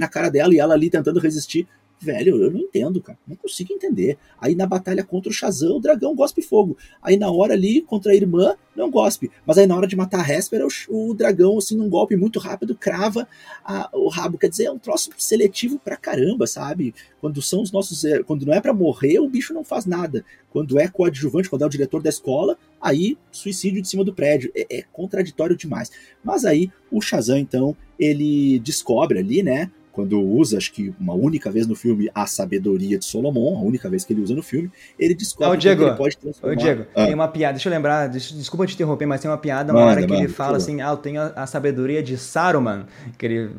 na 0.00 0.08
cara 0.08 0.28
dela 0.28 0.52
e 0.52 0.58
ela 0.58 0.74
ali 0.74 0.90
tentando 0.90 1.20
resistir. 1.20 1.68
Velho, 2.04 2.42
eu 2.42 2.50
não 2.50 2.60
entendo, 2.60 3.00
cara. 3.00 3.18
Não 3.26 3.34
consigo 3.34 3.72
entender. 3.72 4.18
Aí 4.38 4.54
na 4.54 4.66
batalha 4.66 5.02
contra 5.02 5.30
o 5.30 5.32
Shazam, 5.32 5.76
o 5.76 5.80
dragão 5.80 6.14
gospe 6.14 6.42
fogo. 6.42 6.76
Aí 7.02 7.16
na 7.16 7.30
hora 7.30 7.54
ali, 7.54 7.80
contra 7.80 8.12
a 8.12 8.14
irmã, 8.14 8.54
não 8.76 8.90
gospe. 8.90 9.30
Mas 9.46 9.56
aí 9.56 9.66
na 9.66 9.74
hora 9.74 9.86
de 9.86 9.96
matar 9.96 10.20
a 10.20 10.30
Hespera, 10.30 10.66
o, 10.66 11.10
o 11.10 11.14
dragão, 11.14 11.56
assim, 11.56 11.74
num 11.74 11.88
golpe 11.88 12.14
muito 12.14 12.38
rápido, 12.38 12.74
crava 12.74 13.26
a, 13.64 13.88
o 13.94 14.08
rabo. 14.08 14.36
Quer 14.36 14.50
dizer, 14.50 14.64
é 14.64 14.70
um 14.70 14.78
troço 14.78 15.08
seletivo 15.16 15.78
pra 15.78 15.96
caramba, 15.96 16.46
sabe? 16.46 16.94
Quando 17.22 17.40
são 17.40 17.62
os 17.62 17.72
nossos. 17.72 18.02
Quando 18.26 18.44
não 18.44 18.52
é 18.52 18.60
para 18.60 18.74
morrer, 18.74 19.18
o 19.18 19.28
bicho 19.28 19.54
não 19.54 19.64
faz 19.64 19.86
nada. 19.86 20.22
Quando 20.50 20.78
é 20.78 20.86
coadjuvante, 20.86 21.48
quando 21.48 21.62
é 21.62 21.66
o 21.66 21.70
diretor 21.70 22.02
da 22.02 22.10
escola, 22.10 22.58
aí 22.78 23.16
suicídio 23.32 23.80
de 23.80 23.88
cima 23.88 24.04
do 24.04 24.12
prédio. 24.12 24.52
É, 24.54 24.78
é 24.78 24.84
contraditório 24.92 25.56
demais. 25.56 25.90
Mas 26.22 26.44
aí 26.44 26.70
o 26.90 27.00
Shazam, 27.00 27.38
então, 27.38 27.74
ele 27.98 28.58
descobre 28.58 29.18
ali, 29.18 29.42
né? 29.42 29.70
Quando 29.94 30.20
usa, 30.20 30.58
acho 30.58 30.72
que 30.72 30.92
uma 30.98 31.14
única 31.14 31.52
vez 31.52 31.68
no 31.68 31.76
filme, 31.76 32.10
a 32.12 32.26
sabedoria 32.26 32.98
de 32.98 33.04
Solomon, 33.04 33.56
a 33.56 33.62
única 33.62 33.88
vez 33.88 34.04
que 34.04 34.12
ele 34.12 34.22
usa 34.22 34.34
no 34.34 34.42
filme, 34.42 34.68
ele 34.98 35.14
descobre 35.14 35.52
oh, 35.52 35.56
Diego, 35.56 35.82
que 35.82 35.88
ele 35.88 35.96
pode 35.96 36.16
transformar... 36.16 36.52
Ô, 36.52 36.56
Diego, 36.56 36.86
ah. 36.96 37.04
tem 37.04 37.14
uma 37.14 37.28
piada, 37.28 37.52
deixa 37.52 37.68
eu 37.68 37.72
lembrar, 37.72 38.08
desculpa 38.08 38.66
te 38.66 38.74
interromper, 38.74 39.06
mas 39.06 39.20
tem 39.20 39.30
uma 39.30 39.38
piada, 39.38 39.72
uma 39.72 39.78
manda, 39.78 39.92
hora 39.92 40.00
que 40.02 40.08
manda, 40.08 40.24
ele 40.24 40.32
fala 40.32 40.56
assim, 40.56 40.80
ah, 40.80 40.90
eu 40.90 40.96
tenho 40.96 41.20
a, 41.20 41.26
a, 41.36 41.46
sabedoria 41.46 42.02
de 42.02 42.18
Saruman, 42.18 42.86
que 43.16 43.24
ele 43.24 43.50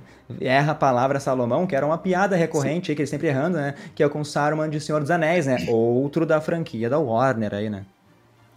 erra 0.42 0.74
a 0.74 0.76
palavra 0.76 1.22
Salomão, 1.22 1.66
que 1.66 1.74
era 1.74 1.86
uma 1.86 1.98
piada 1.98 2.36
recorrente 2.36 2.92
aí, 2.92 2.96
que 2.98 3.02
ele 3.02 3.08
sempre 3.08 3.30
errando, 3.30 3.56
né, 3.56 3.74
que 3.96 4.04
é 4.04 4.10
com 4.10 4.22
Saruman 4.22 4.70
de 4.70 4.82
Senhor 4.82 5.00
dos 5.00 5.12
Anéis, 5.12 5.46
né, 5.46 5.66
outro 5.70 6.26
da 6.26 6.42
franquia 6.42 6.90
da 6.90 7.00
Warner 7.00 7.54
aí, 7.54 7.70
né. 7.70 7.86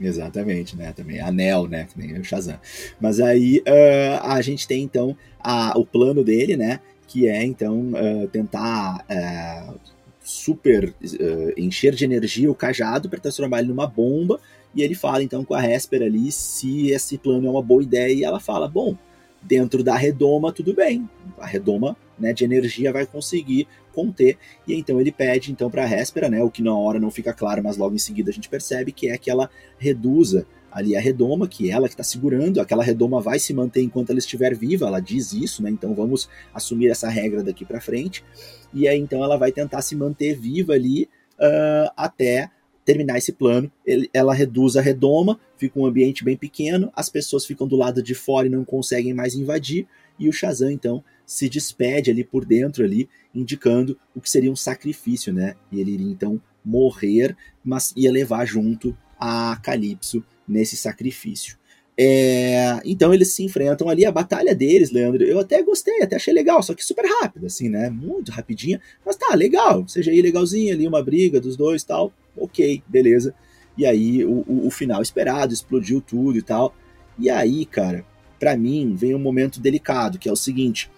Exatamente, 0.01 0.77
né? 0.77 0.93
Também 0.93 1.21
Anel, 1.21 1.67
né? 1.67 1.89
Que 1.93 1.99
nem 1.99 2.21
o 2.21 2.23
Shazam. 2.23 2.57
Mas 3.01 3.19
aí 3.19 3.61
uh, 3.67 4.23
a 4.23 4.41
gente 4.41 4.65
tem 4.65 4.85
então 4.85 5.17
a, 5.41 5.77
o 5.77 5.85
plano 5.85 6.23
dele, 6.23 6.57
né? 6.57 6.79
Que 7.09 7.27
é 7.27 7.43
então 7.43 7.91
uh, 7.93 8.29
tentar 8.29 9.05
uh, 9.09 9.81
super 10.21 10.91
uh, 10.91 11.53
encher 11.57 11.95
de 11.95 12.05
energia 12.05 12.51
o 12.51 12.55
cajado 12.55 13.09
para 13.09 13.19
transformar 13.19 13.61
ele 13.61 13.69
numa 13.69 13.87
bomba. 13.87 14.39
E 14.75 14.83
ele 14.83 14.95
fala 14.95 15.23
então 15.23 15.43
com 15.43 15.55
a 15.55 15.65
Hesper 15.65 16.03
ali 16.03 16.31
se 16.31 16.91
esse 16.91 17.17
plano 17.17 17.49
é 17.49 17.51
uma 17.51 17.63
boa 17.63 17.83
ideia. 17.83 18.13
E 18.13 18.23
ela 18.23 18.39
fala: 18.39 18.69
bom, 18.69 18.95
dentro 19.43 19.83
da 19.83 19.97
redoma 19.97 20.53
tudo 20.53 20.75
bem, 20.75 21.09
a 21.39 21.47
redoma 21.47 21.97
né, 22.19 22.35
de 22.35 22.45
energia 22.45 22.93
vai 22.93 23.07
conseguir 23.07 23.67
conter. 23.93 24.37
E 24.67 24.75
então 24.75 25.01
ele 25.01 25.11
pede 25.11 25.51
então 25.51 25.71
para 25.71 25.85
a 25.85 25.91
Hespera, 25.91 26.29
né, 26.29 26.43
o 26.43 26.51
que 26.51 26.63
na 26.63 26.77
hora 26.77 27.01
não 27.01 27.11
fica 27.11 27.33
claro, 27.33 27.63
mas 27.63 27.79
logo 27.79 27.95
em 27.95 27.99
seguida 27.99 28.31
a 28.31 28.35
gente 28.35 28.51
percebe 28.51 28.93
que 28.93 29.09
é 29.09 29.17
que 29.17 29.31
ela 29.31 29.49
reduza 29.79 30.47
ali 30.71 30.97
a 30.97 31.01
redoma, 31.01 31.49
que 31.49 31.71
ela 31.71 31.89
que 31.89 31.95
está 31.95 32.05
segurando, 32.05 32.61
aquela 32.61 32.83
redoma 32.83 33.21
vai 33.21 33.39
se 33.39 33.53
manter 33.55 33.83
enquanto 33.83 34.11
ela 34.11 34.19
estiver 34.19 34.55
viva, 34.55 34.87
ela 34.87 35.01
diz 35.01 35.33
isso, 35.33 35.63
né? 35.63 35.71
Então 35.71 35.95
vamos 35.95 36.29
assumir 36.53 36.89
essa 36.89 37.09
regra 37.09 37.43
daqui 37.43 37.65
para 37.65 37.81
frente. 37.81 38.25
E 38.73 38.87
aí 38.87 38.99
então 38.99 39.23
ela 39.25 39.37
vai 39.37 39.53
tentar 39.53 39.83
se 39.83 39.97
manter 39.97 40.35
viva 40.37 40.75
ali 40.75 41.09
uh, 41.39 41.91
até 41.97 42.51
terminar 42.85 43.19
esse 43.19 43.33
plano. 43.33 43.71
Ele, 43.85 44.09
ela 44.15 44.33
reduz 44.33 44.77
a 44.77 44.81
redoma, 44.81 45.39
fica 45.59 45.79
um 45.79 45.87
ambiente 45.87 46.25
bem 46.25 46.37
pequeno, 46.37 46.91
as 46.95 47.09
pessoas 47.09 47.45
ficam 47.45 47.67
do 47.67 47.77
lado 47.77 48.03
de 48.03 48.15
fora 48.15 48.47
e 48.47 48.51
não 48.51 48.65
conseguem 48.65 49.13
mais 49.13 49.35
invadir, 49.35 49.87
e 50.19 50.27
o 50.27 50.33
Shazam 50.33 50.71
então 50.71 51.05
se 51.27 51.49
despede 51.51 52.11
ali 52.11 52.25
por 52.25 52.47
dentro 52.47 52.83
ali, 52.83 53.07
indicando 53.35 53.99
o 54.15 54.21
que 54.23 54.31
seria 54.31 54.51
um 54.51 54.57
sacrifício, 54.57 55.33
né? 55.33 55.55
E 55.71 55.81
ele 55.81 55.93
iria 55.93 56.11
então 56.11 56.41
morrer, 56.65 57.37
mas 57.63 57.93
ia 57.95 58.11
levar 58.11 58.47
junto 58.47 58.97
a 59.21 59.59
Calypso 59.63 60.25
nesse 60.49 60.77
sacrifício. 60.77 61.59
É, 62.01 62.81
então 62.85 63.13
eles 63.13 63.33
se 63.33 63.43
enfrentam 63.43 63.89
ali, 63.89 64.07
a 64.07 64.13
batalha 64.13 64.55
deles, 64.55 64.93
Leandro, 64.93 65.25
eu 65.25 65.41
até 65.41 65.61
gostei, 65.65 66.01
até 66.01 66.15
achei 66.15 66.33
legal, 66.33 66.63
só 66.63 66.73
que 66.73 66.85
super 66.85 67.05
rápido, 67.05 67.47
assim, 67.47 67.69
né? 67.69 67.91
Muito 67.91 68.31
rapidinha, 68.31 68.81
mas 69.05 69.17
tá, 69.17 69.35
legal, 69.35 69.87
seja 69.89 70.13
aí 70.13 70.23
legalzinho 70.23 70.73
ali, 70.73 70.87
uma 70.87 71.03
briga 71.03 71.41
dos 71.41 71.57
dois 71.57 71.83
tal, 71.83 72.13
ok, 72.37 72.85
beleza. 72.87 73.35
E 73.77 73.85
aí 73.85 74.25
o, 74.25 74.45
o, 74.47 74.67
o 74.69 74.71
final 74.71 75.03
esperado, 75.03 75.53
explodiu 75.53 76.01
tudo 76.01 76.39
e 76.39 76.43
tal. 76.43 76.75
E 77.19 77.29
aí, 77.29 77.65
cara, 77.65 78.05
para 78.39 78.57
mim 78.57 78.95
vem 78.95 79.15
um 79.15 79.19
momento 79.19 79.61
delicado, 79.61 80.19
que 80.19 80.29
é 80.29 80.33
o 80.33 80.37
seguinte: 80.37 80.91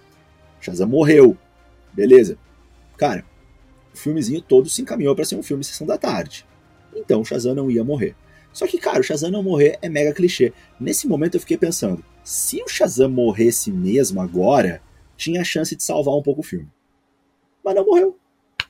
Shazam 0.60 0.88
morreu, 0.88 1.36
beleza. 1.92 2.38
Cara, 2.96 3.24
o 3.94 3.96
filmezinho 3.96 4.40
todo 4.40 4.68
se 4.68 4.82
encaminhou 4.82 5.14
para 5.14 5.24
ser 5.24 5.36
um 5.36 5.42
filme 5.42 5.64
Sessão 5.64 5.86
da 5.86 5.96
Tarde. 5.96 6.46
Então 6.94 7.24
Shazam 7.24 7.54
não 7.54 7.70
ia 7.70 7.82
morrer. 7.82 8.14
Só 8.52 8.66
que, 8.66 8.78
cara, 8.78 9.00
o 9.00 9.02
Shazam 9.02 9.30
não 9.30 9.42
morrer 9.42 9.78
é 9.80 9.88
mega 9.88 10.12
clichê. 10.12 10.52
Nesse 10.78 11.06
momento 11.06 11.36
eu 11.36 11.40
fiquei 11.40 11.56
pensando, 11.56 12.04
se 12.24 12.62
o 12.62 12.68
Shazam 12.68 13.10
morresse 13.10 13.70
mesmo 13.70 14.20
agora, 14.20 14.82
tinha 15.16 15.40
a 15.40 15.44
chance 15.44 15.74
de 15.76 15.82
salvar 15.82 16.14
um 16.14 16.22
pouco 16.22 16.40
o 16.40 16.44
filme. 16.44 16.68
Mas 17.64 17.74
não 17.74 17.84
morreu. 17.84 18.16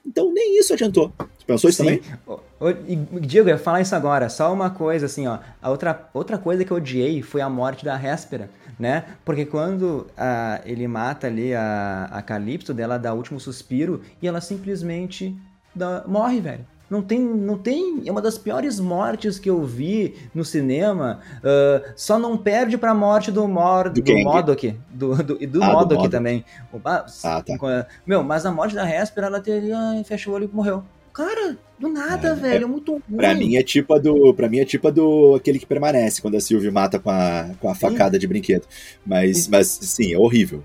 Então 0.07 0.33
nem 0.33 0.59
isso 0.59 0.73
adiantou. 0.73 1.13
Você 1.19 1.47
pensou 1.47 1.71
isso 1.71 1.83
Sim. 1.83 1.99
também? 1.99 3.21
Diego, 3.21 3.49
eu 3.49 3.55
ia 3.55 3.59
falar 3.59 3.81
isso 3.81 3.95
agora. 3.95 4.29
Só 4.29 4.53
uma 4.53 4.71
coisa, 4.71 5.07
assim, 5.07 5.27
ó. 5.27 5.39
A 5.61 5.71
outra, 5.71 6.09
outra 6.15 6.39
coisa 6.39 6.65
que 6.65 6.71
eu 6.71 6.77
odiei 6.77 7.23
foi 7.23 7.41
a 7.41 7.49
morte 7.49 7.85
da 7.85 7.97
Réspera, 7.97 8.51
né? 8.79 9.05
Porque 9.25 9.45
quando 9.45 10.07
a, 10.17 10.61
ele 10.65 10.87
mata 10.89 11.27
ali 11.27 11.55
a, 11.55 12.09
a 12.11 12.23
Calypso, 12.23 12.73
dela 12.73 12.99
dá 12.99 13.13
o 13.13 13.17
último 13.17 13.39
suspiro, 13.39 14.03
e 14.23 14.27
ela 14.27 14.41
simplesmente 14.41 15.37
dá, 15.75 16.05
morre, 16.07 16.41
velho. 16.41 16.67
Não 16.91 17.01
tem, 17.01 17.21
não 17.21 17.57
tem. 17.57 18.03
É 18.05 18.11
uma 18.11 18.21
das 18.21 18.37
piores 18.37 18.81
mortes 18.81 19.39
que 19.39 19.49
eu 19.49 19.63
vi 19.65 20.17
no 20.35 20.45
cinema. 20.45 21.21
Uh, 21.37 21.93
só 21.95 22.19
não 22.19 22.37
perde 22.37 22.77
pra 22.77 22.93
morte 22.93 23.31
do, 23.31 23.47
Mor, 23.47 23.89
do, 23.89 24.03
do 24.03 24.19
Modok. 24.19 24.77
Do, 24.91 25.23
do, 25.23 25.47
do 25.47 25.63
ah, 25.63 25.73
Modok 25.73 26.03
do 26.03 26.11
também. 26.11 26.45
Ah, 26.85 27.43
tá. 27.43 27.87
Meu, 28.05 28.25
mas 28.25 28.45
a 28.45 28.51
morte 28.51 28.75
da 28.75 28.89
Hesper, 28.89 29.23
ela 29.23 29.41
teria. 29.41 29.79
Fechou 30.05 30.33
o 30.33 30.37
olho 30.37 30.51
e 30.53 30.55
morreu. 30.55 30.83
Cara, 31.13 31.57
do 31.79 31.89
nada, 31.89 32.29
é, 32.29 32.35
velho. 32.35 32.63
É, 32.63 32.65
é 32.65 32.67
muito 32.67 32.93
ruim. 32.93 33.17
Pra 33.17 33.35
mim 33.35 33.57
é 33.57 33.63
tipo 33.63 33.95
a 33.95 33.99
do. 33.99 34.35
Pra 34.35 34.49
mim 34.49 34.59
é 34.59 34.65
tipo 34.65 34.89
a 34.89 34.91
do 34.91 35.37
aquele 35.37 35.61
que 35.61 35.67
permanece 35.67 36.21
quando 36.21 36.37
a 36.37 36.41
Sylvie 36.41 36.73
mata 36.73 36.99
com 36.99 37.11
a, 37.11 37.51
com 37.61 37.69
a 37.69 37.75
facada 37.75 38.15
sim. 38.15 38.19
de 38.19 38.27
brinquedo. 38.27 38.67
Mas, 39.07 39.47
mas 39.47 39.69
sim, 39.69 40.13
é 40.13 40.19
horrível. 40.19 40.65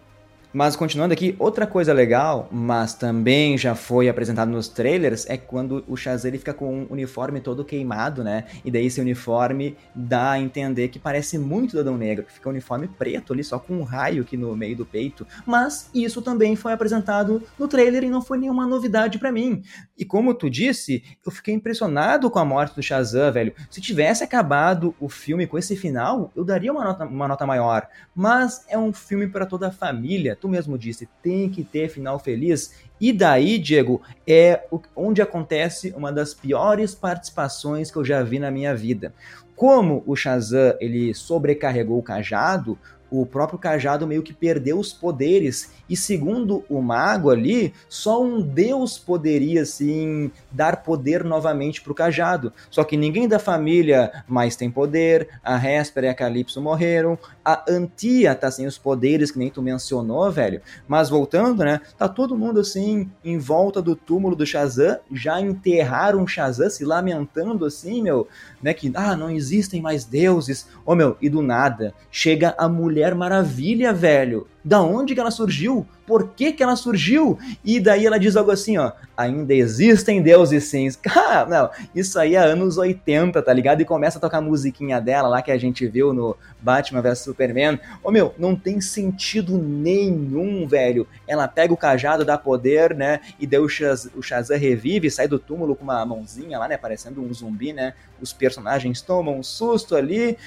Mas 0.56 0.74
continuando 0.78 1.14
aqui, 1.14 1.36
outra 1.38 1.68
coisa 1.68 1.92
legal, 1.92 2.48
mas 2.50 2.94
também 2.94 3.58
já 3.58 3.76
foi 3.76 4.08
apresentado 4.08 4.50
nos 4.50 4.70
trailers, 4.70 5.30
é 5.30 5.36
quando 5.36 5.84
o 5.86 5.98
Shazam 5.98 6.30
ele 6.30 6.38
fica 6.38 6.54
com 6.54 6.74
um 6.74 6.88
uniforme 6.90 7.42
todo 7.42 7.66
queimado, 7.66 8.24
né? 8.24 8.46
E 8.64 8.72
daí 8.72 8.86
esse 8.86 9.02
uniforme 9.02 9.76
dá 9.94 10.32
a 10.32 10.40
entender 10.40 10.88
que 10.88 10.98
parece 10.98 11.38
muito 11.38 11.74
do 11.74 11.82
Adão 11.82 11.98
Negro, 11.98 12.24
que 12.24 12.32
fica 12.32 12.48
um 12.48 12.54
uniforme 12.54 12.88
preto 12.88 13.34
ali, 13.34 13.44
só 13.44 13.60
com 13.60 13.74
um 13.74 13.84
raio 13.84 14.22
aqui 14.22 14.38
no 14.38 14.56
meio 14.56 14.78
do 14.78 14.86
peito. 14.86 15.28
Mas 15.46 15.90
isso 15.94 16.22
também 16.22 16.56
foi 16.56 16.72
apresentado 16.72 17.44
no 17.60 17.68
trailer 17.68 18.06
e 18.06 18.10
não 18.10 18.22
foi 18.22 18.38
nenhuma 18.38 18.66
novidade 18.66 19.20
para 19.20 19.34
mim. 19.34 19.62
E 19.98 20.06
como 20.06 20.34
tu 20.34 20.50
disse, 20.50 21.04
eu 21.26 21.34
fiquei 21.34 21.54
impressionado 21.54 22.32
com 22.32 22.40
a 22.40 22.46
morte 22.46 22.76
do 22.76 22.82
Shazam, 22.82 23.30
velho. 23.34 23.54
Se 23.70 23.82
tivesse 23.82 24.24
acabado 24.24 24.96
o 25.02 25.10
filme 25.10 25.48
com 25.48 25.58
esse 25.58 25.76
final, 25.76 26.32
eu 26.34 26.46
daria 26.46 26.72
uma 26.72 26.86
nota, 26.86 27.04
uma 27.04 27.28
nota 27.28 27.46
maior. 27.46 27.90
Mas 28.16 28.64
é 28.70 28.78
um 28.78 28.94
filme 28.94 29.28
para 29.28 29.46
toda 29.46 29.68
a 29.68 29.72
família 29.72 30.38
tu 30.46 30.50
mesmo 30.50 30.78
disse, 30.78 31.10
tem 31.24 31.50
que 31.50 31.64
ter 31.64 31.90
final 31.90 32.20
feliz. 32.20 32.76
E 33.02 33.12
daí, 33.12 33.58
Diego, 33.58 34.02
é 34.28 34.64
onde 34.96 35.20
acontece 35.20 35.92
uma 35.98 36.12
das 36.12 36.36
piores 36.36 36.94
participações 36.94 37.90
que 37.90 37.98
eu 37.98 38.06
já 38.06 38.22
vi 38.22 38.38
na 38.38 38.52
minha 38.52 38.76
vida. 38.76 39.12
Como 39.56 40.04
o 40.06 40.16
Shazam 40.16 40.76
ele 40.80 41.16
sobrecarregou 41.16 41.98
o 41.98 42.04
cajado, 42.04 42.78
o 43.22 43.26
próprio 43.26 43.60
cajado 43.60 44.08
meio 44.08 44.24
que 44.24 44.34
perdeu 44.34 44.80
os 44.80 44.92
poderes. 44.92 45.72
E 45.90 45.96
segundo 45.96 46.64
o 46.70 46.82
mago 46.82 47.30
ali, 47.30 47.74
só 47.88 48.22
um 48.22 48.42
deus 48.42 48.98
poderia 48.98 49.62
assim 49.62 50.32
dar 50.52 50.84
poder 50.84 51.24
novamente 51.24 51.82
para 51.82 51.92
o 51.92 51.96
cajado. 51.96 52.52
Só 52.70 52.84
que 52.84 52.98
ninguém 52.98 53.28
da 53.28 53.40
família 53.40 54.24
mais 54.28 54.56
tem 54.56 54.72
poder. 54.72 55.30
A 55.44 55.56
Hesper 55.56 56.06
e 56.06 56.08
a 56.08 56.14
Calypso 56.14 56.62
morreram. 56.62 57.18
A 57.44 57.64
Antia 57.70 58.34
tá 58.34 58.50
sem 58.50 58.66
os 58.66 58.78
poderes 58.78 59.32
que 59.32 59.40
nem 59.40 59.50
tu 59.50 59.62
mencionou, 59.62 60.32
velho. 60.32 60.62
Mas 60.88 61.10
voltando, 61.10 61.64
né? 61.64 61.82
Tá 61.98 62.08
todo 62.08 62.38
mundo 62.38 62.60
assim 62.60 63.10
em 63.24 63.38
volta 63.38 63.82
do 63.82 63.96
túmulo 63.96 64.36
do 64.36 64.46
Shazam, 64.46 64.98
já 65.12 65.40
enterraram 65.40 66.26
Shazam 66.26 66.70
se 66.70 66.84
lamentando 66.84 67.66
assim, 67.66 68.02
meu, 68.02 68.28
né, 68.62 68.74
que 68.74 68.92
ah, 68.96 69.16
não 69.16 69.30
existem 69.30 69.82
mais 69.82 70.06
deuses. 70.06 70.68
Ô 70.86 70.92
oh, 70.92 70.96
meu, 70.96 71.18
e 71.22 71.30
do 71.30 71.42
nada 71.42 71.94
chega 72.10 72.56
a 72.58 72.68
Mulher 72.68 73.05
Maravilha, 73.14 73.94
velho. 73.94 74.48
Da 74.64 74.82
onde 74.82 75.14
que 75.14 75.20
ela 75.20 75.30
surgiu, 75.30 75.86
por 76.08 76.30
que 76.30 76.52
que 76.52 76.64
ela 76.64 76.76
surgiu, 76.76 77.38
e 77.64 77.80
daí 77.80 78.06
ela 78.06 78.18
diz 78.18 78.36
algo 78.36 78.50
assim, 78.50 78.78
ó, 78.78 78.92
ainda 79.16 79.54
existem 79.54 80.24
deuses 80.24 80.64
sim. 80.64 80.88
Ah, 81.16 81.46
não, 81.48 81.70
isso 81.94 82.18
aí 82.18 82.36
é 82.36 82.40
anos 82.40 82.78
80, 82.78 83.42
tá 83.42 83.54
ligado? 83.54 83.82
E 83.82 83.86
começa 83.86 84.18
a 84.18 84.22
tocar 84.22 84.38
a 84.38 84.42
musiquinha 84.42 85.00
dela 85.00 85.28
lá 85.28 85.42
que 85.42 85.52
a 85.52 85.58
gente 85.58 85.86
viu 85.88 86.14
no 86.14 86.36
Batman 86.62 87.02
vs 87.02 87.20
Superman. 87.20 87.80
Ô 88.04 88.10
meu, 88.10 88.34
não 88.40 88.56
tem 88.56 88.82
sentido 88.82 89.58
nenhum, 89.58 90.68
velho. 90.68 91.08
Ela 91.28 91.48
pega 91.48 91.74
o 91.74 91.78
cajado, 91.78 92.26
dá 92.26 92.38
poder, 92.38 92.96
né, 92.96 93.20
e 93.40 93.46
daí 93.46 93.60
o, 93.60 93.70
Shaz 93.70 94.10
o 94.16 94.22
Shazam 94.22 94.58
revive, 94.58 95.12
sai 95.12 95.28
do 95.28 95.38
túmulo 95.38 95.76
com 95.76 95.84
uma 95.84 96.04
mãozinha 96.06 96.58
lá, 96.58 96.68
né, 96.68 96.78
parecendo 96.78 97.22
um 97.22 97.32
zumbi, 97.34 97.72
né, 97.74 97.94
os 98.20 98.34
personagens 98.34 99.02
tomam 99.02 99.38
um 99.38 99.44
susto 99.44 99.96
ali, 99.96 100.38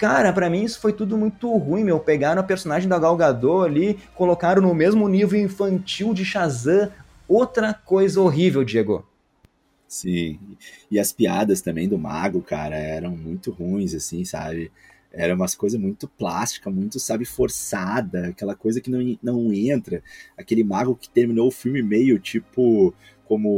Cara, 0.00 0.32
para 0.32 0.48
mim 0.48 0.64
isso 0.64 0.80
foi 0.80 0.94
tudo 0.94 1.18
muito 1.18 1.54
ruim, 1.58 1.84
meu. 1.84 2.00
Pegaram 2.00 2.40
a 2.40 2.42
personagem 2.42 2.88
da 2.88 2.98
Gal 2.98 3.14
Gadot 3.18 3.66
ali, 3.66 3.98
colocaram 4.14 4.62
no 4.62 4.74
mesmo 4.74 5.06
nível 5.06 5.38
infantil 5.38 6.14
de 6.14 6.24
Shazam. 6.24 6.90
Outra 7.28 7.74
coisa 7.74 8.18
horrível, 8.18 8.64
Diego. 8.64 9.06
Sim. 9.86 10.40
E 10.90 10.98
as 10.98 11.12
piadas 11.12 11.60
também 11.60 11.86
do 11.86 11.98
mago, 11.98 12.40
cara, 12.40 12.76
eram 12.76 13.14
muito 13.14 13.50
ruins, 13.50 13.92
assim, 13.92 14.24
sabe? 14.24 14.72
Era 15.12 15.34
umas 15.34 15.54
coisas 15.54 15.78
muito 15.78 16.08
plástica, 16.08 16.70
muito, 16.70 16.98
sabe, 16.98 17.26
forçada, 17.26 18.28
aquela 18.28 18.54
coisa 18.54 18.80
que 18.80 18.90
não, 18.90 19.18
não 19.22 19.52
entra. 19.52 20.02
Aquele 20.34 20.64
mago 20.64 20.96
que 20.96 21.10
terminou 21.10 21.48
o 21.48 21.52
filme 21.52 21.82
meio 21.82 22.18
tipo 22.18 22.94
como 23.30 23.48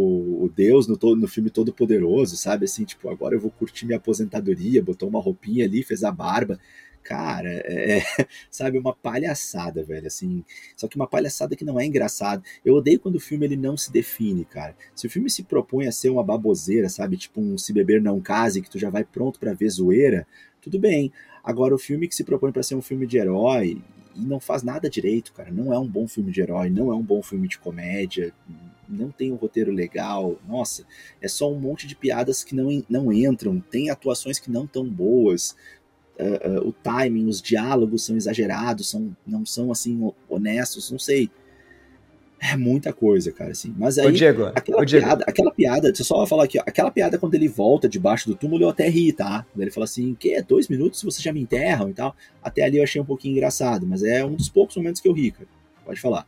o 0.44 0.52
Deus 0.54 0.86
no, 0.86 0.98
no 1.16 1.26
filme 1.26 1.48
Todo 1.48 1.72
Poderoso, 1.72 2.36
sabe? 2.36 2.66
Assim, 2.66 2.84
tipo, 2.84 3.08
agora 3.08 3.34
eu 3.34 3.40
vou 3.40 3.50
curtir 3.50 3.86
minha 3.86 3.96
aposentadoria, 3.96 4.82
botou 4.82 5.08
uma 5.08 5.18
roupinha 5.18 5.64
ali, 5.64 5.82
fez 5.82 6.04
a 6.04 6.12
barba. 6.12 6.60
Cara, 7.02 7.48
é, 7.48 8.00
é 8.00 8.02
sabe, 8.50 8.76
uma 8.76 8.94
palhaçada, 8.94 9.82
velho, 9.82 10.06
assim. 10.06 10.44
Só 10.76 10.86
que 10.86 10.94
uma 10.96 11.06
palhaçada 11.06 11.56
que 11.56 11.64
não 11.64 11.80
é 11.80 11.86
engraçada. 11.86 12.42
Eu 12.62 12.74
odeio 12.74 13.00
quando 13.00 13.14
o 13.14 13.20
filme 13.20 13.46
ele 13.46 13.56
não 13.56 13.74
se 13.74 13.90
define, 13.90 14.44
cara. 14.44 14.76
Se 14.94 15.06
o 15.06 15.10
filme 15.10 15.30
se 15.30 15.42
propõe 15.42 15.86
a 15.86 15.92
ser 15.92 16.10
uma 16.10 16.22
baboseira, 16.22 16.90
sabe? 16.90 17.16
Tipo 17.16 17.40
um 17.40 17.56
Se 17.56 17.72
Beber 17.72 18.02
Não 18.02 18.20
Case, 18.20 18.60
que 18.60 18.68
tu 18.68 18.78
já 18.78 18.90
vai 18.90 19.04
pronto 19.04 19.40
para 19.40 19.54
ver 19.54 19.70
zoeira, 19.70 20.26
tudo 20.60 20.78
bem. 20.78 21.10
Agora, 21.42 21.74
o 21.74 21.78
filme 21.78 22.06
que 22.06 22.14
se 22.14 22.24
propõe 22.24 22.52
para 22.52 22.62
ser 22.62 22.74
um 22.74 22.82
filme 22.82 23.06
de 23.06 23.16
herói 23.16 23.80
e 24.14 24.20
não 24.20 24.38
faz 24.38 24.62
nada 24.62 24.90
direito, 24.90 25.32
cara. 25.32 25.50
Não 25.50 25.72
é 25.72 25.78
um 25.78 25.88
bom 25.88 26.06
filme 26.06 26.30
de 26.30 26.42
herói, 26.42 26.68
não 26.68 26.92
é 26.92 26.94
um 26.94 27.02
bom 27.02 27.22
filme 27.22 27.48
de 27.48 27.58
comédia, 27.58 28.34
não 28.92 29.10
tem 29.10 29.32
um 29.32 29.36
roteiro 29.36 29.72
legal, 29.72 30.38
nossa, 30.46 30.84
é 31.20 31.28
só 31.28 31.50
um 31.50 31.58
monte 31.58 31.86
de 31.86 31.96
piadas 31.96 32.44
que 32.44 32.54
não, 32.54 32.82
não 32.88 33.12
entram, 33.12 33.60
tem 33.60 33.90
atuações 33.90 34.38
que 34.38 34.50
não 34.50 34.66
tão 34.66 34.88
boas, 34.88 35.56
uh, 36.18 36.60
uh, 36.60 36.68
o 36.68 36.72
timing, 36.72 37.26
os 37.26 37.40
diálogos 37.40 38.04
são 38.04 38.16
exagerados, 38.16 38.90
são, 38.90 39.16
não 39.26 39.44
são 39.46 39.70
assim 39.72 40.12
honestos, 40.28 40.90
não 40.90 40.98
sei. 40.98 41.30
É 42.44 42.56
muita 42.56 42.92
coisa, 42.92 43.30
cara, 43.30 43.52
assim. 43.52 43.72
Mas 43.78 43.98
aí, 43.98 44.06
Ô, 44.08 44.10
Diego, 44.10 44.46
aquela, 44.46 44.80
Ô, 44.80 44.84
Diego. 44.84 45.06
piada, 45.06 45.24
aquela 45.28 45.52
piada, 45.52 45.82
deixa 45.82 46.02
eu 46.02 46.06
só 46.06 46.26
falar 46.26 46.44
aqui, 46.44 46.58
ó, 46.58 46.62
aquela 46.66 46.90
piada 46.90 47.16
quando 47.16 47.34
ele 47.34 47.46
volta 47.46 47.88
debaixo 47.88 48.28
do 48.28 48.34
túmulo, 48.34 48.64
eu 48.64 48.68
até 48.68 48.88
ri, 48.88 49.12
tá? 49.12 49.46
Ele 49.56 49.70
fala 49.70 49.84
assim, 49.84 50.12
que 50.14 50.34
é 50.34 50.42
dois 50.42 50.66
minutos 50.66 51.00
você 51.04 51.22
já 51.22 51.32
me 51.32 51.40
enterram 51.40 51.88
e 51.88 51.94
tal. 51.94 52.16
Até 52.42 52.64
ali 52.64 52.78
eu 52.78 52.82
achei 52.82 53.00
um 53.00 53.04
pouquinho 53.04 53.32
engraçado, 53.32 53.86
mas 53.86 54.02
é 54.02 54.24
um 54.24 54.34
dos 54.34 54.48
poucos 54.48 54.76
momentos 54.76 55.00
que 55.00 55.06
eu 55.06 55.12
ri, 55.12 55.30
cara. 55.30 55.46
Pode 55.84 56.00
falar. 56.00 56.26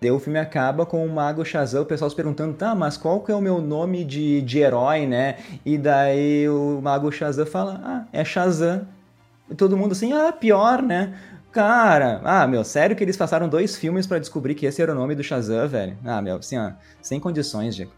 Daí 0.00 0.10
o 0.10 0.18
filme 0.18 0.38
acaba 0.38 0.84
com 0.84 1.04
o 1.04 1.08
Mago 1.08 1.44
Shazam, 1.44 1.82
o 1.82 1.86
pessoal 1.86 2.10
se 2.10 2.16
perguntando, 2.16 2.52
tá, 2.54 2.74
mas 2.74 2.98
qual 2.98 3.20
que 3.20 3.32
é 3.32 3.34
o 3.34 3.40
meu 3.40 3.60
nome 3.62 4.04
de, 4.04 4.42
de 4.42 4.58
herói, 4.58 5.06
né? 5.06 5.36
E 5.64 5.78
daí 5.78 6.46
o 6.48 6.80
Mago 6.82 7.10
Shazam 7.10 7.46
fala, 7.46 7.80
ah, 7.82 8.04
é 8.12 8.24
Shazam. 8.24 8.86
E 9.50 9.54
todo 9.54 9.76
mundo 9.76 9.92
assim, 9.92 10.12
ah, 10.12 10.32
pior, 10.32 10.82
né? 10.82 11.18
Cara, 11.50 12.20
ah, 12.24 12.46
meu, 12.46 12.62
sério 12.62 12.94
que 12.94 13.02
eles 13.02 13.16
passaram 13.16 13.48
dois 13.48 13.76
filmes 13.76 14.06
para 14.06 14.18
descobrir 14.18 14.54
que 14.54 14.66
esse 14.66 14.82
era 14.82 14.92
o 14.92 14.94
nome 14.94 15.14
do 15.14 15.22
Shazam, 15.22 15.66
velho? 15.66 15.96
Ah, 16.04 16.20
meu, 16.20 16.36
assim, 16.36 16.58
ó, 16.58 16.72
sem 17.00 17.18
condições, 17.18 17.74
Diego. 17.74 17.92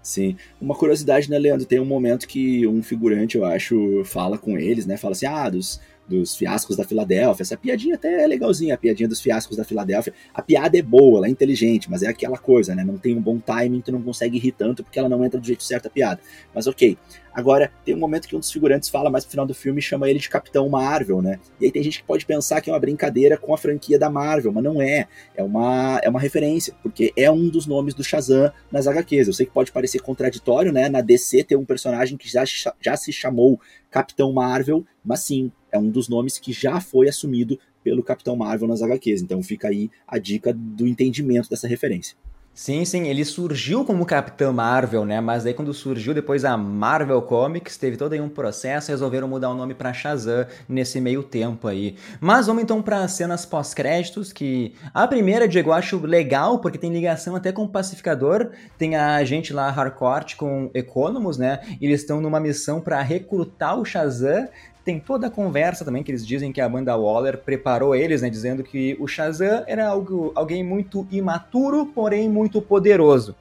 Sim. 0.00 0.36
Uma 0.60 0.74
curiosidade, 0.74 1.28
né, 1.28 1.38
Leandro? 1.38 1.66
Tem 1.66 1.80
um 1.80 1.84
momento 1.84 2.26
que 2.26 2.66
um 2.66 2.82
figurante, 2.82 3.36
eu 3.36 3.44
acho, 3.44 4.04
fala 4.04 4.38
com 4.38 4.56
eles, 4.58 4.86
né? 4.86 4.96
Fala 4.96 5.12
assim, 5.12 5.26
ah, 5.26 5.48
dos 5.48 5.80
dos 6.12 6.36
fiascos 6.36 6.76
da 6.76 6.84
Filadélfia. 6.84 7.42
Essa 7.42 7.56
piadinha 7.56 7.94
até 7.94 8.22
é 8.22 8.26
legalzinha, 8.26 8.74
a 8.74 8.78
piadinha 8.78 9.08
dos 9.08 9.20
fiascos 9.20 9.56
da 9.56 9.64
Filadélfia. 9.64 10.12
A 10.34 10.42
piada 10.42 10.78
é 10.78 10.82
boa, 10.82 11.18
ela 11.18 11.26
é 11.26 11.30
inteligente, 11.30 11.90
mas 11.90 12.02
é 12.02 12.08
aquela 12.08 12.36
coisa, 12.36 12.74
né? 12.74 12.84
Não 12.84 12.98
tem 12.98 13.16
um 13.16 13.20
bom 13.20 13.38
timing, 13.38 13.80
tu 13.80 13.90
não 13.90 14.02
consegue 14.02 14.38
rir 14.38 14.52
tanto 14.52 14.84
porque 14.84 14.98
ela 14.98 15.08
não 15.08 15.24
entra 15.24 15.40
do 15.40 15.46
jeito 15.46 15.62
certo 15.62 15.86
a 15.86 15.90
piada. 15.90 16.20
Mas 16.54 16.66
ok. 16.66 16.98
Agora, 17.34 17.72
tem 17.84 17.94
um 17.94 17.98
momento 17.98 18.28
que 18.28 18.36
um 18.36 18.38
dos 18.38 18.52
figurantes 18.52 18.88
fala 18.88 19.08
mais 19.08 19.24
pro 19.24 19.30
final 19.30 19.46
do 19.46 19.54
filme 19.54 19.78
e 19.78 19.82
chama 19.82 20.08
ele 20.08 20.18
de 20.18 20.28
Capitão 20.28 20.68
Marvel, 20.68 21.22
né? 21.22 21.40
E 21.60 21.64
aí 21.64 21.72
tem 21.72 21.82
gente 21.82 22.00
que 22.00 22.06
pode 22.06 22.26
pensar 22.26 22.60
que 22.60 22.68
é 22.68 22.72
uma 22.72 22.78
brincadeira 22.78 23.36
com 23.36 23.54
a 23.54 23.58
franquia 23.58 23.98
da 23.98 24.10
Marvel, 24.10 24.52
mas 24.52 24.62
não 24.62 24.82
é. 24.82 25.08
É 25.34 25.42
uma, 25.42 25.98
é 26.02 26.08
uma 26.08 26.20
referência, 26.20 26.74
porque 26.82 27.12
é 27.16 27.30
um 27.30 27.48
dos 27.48 27.66
nomes 27.66 27.94
do 27.94 28.04
Shazam 28.04 28.52
nas 28.70 28.86
HQs. 28.86 29.28
Eu 29.28 29.34
sei 29.34 29.46
que 29.46 29.52
pode 29.52 29.72
parecer 29.72 30.00
contraditório, 30.00 30.72
né? 30.72 30.88
Na 30.88 31.00
DC 31.00 31.44
ter 31.44 31.56
um 31.56 31.64
personagem 31.64 32.16
que 32.18 32.28
já, 32.28 32.44
já 32.80 32.96
se 32.96 33.12
chamou 33.12 33.60
Capitão 33.90 34.32
Marvel, 34.32 34.84
mas 35.04 35.20
sim, 35.20 35.50
é 35.70 35.78
um 35.78 35.88
dos 35.88 36.08
nomes 36.08 36.38
que 36.38 36.52
já 36.52 36.80
foi 36.80 37.08
assumido 37.08 37.58
pelo 37.82 38.02
Capitão 38.02 38.36
Marvel 38.36 38.68
nas 38.68 38.82
HQs. 38.82 39.22
Então 39.22 39.42
fica 39.42 39.68
aí 39.68 39.90
a 40.06 40.18
dica 40.18 40.52
do 40.52 40.86
entendimento 40.86 41.48
dessa 41.48 41.66
referência. 41.66 42.16
Sim, 42.54 42.84
sim, 42.84 43.08
ele 43.08 43.24
surgiu 43.24 43.82
como 43.82 44.04
Capitão 44.04 44.52
Marvel, 44.52 45.06
né? 45.06 45.22
Mas 45.22 45.46
aí 45.46 45.54
quando 45.54 45.72
surgiu 45.72 46.12
depois 46.12 46.44
a 46.44 46.54
Marvel 46.54 47.22
Comics, 47.22 47.78
teve 47.78 47.96
todo 47.96 48.12
aí 48.12 48.20
um 48.20 48.28
processo, 48.28 48.90
resolveram 48.90 49.26
mudar 49.26 49.48
o 49.48 49.54
nome 49.54 49.72
para 49.72 49.90
Shazam 49.94 50.46
nesse 50.68 51.00
meio 51.00 51.22
tempo 51.22 51.66
aí. 51.66 51.96
Mas 52.20 52.46
vamos 52.46 52.62
então 52.62 52.82
para 52.82 53.08
cenas 53.08 53.46
pós-créditos, 53.46 54.34
que 54.34 54.74
a 54.92 55.08
primeira, 55.08 55.48
Diego, 55.48 55.70
eu 55.70 55.74
acho 55.74 55.98
legal, 56.04 56.58
porque 56.58 56.76
tem 56.76 56.92
ligação 56.92 57.34
até 57.34 57.52
com 57.52 57.64
o 57.64 57.68
Pacificador, 57.68 58.50
tem 58.76 58.96
a 58.96 59.24
gente 59.24 59.54
lá, 59.54 59.68
Harcourt, 59.68 60.36
com 60.36 60.70
Economus, 60.74 61.38
né? 61.38 61.60
Eles 61.80 62.02
estão 62.02 62.20
numa 62.20 62.38
missão 62.38 62.82
para 62.82 63.00
recrutar 63.00 63.78
o 63.80 63.84
Shazam 63.84 64.46
tem 64.84 64.98
toda 64.98 65.28
a 65.28 65.30
conversa 65.30 65.84
também 65.84 66.02
que 66.02 66.10
eles 66.10 66.26
dizem 66.26 66.52
que 66.52 66.60
a 66.60 66.66
Amanda 66.66 66.96
Waller 66.96 67.38
preparou 67.38 67.94
eles, 67.94 68.22
né, 68.22 68.28
dizendo 68.28 68.62
que 68.62 68.96
o 68.98 69.06
Shazam 69.06 69.64
era 69.66 69.88
algo, 69.88 70.32
alguém 70.34 70.64
muito 70.64 71.06
imaturo, 71.10 71.86
porém 71.86 72.28
muito 72.28 72.60
poderoso. 72.60 73.34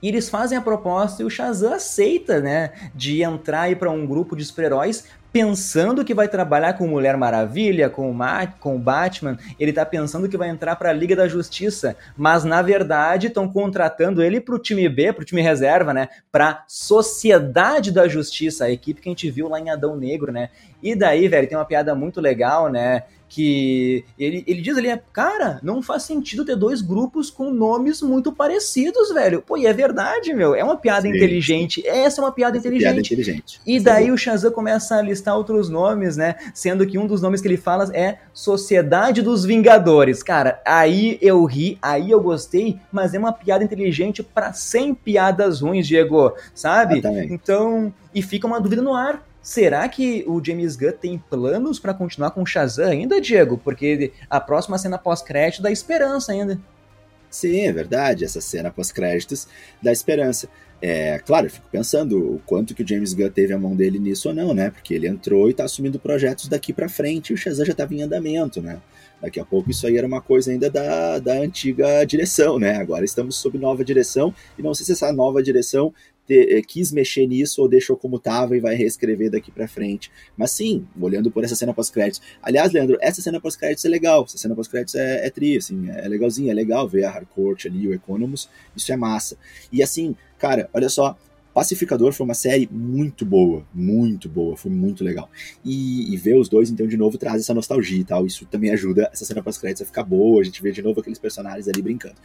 E 0.00 0.08
eles 0.08 0.28
fazem 0.28 0.56
a 0.56 0.62
proposta 0.62 1.22
e 1.22 1.24
o 1.24 1.30
Shazam 1.30 1.74
aceita, 1.74 2.40
né, 2.40 2.72
de 2.94 3.22
entrar 3.22 3.74
para 3.76 3.90
um 3.90 4.06
grupo 4.06 4.36
de 4.36 4.44
super-heróis 4.44 5.04
pensando 5.36 6.02
que 6.02 6.14
vai 6.14 6.28
trabalhar 6.28 6.72
com 6.78 6.88
Mulher 6.88 7.14
Maravilha, 7.14 7.90
com 7.90 8.10
o, 8.10 8.14
Ma 8.14 8.46
com 8.46 8.74
o 8.74 8.78
Batman, 8.78 9.36
ele 9.60 9.70
tá 9.70 9.84
pensando 9.84 10.30
que 10.30 10.36
vai 10.36 10.48
entrar 10.48 10.76
para 10.76 10.88
a 10.88 10.94
Liga 10.94 11.14
da 11.14 11.28
Justiça, 11.28 11.94
mas 12.16 12.42
na 12.42 12.62
verdade 12.62 13.26
estão 13.26 13.46
contratando 13.46 14.22
ele 14.22 14.40
pro 14.40 14.58
time 14.58 14.88
B, 14.88 15.12
pro 15.12 15.26
time 15.26 15.42
reserva, 15.42 15.92
né, 15.92 16.08
para 16.32 16.64
Sociedade 16.66 17.92
da 17.92 18.08
Justiça, 18.08 18.64
a 18.64 18.70
equipe 18.70 19.02
que 19.02 19.10
a 19.10 19.12
gente 19.12 19.30
viu 19.30 19.46
lá 19.46 19.60
em 19.60 19.68
Adão 19.68 19.94
Negro, 19.94 20.32
né? 20.32 20.48
E 20.82 20.94
daí, 20.94 21.28
velho, 21.28 21.46
tem 21.46 21.58
uma 21.58 21.66
piada 21.66 21.94
muito 21.94 22.18
legal, 22.18 22.70
né, 22.70 23.02
Que 23.28 24.04
ele, 24.18 24.44
ele 24.46 24.62
diz 24.62 24.76
ali, 24.76 24.88
cara, 25.12 25.58
não 25.62 25.82
faz 25.82 26.04
sentido 26.04 26.44
ter 26.44 26.56
dois 26.56 26.80
grupos 26.80 27.30
com 27.30 27.50
nomes 27.50 28.00
muito 28.00 28.32
parecidos, 28.32 29.12
velho. 29.12 29.42
Pô, 29.42 29.56
e 29.56 29.66
é 29.66 29.72
verdade, 29.72 30.32
meu. 30.32 30.54
É 30.54 30.62
uma 30.62 30.76
piada 30.76 31.02
Sim. 31.02 31.08
inteligente. 31.08 31.86
Essa 31.86 32.20
é 32.20 32.24
uma 32.24 32.32
piada, 32.32 32.56
inteligente. 32.56 32.84
piada 32.84 33.00
inteligente. 33.00 33.60
E 33.66 33.80
daí 33.80 34.10
o 34.10 34.16
Shazam 34.16 34.50
começa 34.50 34.96
a 34.96 35.02
listar 35.02 35.36
outros 35.36 35.68
nomes, 35.68 36.16
né? 36.16 36.36
Sendo 36.54 36.86
que 36.86 36.98
um 36.98 37.06
dos 37.06 37.20
nomes 37.20 37.40
que 37.40 37.48
ele 37.48 37.56
fala 37.56 37.90
é 37.92 38.18
Sociedade 38.32 39.22
dos 39.22 39.44
Vingadores. 39.44 40.22
Cara, 40.22 40.60
aí 40.64 41.18
eu 41.20 41.44
ri, 41.44 41.78
aí 41.82 42.10
eu 42.10 42.20
gostei, 42.20 42.78
mas 42.92 43.12
é 43.14 43.18
uma 43.18 43.32
piada 43.32 43.64
inteligente 43.64 44.22
para 44.22 44.52
100 44.52 44.94
piadas 44.94 45.60
ruins, 45.60 45.86
Diego, 45.86 46.32
sabe? 46.54 46.98
Exatamente. 46.98 47.32
Então, 47.32 47.92
e 48.14 48.22
fica 48.22 48.46
uma 48.46 48.60
dúvida 48.60 48.82
no 48.82 48.94
ar. 48.94 49.25
Será 49.46 49.88
que 49.88 50.24
o 50.26 50.44
James 50.44 50.74
Gunn 50.74 50.90
tem 50.90 51.16
planos 51.30 51.78
para 51.78 51.94
continuar 51.94 52.32
com 52.32 52.42
o 52.42 52.46
Shazam 52.46 52.88
ainda, 52.88 53.20
Diego? 53.20 53.56
Porque 53.56 54.12
a 54.28 54.40
próxima 54.40 54.76
cena 54.76 54.98
pós-crédito 54.98 55.62
dá 55.62 55.70
esperança 55.70 56.32
ainda. 56.32 56.60
Sim, 57.30 57.60
é 57.60 57.72
verdade. 57.72 58.24
Essa 58.24 58.40
cena 58.40 58.72
pós-créditos 58.72 59.46
dá 59.80 59.92
esperança. 59.92 60.48
É, 60.82 61.20
claro, 61.20 61.46
eu 61.46 61.50
fico 61.50 61.68
pensando 61.70 62.34
o 62.34 62.40
quanto 62.44 62.74
que 62.74 62.82
o 62.82 62.88
James 62.88 63.14
Gunn 63.14 63.30
teve 63.30 63.52
a 63.52 63.58
mão 63.58 63.76
dele 63.76 64.00
nisso 64.00 64.30
ou 64.30 64.34
não, 64.34 64.52
né? 64.52 64.68
Porque 64.70 64.92
ele 64.92 65.06
entrou 65.06 65.48
e 65.48 65.54
tá 65.54 65.62
assumindo 65.62 66.00
projetos 66.00 66.48
daqui 66.48 66.72
para 66.72 66.88
frente 66.88 67.30
e 67.30 67.34
o 67.34 67.36
Shazam 67.36 67.66
já 67.66 67.70
estava 67.70 67.94
em 67.94 68.02
andamento, 68.02 68.60
né? 68.60 68.80
Daqui 69.22 69.38
a 69.38 69.44
pouco 69.44 69.70
isso 69.70 69.86
aí 69.86 69.96
era 69.96 70.08
uma 70.08 70.20
coisa 70.20 70.50
ainda 70.50 70.68
da, 70.68 71.20
da 71.20 71.34
antiga 71.34 72.04
direção, 72.04 72.58
né? 72.58 72.78
Agora 72.78 73.04
estamos 73.04 73.36
sob 73.36 73.58
nova 73.58 73.84
direção 73.84 74.34
e 74.58 74.62
não 74.62 74.74
sei 74.74 74.84
se 74.84 74.92
essa 74.92 75.12
nova 75.12 75.40
direção 75.40 75.94
te, 76.26 76.56
eh, 76.56 76.62
quis 76.62 76.92
mexer 76.92 77.26
nisso 77.26 77.62
ou 77.62 77.68
deixou 77.68 77.96
como 77.96 78.16
estava 78.16 78.56
e 78.56 78.60
vai 78.60 78.74
reescrever 78.74 79.30
daqui 79.30 79.50
para 79.50 79.68
frente. 79.68 80.10
Mas 80.36 80.50
sim, 80.50 80.86
olhando 81.00 81.30
por 81.30 81.44
essa 81.44 81.54
cena 81.54 81.72
pós-créditos. 81.72 82.20
Aliás, 82.42 82.72
Leandro, 82.72 82.98
essa 83.00 83.22
cena 83.22 83.40
pós-créditos 83.40 83.84
é 83.84 83.88
legal. 83.88 84.24
Essa 84.24 84.38
cena 84.38 84.54
pós-créditos 84.54 84.94
é, 84.94 85.26
é 85.26 85.30
tri, 85.30 85.56
assim, 85.56 85.88
é 85.90 86.08
legalzinha, 86.08 86.50
é 86.50 86.54
legal 86.54 86.88
ver 86.88 87.04
a 87.04 87.10
Hardcore 87.10 87.66
ali, 87.66 87.88
o 87.88 87.94
Economus, 87.94 88.48
isso 88.76 88.92
é 88.92 88.96
massa. 88.96 89.36
E 89.72 89.82
assim, 89.82 90.16
cara, 90.38 90.68
olha 90.74 90.88
só, 90.88 91.16
Pacificador 91.56 92.12
foi 92.12 92.24
uma 92.26 92.34
série 92.34 92.68
muito 92.70 93.24
boa, 93.24 93.64
muito 93.72 94.28
boa, 94.28 94.58
foi 94.58 94.70
muito 94.70 95.02
legal. 95.02 95.30
E, 95.64 96.12
e, 96.12 96.14
ver 96.18 96.36
os 96.36 96.50
dois, 96.50 96.68
então, 96.68 96.86
de 96.86 96.98
novo, 96.98 97.16
traz 97.16 97.40
essa 97.40 97.54
nostalgia 97.54 97.98
e 97.98 98.04
tal. 98.04 98.26
Isso 98.26 98.44
também 98.44 98.70
ajuda 98.72 99.08
essa 99.10 99.24
cena 99.24 99.42
pós-créditos 99.42 99.80
a 99.80 99.86
ficar 99.86 100.04
boa, 100.04 100.42
a 100.42 100.44
gente 100.44 100.62
vê 100.62 100.70
de 100.70 100.82
novo 100.82 101.00
aqueles 101.00 101.18
personagens 101.18 101.66
ali 101.66 101.80
brincando. 101.80 102.16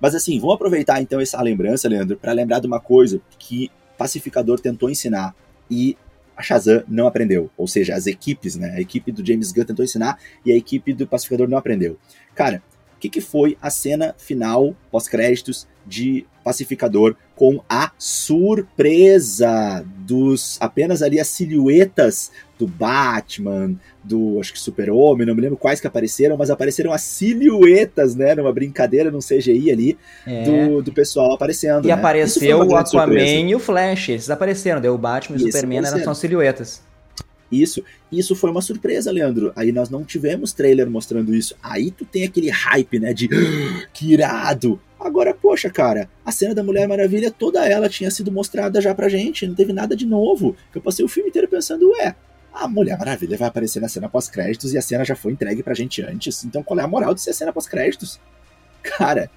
Mas 0.00 0.14
assim, 0.14 0.38
vamos 0.38 0.56
aproveitar 0.56 1.00
então 1.00 1.20
essa 1.20 1.40
lembrança, 1.40 1.88
Leandro, 1.88 2.16
para 2.16 2.32
lembrar 2.32 2.60
de 2.60 2.66
uma 2.66 2.80
coisa 2.80 3.20
que 3.38 3.70
Pacificador 3.96 4.60
tentou 4.60 4.90
ensinar 4.90 5.34
e 5.70 5.96
a 6.36 6.42
Shazam 6.42 6.82
não 6.88 7.06
aprendeu. 7.06 7.50
Ou 7.56 7.66
seja, 7.66 7.94
as 7.94 8.06
equipes, 8.06 8.56
né? 8.56 8.74
A 8.76 8.80
equipe 8.80 9.12
do 9.12 9.24
James 9.24 9.52
Gunn 9.52 9.64
tentou 9.64 9.84
ensinar 9.84 10.18
e 10.44 10.52
a 10.52 10.56
equipe 10.56 10.92
do 10.92 11.06
Pacificador 11.06 11.48
não 11.48 11.58
aprendeu. 11.58 11.96
Cara, 12.34 12.62
o 12.96 12.98
que, 12.98 13.08
que 13.08 13.20
foi 13.20 13.56
a 13.60 13.70
cena 13.70 14.14
final, 14.18 14.74
pós-créditos, 14.90 15.66
de 15.86 16.26
Pacificador 16.42 17.16
com 17.34 17.62
a 17.68 17.92
surpresa 17.98 19.84
dos 19.98 20.58
apenas 20.60 21.02
ali 21.02 21.18
as 21.18 21.28
silhuetas 21.28 22.30
do 22.58 22.66
Batman, 22.66 23.74
do 24.02 24.38
acho 24.40 24.52
que 24.52 24.58
Super-Homem, 24.58 25.26
não 25.26 25.34
me 25.34 25.40
lembro 25.40 25.56
quais 25.56 25.80
que 25.80 25.86
apareceram, 25.86 26.36
mas 26.36 26.50
apareceram 26.50 26.92
as 26.92 27.02
silhuetas, 27.02 28.14
né, 28.14 28.34
numa 28.34 28.52
brincadeira 28.52 29.10
num 29.10 29.18
CGI 29.18 29.70
ali 29.70 29.98
é. 30.26 30.44
do, 30.44 30.82
do 30.82 30.92
pessoal 30.92 31.32
aparecendo. 31.32 31.84
E 31.84 31.88
né? 31.88 31.92
apareceu 31.92 32.58
o 32.58 32.76
Aquaman 32.76 33.06
surpresa. 33.06 33.48
e 33.48 33.54
o 33.54 33.58
Flash, 33.58 34.08
esses 34.10 34.30
apareceram, 34.30 34.80
daí 34.80 34.90
o 34.90 34.98
Batman 34.98 35.36
e 35.38 35.42
o 35.42 35.52
Superman 35.52 35.84
eram 35.84 36.04
só 36.04 36.14
silhuetas. 36.14 36.82
Isso, 37.50 37.84
isso 38.10 38.34
foi 38.34 38.50
uma 38.50 38.62
surpresa, 38.62 39.12
Leandro. 39.12 39.52
Aí 39.54 39.70
nós 39.70 39.88
não 39.90 40.02
tivemos 40.04 40.52
trailer 40.52 40.90
mostrando 40.90 41.34
isso. 41.34 41.54
Aí 41.62 41.90
tu 41.90 42.04
tem 42.04 42.24
aquele 42.24 42.50
hype, 42.50 42.98
né, 42.98 43.12
de 43.12 43.28
ah, 43.32 43.86
que 43.92 44.12
irado. 44.12 44.80
Agora, 44.98 45.34
poxa, 45.34 45.68
cara, 45.68 46.08
a 46.24 46.32
cena 46.32 46.54
da 46.54 46.64
Mulher 46.64 46.88
Maravilha, 46.88 47.30
toda 47.30 47.66
ela 47.68 47.88
tinha 47.88 48.10
sido 48.10 48.32
mostrada 48.32 48.80
já 48.80 48.94
pra 48.94 49.08
gente, 49.08 49.46
não 49.46 49.54
teve 49.54 49.72
nada 49.72 49.94
de 49.94 50.06
novo. 50.06 50.56
Eu 50.74 50.80
passei 50.80 51.04
o 51.04 51.08
filme 51.08 51.28
inteiro 51.28 51.46
pensando, 51.46 51.90
ué, 51.90 52.16
a 52.54 52.68
Mulher 52.68 52.96
Maravilha 52.96 53.36
vai 53.36 53.48
aparecer 53.48 53.80
na 53.80 53.88
cena 53.88 54.08
pós-créditos 54.08 54.72
e 54.72 54.78
a 54.78 54.82
cena 54.82 55.04
já 55.04 55.16
foi 55.16 55.32
entregue 55.32 55.62
pra 55.62 55.74
gente 55.74 56.02
antes. 56.02 56.44
Então 56.44 56.62
qual 56.62 56.78
é 56.78 56.82
a 56.82 56.88
moral 56.88 57.12
de 57.12 57.20
ser 57.20 57.32
cena 57.32 57.52
pós-créditos? 57.52 58.20
Cara, 58.82 59.28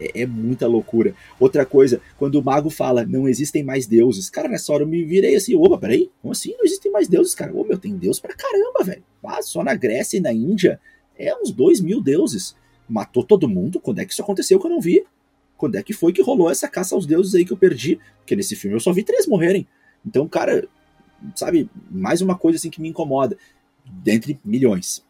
é, 0.00 0.22
é, 0.22 0.26
muita 0.26 0.66
loucura. 0.66 1.14
Outra 1.38 1.64
coisa, 1.64 2.00
quando 2.16 2.34
o 2.36 2.42
mago 2.42 2.68
fala, 2.68 3.06
não 3.06 3.28
existem 3.28 3.62
mais 3.62 3.86
deuses. 3.86 4.28
Cara, 4.28 4.48
nessa 4.48 4.72
hora 4.72 4.82
eu 4.82 4.88
me 4.88 5.04
virei 5.04 5.36
assim, 5.36 5.54
opa, 5.54 5.78
peraí, 5.78 6.10
como 6.20 6.32
assim 6.32 6.54
não 6.56 6.64
existem 6.64 6.90
mais 6.90 7.06
deuses, 7.06 7.34
cara? 7.34 7.54
Ô, 7.54 7.64
meu, 7.64 7.78
tem 7.78 7.96
deus 7.96 8.18
pra 8.18 8.34
caramba, 8.34 8.82
velho. 8.84 9.04
Ah, 9.24 9.42
só 9.42 9.62
na 9.62 9.74
Grécia 9.74 10.16
e 10.16 10.20
na 10.20 10.32
Índia 10.32 10.80
é 11.16 11.34
uns 11.36 11.52
dois 11.52 11.80
mil 11.80 12.00
deuses 12.00 12.56
matou 12.88 13.22
todo 13.22 13.48
mundo. 13.48 13.78
Quando 13.78 14.00
é 14.00 14.04
que 14.04 14.12
isso 14.12 14.22
aconteceu 14.22 14.58
que 14.58 14.66
eu 14.66 14.70
não 14.70 14.80
vi? 14.80 15.04
Quando 15.56 15.76
é 15.76 15.82
que 15.82 15.92
foi 15.92 16.12
que 16.12 16.22
rolou 16.22 16.50
essa 16.50 16.68
caça 16.68 16.94
aos 16.94 17.04
deuses 17.04 17.34
aí 17.34 17.44
que 17.44 17.52
eu 17.52 17.56
perdi? 17.56 18.00
Porque 18.18 18.34
nesse 18.34 18.56
filme 18.56 18.76
eu 18.76 18.80
só 18.80 18.92
vi 18.92 19.02
três 19.02 19.26
morrerem. 19.26 19.66
Então, 20.06 20.28
cara, 20.28 20.66
sabe, 21.34 21.70
mais 21.90 22.20
uma 22.20 22.36
coisa 22.36 22.56
assim 22.56 22.70
que 22.70 22.80
me 22.80 22.88
incomoda. 22.88 23.36
Dentre 23.84 24.38
milhões. 24.44 25.04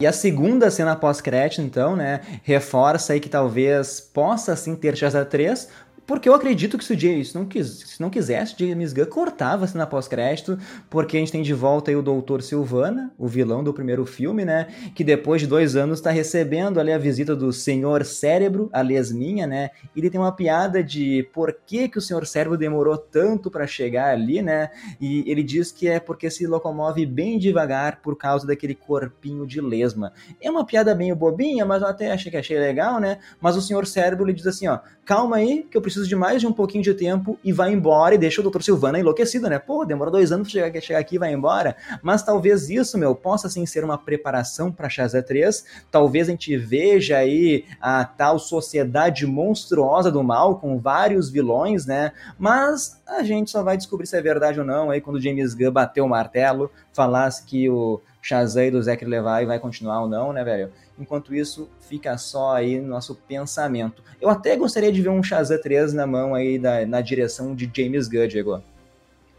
E 0.00 0.06
a 0.06 0.12
segunda 0.12 0.70
cena 0.70 0.94
pós-crédito, 0.94 1.62
então, 1.62 1.96
né, 1.96 2.20
reforça 2.42 3.14
aí 3.14 3.20
que 3.20 3.30
talvez 3.30 3.98
possa 3.98 4.54
sim 4.54 4.76
ter 4.76 4.94
Shazam 4.94 5.24
3, 5.24 5.70
porque 6.06 6.28
eu 6.28 6.34
acredito 6.34 6.78
que 6.78 6.84
se 6.84 6.92
o 6.92 6.98
James 6.98 7.34
não, 7.34 7.44
quis, 7.44 7.66
se 7.66 8.00
não 8.00 8.08
quisesse, 8.08 8.54
James 8.56 8.92
Gunn 8.92 9.06
cortava 9.06 9.64
a 9.64 9.68
cena 9.68 9.86
pós-crédito, 9.86 10.56
porque 10.88 11.16
a 11.16 11.20
gente 11.20 11.32
tem 11.32 11.42
de 11.42 11.52
volta 11.52 11.90
aí 11.90 11.96
o 11.96 12.02
Doutor 12.02 12.42
Silvana, 12.42 13.12
o 13.18 13.26
vilão 13.26 13.64
do 13.64 13.74
primeiro 13.74 14.06
filme, 14.06 14.44
né? 14.44 14.68
Que 14.94 15.02
depois 15.02 15.40
de 15.40 15.48
dois 15.48 15.74
anos 15.74 15.98
está 15.98 16.10
recebendo 16.10 16.78
ali 16.78 16.92
a 16.92 16.98
visita 16.98 17.34
do 17.34 17.52
Senhor 17.52 18.04
Cérebro, 18.04 18.70
a 18.72 18.80
lesminha, 18.82 19.46
né? 19.46 19.70
Ele 19.96 20.08
tem 20.08 20.20
uma 20.20 20.30
piada 20.30 20.82
de 20.82 21.28
por 21.32 21.56
que, 21.66 21.88
que 21.88 21.98
o 21.98 22.02
Senhor 22.02 22.24
Cérebro 22.26 22.56
demorou 22.56 22.96
tanto 22.96 23.50
para 23.50 23.66
chegar 23.66 24.12
ali, 24.12 24.42
né? 24.42 24.70
E 25.00 25.24
ele 25.26 25.42
diz 25.42 25.72
que 25.72 25.88
é 25.88 25.98
porque 25.98 26.30
se 26.30 26.46
locomove 26.46 27.04
bem 27.04 27.38
devagar 27.38 28.00
por 28.00 28.16
causa 28.16 28.46
daquele 28.46 28.74
corpinho 28.74 29.46
de 29.46 29.60
lesma. 29.60 30.12
É 30.40 30.48
uma 30.50 30.64
piada 30.64 30.94
bem 30.94 31.12
bobinha, 31.14 31.64
mas 31.64 31.82
eu 31.82 31.88
até 31.88 32.12
achei 32.12 32.30
que 32.30 32.36
achei 32.36 32.58
legal, 32.58 33.00
né? 33.00 33.18
Mas 33.40 33.56
o 33.56 33.62
Senhor 33.62 33.86
Cérebro 33.86 34.24
ele 34.24 34.34
diz 34.34 34.46
assim, 34.46 34.68
ó, 34.68 34.78
calma 35.04 35.36
aí, 35.36 35.66
que 35.70 35.76
eu 35.76 35.82
preciso 35.82 35.95
preciso 35.96 36.08
de 36.08 36.16
mais 36.16 36.40
de 36.40 36.46
um 36.46 36.52
pouquinho 36.52 36.84
de 36.84 36.92
tempo 36.92 37.38
e 37.42 37.52
vai 37.52 37.72
embora 37.72 38.14
e 38.14 38.18
deixa 38.18 38.40
o 38.40 38.50
Dr. 38.50 38.60
Silvana 38.60 38.98
enlouquecido, 38.98 39.48
né? 39.48 39.58
Pô, 39.58 39.84
demorou 39.84 40.12
dois 40.12 40.30
anos 40.30 40.50
pra 40.50 40.62
chegar, 40.62 40.80
chegar 40.80 40.98
aqui 40.98 41.16
e 41.16 41.18
vai 41.18 41.32
embora. 41.32 41.76
Mas 42.02 42.22
talvez 42.22 42.68
isso, 42.68 42.98
meu, 42.98 43.14
possa 43.14 43.48
sim 43.48 43.64
ser 43.64 43.82
uma 43.82 43.96
preparação 43.96 44.70
para 44.70 44.88
Shazam 44.88 45.22
3. 45.22 45.64
Talvez 45.90 46.28
a 46.28 46.32
gente 46.32 46.56
veja 46.56 47.16
aí 47.16 47.64
a 47.80 48.04
tal 48.04 48.38
sociedade 48.38 49.26
monstruosa 49.26 50.10
do 50.10 50.22
mal 50.22 50.58
com 50.58 50.78
vários 50.78 51.30
vilões, 51.30 51.86
né? 51.86 52.12
Mas 52.38 53.00
a 53.06 53.22
gente 53.22 53.50
só 53.50 53.62
vai 53.62 53.76
descobrir 53.76 54.06
se 54.06 54.16
é 54.16 54.20
verdade 54.20 54.60
ou 54.60 54.66
não 54.66 54.90
aí 54.90 55.00
quando 55.00 55.20
James 55.20 55.54
Gunn 55.54 55.70
bater 55.70 56.02
o 56.02 56.08
martelo, 56.08 56.70
falasse 56.92 57.44
que 57.44 57.68
o 57.70 58.00
Shazam 58.26 58.72
do 58.72 58.82
Zack 58.82 59.04
Levi 59.04 59.46
vai 59.46 59.60
continuar 59.60 60.02
ou 60.02 60.08
não, 60.08 60.32
né, 60.32 60.42
velho? 60.42 60.72
Enquanto 60.98 61.32
isso, 61.32 61.70
fica 61.78 62.18
só 62.18 62.56
aí 62.56 62.80
no 62.80 62.88
nosso 62.88 63.14
pensamento. 63.14 64.02
Eu 64.20 64.28
até 64.28 64.56
gostaria 64.56 64.90
de 64.90 65.00
ver 65.00 65.10
um 65.10 65.22
Shazam 65.22 65.60
3 65.60 65.92
na 65.92 66.08
mão 66.08 66.34
aí 66.34 66.58
da, 66.58 66.84
na 66.84 67.00
direção 67.00 67.54
de 67.54 67.70
James 67.72 68.08
Gunn, 68.08 68.26
Diego. 68.26 68.60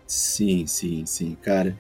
Sim, 0.08 0.66
sim, 0.66 1.06
sim, 1.06 1.36
cara. 1.42 1.78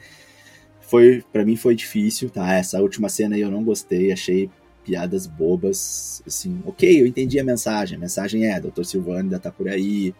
Foi, 0.81 1.23
para 1.31 1.45
mim 1.45 1.55
foi 1.55 1.75
difícil, 1.75 2.29
tá? 2.29 2.53
Essa 2.53 2.81
última 2.81 3.07
cena 3.07 3.35
aí 3.35 3.41
eu 3.41 3.51
não 3.51 3.63
gostei, 3.63 4.11
achei 4.11 4.49
piadas 4.83 5.25
bobas, 5.25 6.21
assim, 6.27 6.61
ok, 6.65 7.01
eu 7.01 7.07
entendi 7.07 7.39
a 7.39 7.43
mensagem, 7.43 7.97
a 7.97 7.99
mensagem 7.99 8.45
é, 8.45 8.59
Dr. 8.59 8.83
Silvano 8.83 9.19
ainda 9.19 9.39
tá 9.39 9.51
por 9.51 9.67
aí, 9.67 10.15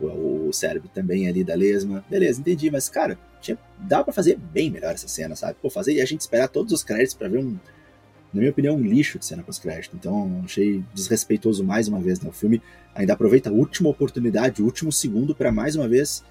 o, 0.00 0.48
o 0.48 0.52
cérebro 0.52 0.88
também 0.92 1.28
ali 1.28 1.44
da 1.44 1.54
lesma, 1.54 2.02
beleza, 2.08 2.40
entendi, 2.40 2.70
mas 2.70 2.88
cara, 2.88 3.18
tinha, 3.40 3.58
dá 3.78 4.02
para 4.02 4.12
fazer 4.12 4.36
bem 4.36 4.70
melhor 4.70 4.92
essa 4.92 5.08
cena, 5.08 5.36
sabe? 5.36 5.56
Pô, 5.60 5.70
fazer 5.70 5.92
e 5.92 6.00
a 6.00 6.04
gente 6.04 6.20
esperar 6.20 6.48
todos 6.48 6.72
os 6.72 6.82
créditos 6.82 7.14
para 7.14 7.28
ver 7.28 7.38
um, 7.38 7.58
na 8.32 8.40
minha 8.40 8.50
opinião, 8.50 8.76
um 8.76 8.82
lixo 8.82 9.18
de 9.18 9.24
cena 9.24 9.42
pós-crédito. 9.42 9.96
Então, 9.96 10.42
achei 10.44 10.82
desrespeitoso 10.94 11.64
mais 11.64 11.88
uma 11.88 12.00
vez. 12.00 12.20
Né? 12.20 12.28
O 12.28 12.32
filme 12.32 12.60
ainda 12.94 13.12
aproveita 13.12 13.50
a 13.50 13.52
última 13.52 13.88
oportunidade, 13.88 14.62
o 14.62 14.64
último 14.64 14.92
segundo, 14.92 15.34
para 15.34 15.50
mais 15.50 15.76
uma 15.76 15.88
vez 15.88 16.22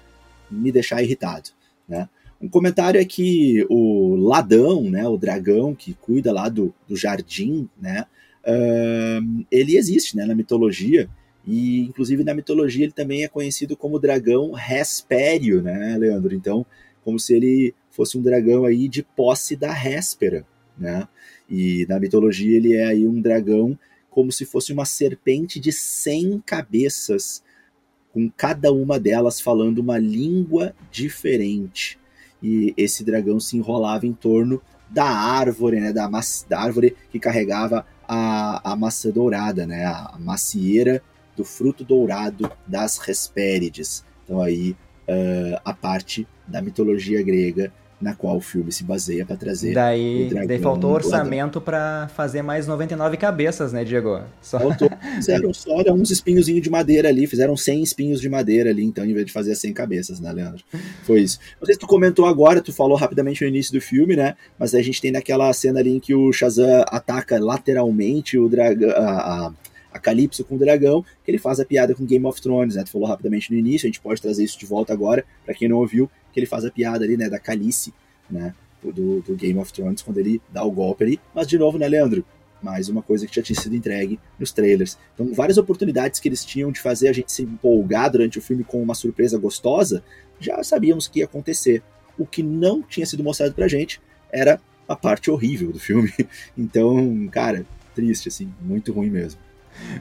me 0.50 0.70
deixar 0.70 1.02
irritado. 1.02 1.50
Né? 1.88 2.08
Um 2.40 2.48
comentário 2.48 3.00
é 3.00 3.04
que 3.04 3.66
o 3.68 4.14
Ladão, 4.14 4.84
né, 4.84 5.06
o 5.08 5.16
dragão 5.16 5.74
que 5.74 5.94
cuida 5.94 6.32
lá 6.32 6.48
do, 6.48 6.72
do 6.86 6.96
jardim, 6.96 7.68
né, 7.80 8.06
uh, 8.44 9.44
ele 9.50 9.76
existe 9.76 10.16
né, 10.16 10.24
na 10.24 10.36
mitologia. 10.36 11.08
E, 11.44 11.80
inclusive, 11.80 12.22
na 12.22 12.34
mitologia 12.34 12.84
ele 12.84 12.92
também 12.92 13.24
é 13.24 13.28
conhecido 13.28 13.76
como 13.76 13.98
dragão 13.98 14.52
Hespério, 14.56 15.62
né, 15.62 15.96
Leandro? 15.98 16.34
Então, 16.34 16.64
como 17.08 17.18
se 17.18 17.34
ele 17.34 17.74
fosse 17.90 18.18
um 18.18 18.22
dragão 18.22 18.66
aí 18.66 18.86
de 18.86 19.02
posse 19.02 19.56
da 19.56 19.72
Héspera, 19.72 20.44
né? 20.76 21.08
E 21.48 21.86
na 21.88 21.98
mitologia 21.98 22.54
ele 22.54 22.74
é 22.74 22.84
aí 22.84 23.08
um 23.08 23.18
dragão 23.18 23.78
como 24.10 24.30
se 24.30 24.44
fosse 24.44 24.74
uma 24.74 24.84
serpente 24.84 25.58
de 25.58 25.72
100 25.72 26.42
cabeças, 26.44 27.42
com 28.12 28.28
cada 28.28 28.70
uma 28.74 29.00
delas 29.00 29.40
falando 29.40 29.78
uma 29.78 29.96
língua 29.96 30.74
diferente. 30.90 31.98
E 32.42 32.74
esse 32.76 33.02
dragão 33.02 33.40
se 33.40 33.56
enrolava 33.56 34.06
em 34.06 34.12
torno 34.12 34.60
da 34.90 35.08
árvore, 35.08 35.80
né, 35.80 35.94
da, 35.94 36.10
da 36.46 36.60
árvore 36.60 36.94
que 37.10 37.18
carregava 37.18 37.86
a, 38.06 38.72
a 38.72 38.76
maçã 38.76 39.08
dourada, 39.08 39.66
né, 39.66 39.86
a 39.86 40.18
macieira 40.20 41.02
do 41.34 41.42
fruto 41.42 41.84
dourado 41.84 42.52
das 42.66 43.00
Hespérides. 43.08 44.04
Então 44.26 44.42
aí 44.42 44.72
uh, 45.08 45.58
a 45.64 45.72
parte 45.72 46.28
da 46.48 46.62
mitologia 46.62 47.22
grega 47.22 47.70
na 48.00 48.14
qual 48.14 48.36
o 48.36 48.40
filme 48.40 48.70
se 48.70 48.84
baseia 48.84 49.26
para 49.26 49.36
trazer. 49.36 49.74
Daí, 49.74 50.30
daí 50.46 50.58
faltou 50.60 50.92
orçamento 50.92 51.60
para 51.60 52.08
fazer 52.14 52.42
mais 52.42 52.66
99 52.66 53.16
cabeças, 53.16 53.72
né, 53.72 53.84
Diego? 53.84 54.20
Só... 54.40 54.58
Faltou, 54.58 54.88
fizeram 55.16 55.52
só 55.52 55.76
uns 55.92 56.10
espinhozinhos 56.10 56.62
de 56.62 56.70
madeira 56.70 57.08
ali, 57.08 57.26
fizeram 57.26 57.56
100 57.56 57.82
espinhos 57.82 58.20
de 58.20 58.28
madeira 58.28 58.70
ali, 58.70 58.84
então, 58.84 59.04
em 59.04 59.12
vez 59.12 59.26
de 59.26 59.32
fazer 59.32 59.54
100 59.54 59.72
cabeças, 59.72 60.20
né, 60.20 60.32
Leandro? 60.32 60.62
Foi 61.02 61.22
isso. 61.22 61.40
Não 61.60 61.66
sei 61.66 61.74
se 61.74 61.80
tu 61.80 61.86
comentou 61.88 62.26
agora, 62.26 62.60
tu 62.60 62.72
falou 62.72 62.96
rapidamente 62.96 63.42
no 63.42 63.48
início 63.48 63.72
do 63.72 63.80
filme, 63.80 64.14
né? 64.14 64.36
Mas 64.56 64.74
a 64.74 64.82
gente 64.82 65.00
tem 65.00 65.10
naquela 65.10 65.52
cena 65.52 65.80
ali 65.80 65.96
em 65.96 66.00
que 66.00 66.14
o 66.14 66.32
Shazam 66.32 66.84
ataca 66.86 67.38
lateralmente 67.40 68.38
o 68.38 68.48
dragão. 68.48 68.90
A, 68.90 69.46
a, 69.46 69.52
a 69.92 69.98
Calypso 69.98 70.44
com 70.44 70.56
o 70.56 70.58
dragão, 70.58 71.04
que 71.24 71.30
ele 71.30 71.38
faz 71.38 71.60
a 71.60 71.64
piada 71.64 71.94
com 71.94 72.04
Game 72.04 72.24
of 72.26 72.40
Thrones, 72.40 72.74
né? 72.74 72.84
Tu 72.84 72.90
falou 72.90 73.08
rapidamente 73.08 73.52
no 73.52 73.58
início, 73.58 73.86
a 73.86 73.88
gente 73.88 74.00
pode 74.00 74.20
trazer 74.20 74.44
isso 74.44 74.58
de 74.58 74.66
volta 74.66 74.92
agora, 74.92 75.24
para 75.44 75.54
quem 75.54 75.68
não 75.68 75.78
ouviu, 75.78 76.10
que 76.32 76.38
ele 76.38 76.46
faz 76.46 76.64
a 76.64 76.70
piada 76.70 77.04
ali, 77.04 77.16
né, 77.16 77.28
da 77.28 77.38
Calice, 77.38 77.92
né, 78.30 78.54
do, 78.82 79.20
do, 79.20 79.34
Game 79.34 79.58
of 79.58 79.72
Thrones, 79.72 80.02
quando 80.02 80.18
ele 80.18 80.40
dá 80.52 80.62
o 80.62 80.70
golpe 80.70 81.04
ali. 81.04 81.20
Mas, 81.34 81.46
de 81.46 81.58
novo, 81.58 81.78
né, 81.78 81.88
Leandro? 81.88 82.24
Mais 82.62 82.88
uma 82.88 83.02
coisa 83.02 83.26
que 83.26 83.34
já 83.34 83.42
tinha 83.42 83.58
sido 83.58 83.74
entregue 83.74 84.18
nos 84.38 84.52
trailers. 84.52 84.98
Então, 85.14 85.32
várias 85.32 85.58
oportunidades 85.58 86.18
que 86.18 86.28
eles 86.28 86.44
tinham 86.44 86.72
de 86.72 86.80
fazer 86.80 87.08
a 87.08 87.12
gente 87.12 87.30
se 87.30 87.42
empolgar 87.42 88.10
durante 88.10 88.38
o 88.38 88.42
filme 88.42 88.64
com 88.64 88.82
uma 88.82 88.94
surpresa 88.94 89.38
gostosa, 89.38 90.02
já 90.40 90.62
sabíamos 90.64 91.06
que 91.06 91.20
ia 91.20 91.24
acontecer. 91.24 91.82
O 92.18 92.26
que 92.26 92.42
não 92.42 92.82
tinha 92.82 93.06
sido 93.06 93.22
mostrado 93.22 93.54
pra 93.54 93.68
gente 93.68 94.00
era 94.32 94.60
a 94.88 94.96
parte 94.96 95.30
horrível 95.30 95.70
do 95.70 95.78
filme. 95.78 96.12
Então, 96.56 97.28
cara, 97.30 97.64
triste, 97.94 98.28
assim, 98.28 98.52
muito 98.60 98.92
ruim 98.92 99.10
mesmo. 99.10 99.40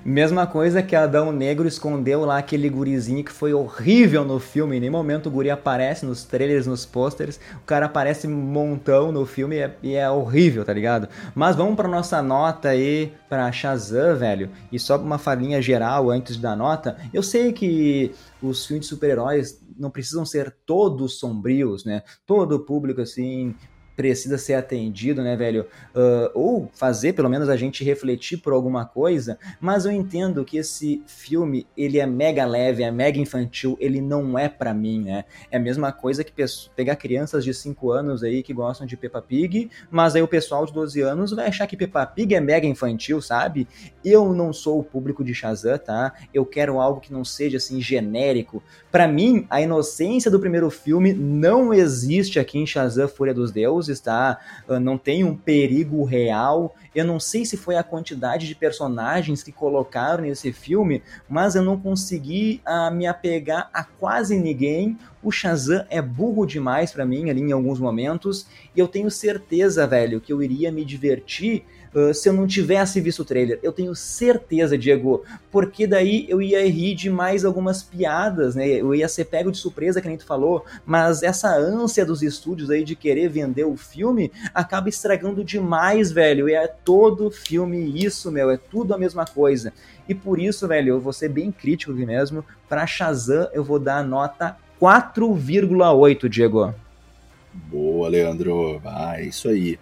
Mesma 0.04 0.48
coisa 0.48 0.82
que 0.82 0.96
Adão 0.96 1.32
Negro 1.32 1.68
escondeu 1.68 2.26
lá 2.26 2.38
aquele 2.38 2.70
gurizinho 2.70 3.24
que 3.24 3.32
foi 3.32 3.54
horrível 3.54 4.24
no 4.24 4.40
filme. 4.40 4.78
Em 4.78 4.80
nenhum 4.80 4.94
momento 4.94 5.28
o 5.28 5.32
guri 5.32 5.50
aparece 5.50 6.06
nos 6.06 6.24
trailers, 6.24 6.68
nos 6.68 6.86
posters. 6.86 7.40
O 7.56 7.66
cara 7.66 7.88
aparece 7.88 8.28
montão 8.28 9.12
no 9.12 9.26
filme 9.26 9.56
e 9.56 9.60
é, 9.60 9.76
e 9.84 9.96
é 9.96 10.10
horrível, 10.10 10.64
tá 10.64 10.74
ligado? 10.74 11.08
Mas 11.36 11.56
vamos 11.56 11.76
pra 11.76 11.88
nossa 11.88 12.22
nota 12.22 12.70
aí 12.70 13.14
pra 13.30 13.52
Shazam, 13.52 14.18
velho. 14.18 14.50
E 14.72 14.80
só 14.80 14.98
uma 14.98 15.18
falinha 15.18 15.62
geral 15.62 16.10
antes 16.10 16.38
da 16.38 16.56
nota. 16.56 16.98
Eu 17.14 17.24
sei 17.24 17.52
que 17.54 18.14
os 18.42 18.66
filmes 18.66 18.86
de 18.86 18.90
super-heróis 18.90 19.60
não 19.78 19.90
precisam 19.90 20.26
ser 20.26 20.56
todos 20.66 21.20
sombrios, 21.20 21.86
né? 21.86 22.02
Todo 22.26 22.60
público, 22.60 23.02
assim, 23.02 23.56
precisa 23.98 24.38
ser 24.38 24.54
atendido, 24.54 25.24
né, 25.24 25.36
velho? 25.36 25.66
Uh, 25.96 26.30
ou 26.36 26.72
fazer 26.72 27.14
pelo 27.14 27.28
menos 27.28 27.50
a 27.50 27.58
gente 27.58 27.84
refletir 27.84 28.38
por 28.38 28.54
alguma 28.54 28.86
coisa, 28.86 29.40
mas 29.60 29.86
eu 29.86 29.92
entendo 29.92 30.46
que 30.46 30.58
esse 30.58 31.02
filme, 31.08 31.66
ele 31.76 32.00
é 32.00 32.06
mega 32.06 32.46
leve, 32.46 32.84
é 32.84 32.92
mega 32.92 33.20
infantil, 33.20 33.76
ele 33.82 34.00
não 34.00 34.38
é 34.38 34.48
para 34.48 34.72
mim, 34.72 35.04
né? 35.04 35.26
É 35.50 35.58
a 35.58 35.60
mesma 35.60 35.92
coisa 35.92 36.24
que 36.24 36.32
pegar 36.76 36.96
crianças 36.96 37.44
de 37.44 37.52
5 37.56 37.92
anos 37.92 38.24
aí 38.24 38.44
que 38.44 38.54
gostam 38.54 38.86
de 38.86 38.96
Peppa 38.96 39.20
Pig, 39.20 39.72
mas 39.90 40.16
aí 40.16 40.22
o 40.22 40.28
pessoal 40.28 40.64
de 40.68 40.74
12 40.74 41.02
anos 41.02 41.32
vai 41.32 41.48
achar 41.48 41.66
que 41.66 41.76
Peppa 41.76 42.06
Pig 42.06 42.36
é 42.36 42.40
mega 42.40 42.68
infantil, 42.68 43.20
sabe? 43.20 43.68
Eu 44.06 44.32
não 44.32 44.54
sou 44.54 44.80
o 44.80 44.84
público 44.84 45.24
de 45.24 45.34
Shazam, 45.34 45.80
tá? 45.80 46.14
Eu 46.32 46.46
quero 46.46 46.80
algo 46.80 47.02
que 47.02 47.12
não 47.12 47.26
seja 47.26 47.58
assim 47.58 47.82
genérico. 47.82 48.62
Para 48.98 49.08
mim, 49.08 49.46
a 49.48 49.62
inocência 49.62 50.32
do 50.32 50.40
primeiro 50.40 50.72
filme 50.72 51.14
não 51.14 51.72
existe 51.72 52.40
aqui 52.40 52.58
em 52.58 52.66
Shazam 52.66 53.08
Fúria 53.08 53.32
dos 53.32 53.52
Deuses 53.52 54.00
tá? 54.00 54.40
Ah, 54.68 54.80
não 54.80 54.98
tem 54.98 55.24
um 55.24 55.36
perigo 55.38 56.04
real. 56.04 56.74
Eu 56.96 57.06
não 57.06 57.20
sei 57.20 57.46
se 57.46 57.56
foi 57.56 57.76
a 57.76 57.84
quantidade 57.84 58.48
de 58.48 58.56
personagens 58.56 59.44
que 59.44 59.52
colocaram 59.52 60.24
nesse 60.24 60.52
filme, 60.52 61.04
mas 61.30 61.54
eu 61.54 61.62
não 61.62 61.80
consegui 61.80 62.60
uh, 62.66 62.92
me 62.92 63.06
apegar 63.06 63.70
a 63.72 63.84
quase 63.84 64.36
ninguém. 64.36 64.98
O 65.22 65.30
Shazam 65.30 65.86
é 65.92 66.02
burro 66.02 66.48
demais 66.48 66.92
para 66.92 67.06
mim 67.06 67.30
ali 67.30 67.42
em 67.42 67.52
alguns 67.52 67.80
momentos, 67.80 68.48
e 68.76 68.80
eu 68.80 68.88
tenho 68.88 69.12
certeza, 69.12 69.86
velho, 69.86 70.20
que 70.20 70.34
eu 70.34 70.42
iria 70.42 70.72
me 70.72 70.84
divertir 70.84 71.64
uh, 71.94 72.14
se 72.14 72.30
eu 72.30 72.34
não 72.34 72.48
tivesse 72.48 73.00
visto 73.02 73.22
o 73.22 73.26
trailer. 73.26 73.60
Eu 73.62 73.72
tenho 73.72 73.96
certeza, 73.96 74.78
Diego, 74.78 75.24
porque 75.52 75.86
daí 75.86 76.26
eu 76.30 76.42
ia 76.42 76.68
rir 76.70 76.96
de 76.96 77.10
mais 77.10 77.46
algumas 77.46 77.84
piadas, 77.84 78.56
né? 78.56 78.68
Eu 78.68 78.94
ia 78.94 79.08
ser 79.08 79.26
pego 79.26 79.52
de 79.52 79.58
surpresa, 79.58 80.02
que 80.02 80.08
nem 80.08 80.18
tu 80.18 80.26
falou, 80.26 80.66
mas 80.86 81.24
essa 81.24 81.56
ânsia 81.56 82.06
dos 82.06 82.22
estúdios 82.22 82.70
aí 82.70 82.84
de 82.84 82.96
querer 82.96 83.30
vender 83.30 83.66
o 83.66 83.76
filme 83.76 84.32
acaba 84.54 84.90
estragando 84.90 85.44
demais, 85.44 86.12
velho. 86.12 86.50
E 86.50 86.54
é 86.54 86.68
todo 86.68 87.32
filme 87.32 88.04
isso, 88.04 88.32
meu, 88.32 88.50
é 88.50 88.58
tudo 88.58 88.94
a 88.94 88.98
mesma 88.98 89.26
coisa. 89.26 89.74
E 90.08 90.16
por 90.16 90.40
isso, 90.40 90.68
velho, 90.68 90.90
eu 90.90 91.00
vou 91.00 91.14
ser 91.14 91.30
bem 91.30 91.52
crítico 91.52 91.92
aqui 91.92 92.06
mesmo. 92.06 92.44
Pra 92.70 92.88
Shazam, 92.88 93.50
eu 93.54 93.64
vou 93.64 93.80
dar 93.80 93.98
a 93.98 94.04
nota 94.04 94.58
4,8, 94.82 96.30
Diego. 96.30 96.74
Boa, 97.54 98.08
Leandro. 98.08 98.82
Ah, 98.86 99.20
é 99.20 99.26
isso 99.26 99.50
aí. 99.50 99.80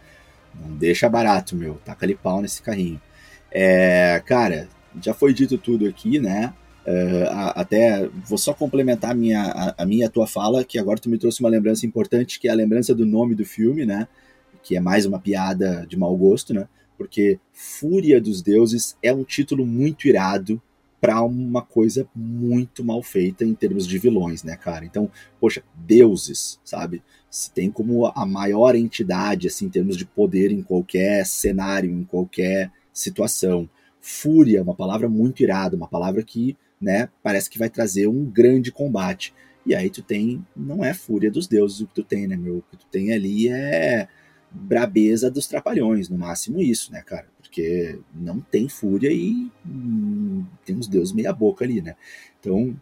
Não 0.60 0.76
deixa 0.78 1.10
barato, 1.10 1.56
meu. 1.56 1.76
Taca 1.86 2.06
ali 2.06 2.16
pau 2.16 2.42
nesse 2.42 2.62
carrinho. 2.62 3.02
É, 3.52 4.22
cara, 4.26 4.68
já 5.02 5.14
foi 5.14 5.34
dito 5.34 5.58
tudo 5.58 5.88
aqui, 5.88 6.20
né? 6.20 6.54
Uh, 6.86 7.26
até 7.56 8.08
vou 8.28 8.38
só 8.38 8.54
complementar 8.54 9.12
a 9.12 9.16
minha, 9.16 9.42
a, 9.42 9.84
a, 9.84 9.86
minha 9.86 10.08
tua 10.08 10.28
fala, 10.28 10.64
que 10.64 10.78
agora 10.78 11.00
tu 11.00 11.10
me 11.10 11.18
trouxe 11.18 11.40
uma 11.40 11.50
lembrança 11.50 11.86
importante, 11.86 12.40
que 12.40 12.48
é 12.48 12.52
a 12.52 12.56
lembrança 12.56 12.94
do 12.94 13.06
nome 13.06 13.34
do 13.34 13.44
filme, 13.44 13.86
né? 13.86 14.08
Que 14.62 14.76
é 14.76 14.80
mais 14.80 15.06
uma 15.06 15.20
piada 15.20 15.86
de 15.90 15.98
mau 15.98 16.16
gosto, 16.16 16.54
né? 16.54 16.68
Porque 16.98 17.40
Fúria 17.52 18.22
dos 18.22 18.42
Deuses 18.42 18.96
é 19.02 19.12
um 19.12 19.24
título 19.24 19.66
muito 19.66 20.08
irado 20.08 20.62
para 21.06 21.22
uma 21.22 21.62
coisa 21.62 22.08
muito 22.16 22.84
mal 22.84 23.04
feita 23.04 23.46
em 23.46 23.54
termos 23.54 23.86
de 23.86 24.00
vilões, 24.00 24.44
né, 24.44 24.56
cara? 24.56 24.84
Então, 24.86 25.10
poxa, 25.40 25.62
deuses, 25.76 26.60
sabe? 26.66 27.04
se 27.36 27.52
tem 27.52 27.70
como 27.70 28.06
a 28.06 28.26
maior 28.26 28.76
entidade, 28.76 29.48
assim, 29.48 29.66
em 29.66 29.70
termos 29.70 29.98
de 29.98 30.06
poder 30.06 30.52
em 30.52 30.64
qualquer 30.64 31.26
cenário, 31.26 31.92
em 31.92 32.06
qualquer 32.06 32.72
situação. 32.94 33.70
Fúria, 34.00 34.64
uma 34.64 34.74
palavra 34.74 35.10
muito 35.10 35.44
irada, 35.44 35.76
uma 35.76 35.88
palavra 35.88 36.24
que, 36.24 36.56
né, 36.80 37.10
parece 37.22 37.50
que 37.50 37.60
vai 37.60 37.70
trazer 37.70 38.08
um 38.08 38.24
grande 38.24 38.72
combate. 38.72 39.34
E 39.66 39.76
aí 39.76 39.90
tu 39.90 40.02
tem, 40.02 40.46
não 40.56 40.82
é 40.82 40.94
fúria 40.94 41.30
dos 41.30 41.46
deuses 41.46 41.82
o 41.82 41.88
que 41.88 41.96
tu 41.96 42.04
tem, 42.04 42.26
né, 42.26 42.38
meu? 42.38 42.60
O 42.60 42.64
que 42.72 42.78
tu 42.78 42.86
tem 42.90 43.12
ali 43.12 43.50
é 43.50 44.08
brabeza 44.50 45.30
dos 45.30 45.46
trapalhões, 45.46 46.08
no 46.08 46.18
máximo 46.18 46.62
isso, 46.62 46.90
né, 46.90 47.02
cara? 47.02 47.28
Porque 47.56 48.00
não 48.14 48.42
tem 48.42 48.68
fúria 48.68 49.10
e 49.10 49.50
hum, 49.66 50.44
tem 50.66 50.76
uns 50.76 50.90
deuses 50.90 51.14
meia 51.14 51.32
boca 51.32 51.64
ali, 51.64 51.82
né? 51.82 51.96
Então, 52.38 52.76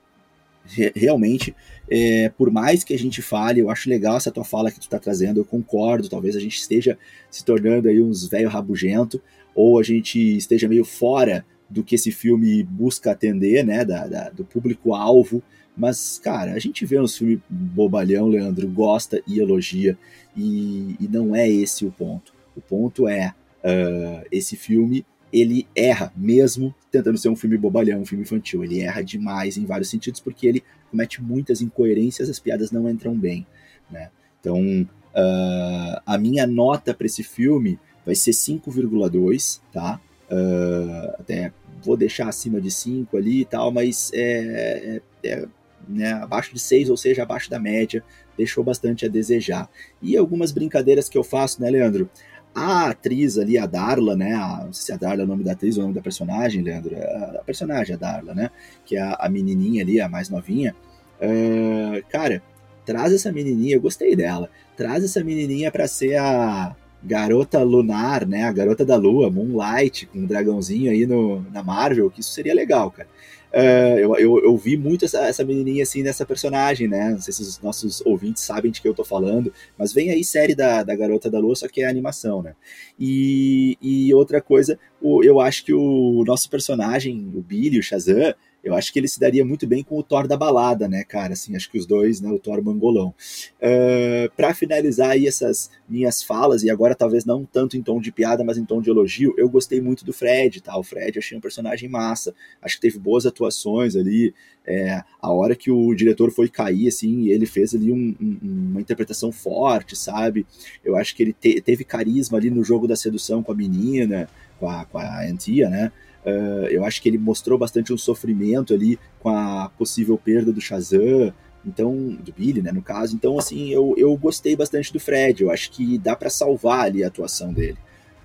realmente, 0.96 1.56
é, 1.88 2.30
por 2.30 2.50
mais 2.50 2.84
que 2.84 2.92
a 2.92 2.98
gente 2.98 3.22
fale, 3.22 3.60
eu 3.60 3.70
acho 3.70 3.88
legal 3.88 4.18
essa 4.18 4.32
tua 4.32 4.44
fala 4.44 4.72
que 4.72 4.80
tu 4.80 4.84
está 4.84 4.98
trazendo, 4.98 5.40
eu 5.40 5.46
concordo, 5.46 6.10
talvez 6.10 6.36
a 6.36 6.40
gente 6.40 6.58
esteja 6.58 6.98
se 7.30 7.46
tornando 7.46 7.88
aí 7.88 8.02
uns 8.02 8.28
velho 8.28 8.50
rabugento, 8.50 9.22
ou 9.54 9.80
a 9.80 9.84
gente 9.84 10.38
esteja 10.38 10.68
meio 10.68 10.84
fora 10.84 11.46
do 11.70 11.84
que 11.84 11.94
esse 11.94 12.12
filme 12.12 12.64
busca 12.64 13.12
atender, 13.12 13.64
né, 13.64 13.86
da, 13.86 14.08
da 14.08 14.30
do 14.32 14.44
público-alvo, 14.44 15.44
mas, 15.78 16.18
cara, 16.18 16.54
a 16.54 16.60
gente 16.60 16.84
vê 16.84 17.00
uns 17.00 17.16
filmes 17.16 17.40
bobalhão, 17.48 18.28
Leandro, 18.28 18.68
gosta 18.68 19.22
e 19.28 19.40
elogia, 19.40 19.96
e, 20.36 20.96
e 21.00 21.08
não 21.08 21.36
é 21.36 21.48
esse 21.48 21.86
o 21.86 21.92
ponto. 21.92 22.34
O 22.56 22.62
ponto 22.62 23.08
é, 23.08 23.36
uh, 23.64 24.26
esse 24.32 24.56
filme 24.56 25.06
ele 25.32 25.68
erra, 25.76 26.14
mesmo 26.16 26.76
tentando 26.92 27.18
ser 27.18 27.30
um 27.30 27.36
filme 27.36 27.58
bobalhão, 27.58 28.02
um 28.02 28.06
filme 28.06 28.24
infantil. 28.24 28.64
Ele 28.64 28.82
erra 28.82 29.02
demais 29.02 29.58
em 29.58 29.66
vários 29.66 29.90
sentidos, 29.90 30.20
porque 30.20 30.46
ele 30.46 30.64
comete 30.92 31.24
muitas 31.24 31.60
incoerências, 31.60 32.30
as 32.30 32.40
piadas 32.40 32.72
não 32.72 32.88
entram 32.88 33.18
bem. 33.18 33.48
Né? 33.90 34.12
Então, 34.40 34.62
uh, 34.62 36.02
a 36.06 36.18
minha 36.20 36.46
nota 36.46 36.94
para 36.94 37.08
esse 37.08 37.24
filme 37.24 37.80
vai 38.06 38.14
ser 38.14 38.32
5,2, 38.32 39.60
tá? 39.72 40.00
Uh, 40.30 41.16
até 41.20 41.52
vou 41.84 41.98
deixar 41.98 42.30
acima 42.30 42.62
de 42.62 42.70
5 42.70 43.18
ali 43.18 43.42
e 43.42 43.46
tal, 43.46 43.72
mas 43.72 44.12
é, 44.14 45.02
é, 45.24 45.30
é 45.30 45.48
né, 45.88 46.14
abaixo 46.14 46.54
de 46.54 46.60
6, 46.60 46.90
ou 46.90 46.98
seja, 46.98 47.24
abaixo 47.24 47.50
da 47.50 47.60
média, 47.60 48.04
deixou 48.38 48.64
bastante 48.64 49.06
a 49.06 49.10
desejar. 49.10 49.70
E 50.02 50.16
algumas 50.16 50.52
brincadeiras 50.52 51.10
que 51.10 51.18
eu 51.18 51.24
faço, 51.24 51.62
né, 51.62 51.70
Leandro? 51.70 52.10
A 52.54 52.90
atriz 52.90 53.38
ali, 53.38 53.58
a 53.58 53.66
Darla, 53.66 54.16
né? 54.16 54.34
A, 54.34 54.64
não 54.66 54.74
sei 54.74 54.86
se 54.86 54.92
a 54.94 54.98
Darla 54.98 55.24
é 55.24 55.26
o 55.26 55.28
nome 55.28 55.44
da 55.44 55.54
atriz 55.54 55.78
ou 55.78 55.82
o 55.82 55.84
nome 55.86 55.96
da 55.96 56.02
personagem, 56.02 56.62
Leandro. 56.62 56.96
A, 56.96 57.40
a 57.40 57.44
personagem, 57.44 57.96
a 57.96 57.98
Darla, 57.98 58.34
né? 58.34 58.50
Que 58.86 58.96
é 58.98 59.02
a, 59.02 59.14
a 59.20 59.30
menininha 59.30 59.84
ali, 59.84 60.00
a 60.00 60.08
mais 60.08 60.30
novinha. 60.30 60.76
Uh, 61.20 62.04
cara, 62.10 62.42
traz 62.86 63.14
essa 63.14 63.32
menininha, 63.32 63.76
eu 63.76 63.82
gostei 63.82 64.16
dela. 64.16 64.50
Traz 64.78 65.04
essa 65.04 65.24
menininha 65.24 65.72
para 65.72 65.88
ser 65.88 66.16
a, 66.18 66.76
garota 67.04 67.62
lunar, 67.62 68.26
né? 68.26 68.44
A 68.44 68.52
garota 68.52 68.86
da 68.86 68.96
lua, 68.96 69.30
Moonlight, 69.30 70.08
com 70.08 70.20
um 70.20 70.26
dragãozinho 70.26 70.92
aí 70.92 71.06
no, 71.06 71.42
na 71.52 71.62
Marvel, 71.62 72.10
que 72.10 72.22
isso 72.22 72.32
seria 72.32 72.54
legal, 72.54 72.90
cara. 72.92 73.10
Uh, 73.54 74.00
eu, 74.00 74.16
eu, 74.16 74.44
eu, 74.46 74.58
vi 74.58 74.76
muito 74.76 75.06
essa, 75.06 75.28
essa 75.28 75.46
menininha 75.46 75.84
assim 75.84 76.02
nessa 76.02 76.26
personagem, 76.26 76.88
né? 76.88 77.12
Não 77.12 77.22
sei 77.22 77.32
se 77.32 77.44
os 77.44 77.62
nossos 77.62 78.02
ouvintes 78.02 78.42
sabem 78.42 78.72
de 78.72 78.82
que 78.82 78.88
eu 78.88 78.96
tô 78.96 79.04
falando, 79.04 79.54
mas 79.78 79.94
vem 79.94 80.10
aí 80.10 80.24
série 80.24 80.56
da, 80.56 80.82
da 80.82 80.96
Garota 80.96 81.30
da 81.30 81.38
Lua, 81.38 81.56
só 81.56 81.68
que 81.68 81.84
é 81.84 81.88
animação, 81.88 82.42
né? 82.42 82.56
E, 83.00 83.78
e 83.80 84.12
outra 84.12 84.42
coisa, 84.42 84.80
o, 85.00 85.24
eu 85.24 85.40
acho 85.40 85.66
que 85.66 85.74
o 85.74 86.24
nosso 86.26 86.50
personagem, 86.50 87.32
o 87.36 87.42
Billy, 87.42 87.78
o 87.78 87.84
Shazam, 87.84 88.34
eu 88.64 88.74
acho 88.76 88.94
que 88.94 89.00
ele 89.00 89.08
se 89.08 89.20
daria 89.20 89.44
muito 89.44 89.68
bem 89.68 89.84
com 89.84 89.98
o 89.98 90.04
Thor 90.04 90.26
da 90.26 90.38
balada, 90.38 90.88
né, 90.88 91.04
cara? 91.04 91.34
Assim, 91.34 91.56
acho 91.56 91.70
que 91.70 91.78
os 91.78 91.86
dois, 91.86 92.22
né, 92.22 92.32
o 92.32 92.40
Thor 92.40 92.64
mangolão. 92.64 93.14
Uh, 93.60 94.32
para 94.38 94.54
finalizar 94.54 95.12
aí 95.12 95.28
essas 95.28 95.70
minhas 95.88 96.24
falas, 96.24 96.64
e 96.64 96.70
agora 96.70 96.96
talvez 96.96 97.26
não 97.26 97.44
tanto 97.44 97.76
em 97.76 97.84
tom 97.84 98.00
de 98.00 98.12
piada, 98.12 98.44
mas 98.44 98.58
em 98.58 98.64
tom 98.64 98.82
de 98.82 98.90
elogio, 98.90 99.34
eu 99.38 99.50
gostei 99.50 99.82
muito 99.82 100.06
do 100.06 100.14
Fred, 100.14 100.62
tá? 100.62 100.78
O 100.78 100.84
Fred 100.84 101.20
achei 101.20 101.38
um 101.38 101.42
personagem 101.42 101.90
massa, 101.90 102.34
acho 102.62 102.76
que 102.76 102.82
teve 102.82 102.98
boas 102.98 103.26
atuações 103.26 103.98
ali. 103.98 104.34
É, 104.66 105.04
a 105.22 105.30
hora 105.30 105.58
que 105.58 105.70
o 105.70 105.94
diretor 105.94 106.32
foi 106.32 106.48
cair, 106.48 106.88
assim, 106.88 107.28
ele 107.28 107.46
fez 107.46 107.76
ali 107.76 107.92
um, 107.92 108.16
um, 108.22 108.38
uma 108.72 108.80
interpretação 108.80 109.30
forte, 109.30 109.94
sabe? 109.94 110.46
Eu 110.86 110.96
acho 110.96 111.14
que 111.16 111.24
ele 111.24 111.34
te, 111.34 111.60
teve 111.60 111.84
carisma 111.84 112.38
ali 112.38 112.50
no 112.50 112.64
jogo 112.64 112.88
da 112.88 112.96
sedução 112.96 113.44
com 113.44 113.52
a 113.52 113.56
menina, 113.56 114.30
com 114.58 114.70
a, 114.70 114.86
com 114.86 114.98
a 114.98 115.26
Antia, 115.26 115.70
né? 115.70 115.92
Uh, 116.26 116.68
eu 116.70 116.86
acho 116.86 117.02
que 117.02 117.10
ele 117.10 117.18
mostrou 117.18 117.58
bastante 117.58 117.92
um 117.92 117.98
sofrimento 117.98 118.74
ali 118.74 118.98
com 119.20 119.30
a 119.30 119.70
possível 119.78 120.18
perda 120.18 120.54
do 120.54 120.62
Shazam, 120.62 121.34
então 121.66 122.18
do 122.24 122.32
Billy, 122.32 122.62
né, 122.62 122.72
no 122.72 122.82
caso. 122.82 123.16
Então 123.16 123.38
assim, 123.38 123.70
eu, 123.70 123.94
eu 123.98 124.16
gostei 124.16 124.56
bastante 124.56 124.92
do 124.92 125.00
Fred. 125.00 125.44
Eu 125.44 125.52
acho 125.52 125.72
que 125.72 125.98
dá 125.98 126.16
para 126.16 126.30
salvar 126.30 126.86
ali 126.86 127.04
a 127.04 127.08
atuação 127.08 127.54
dele. 127.54 127.78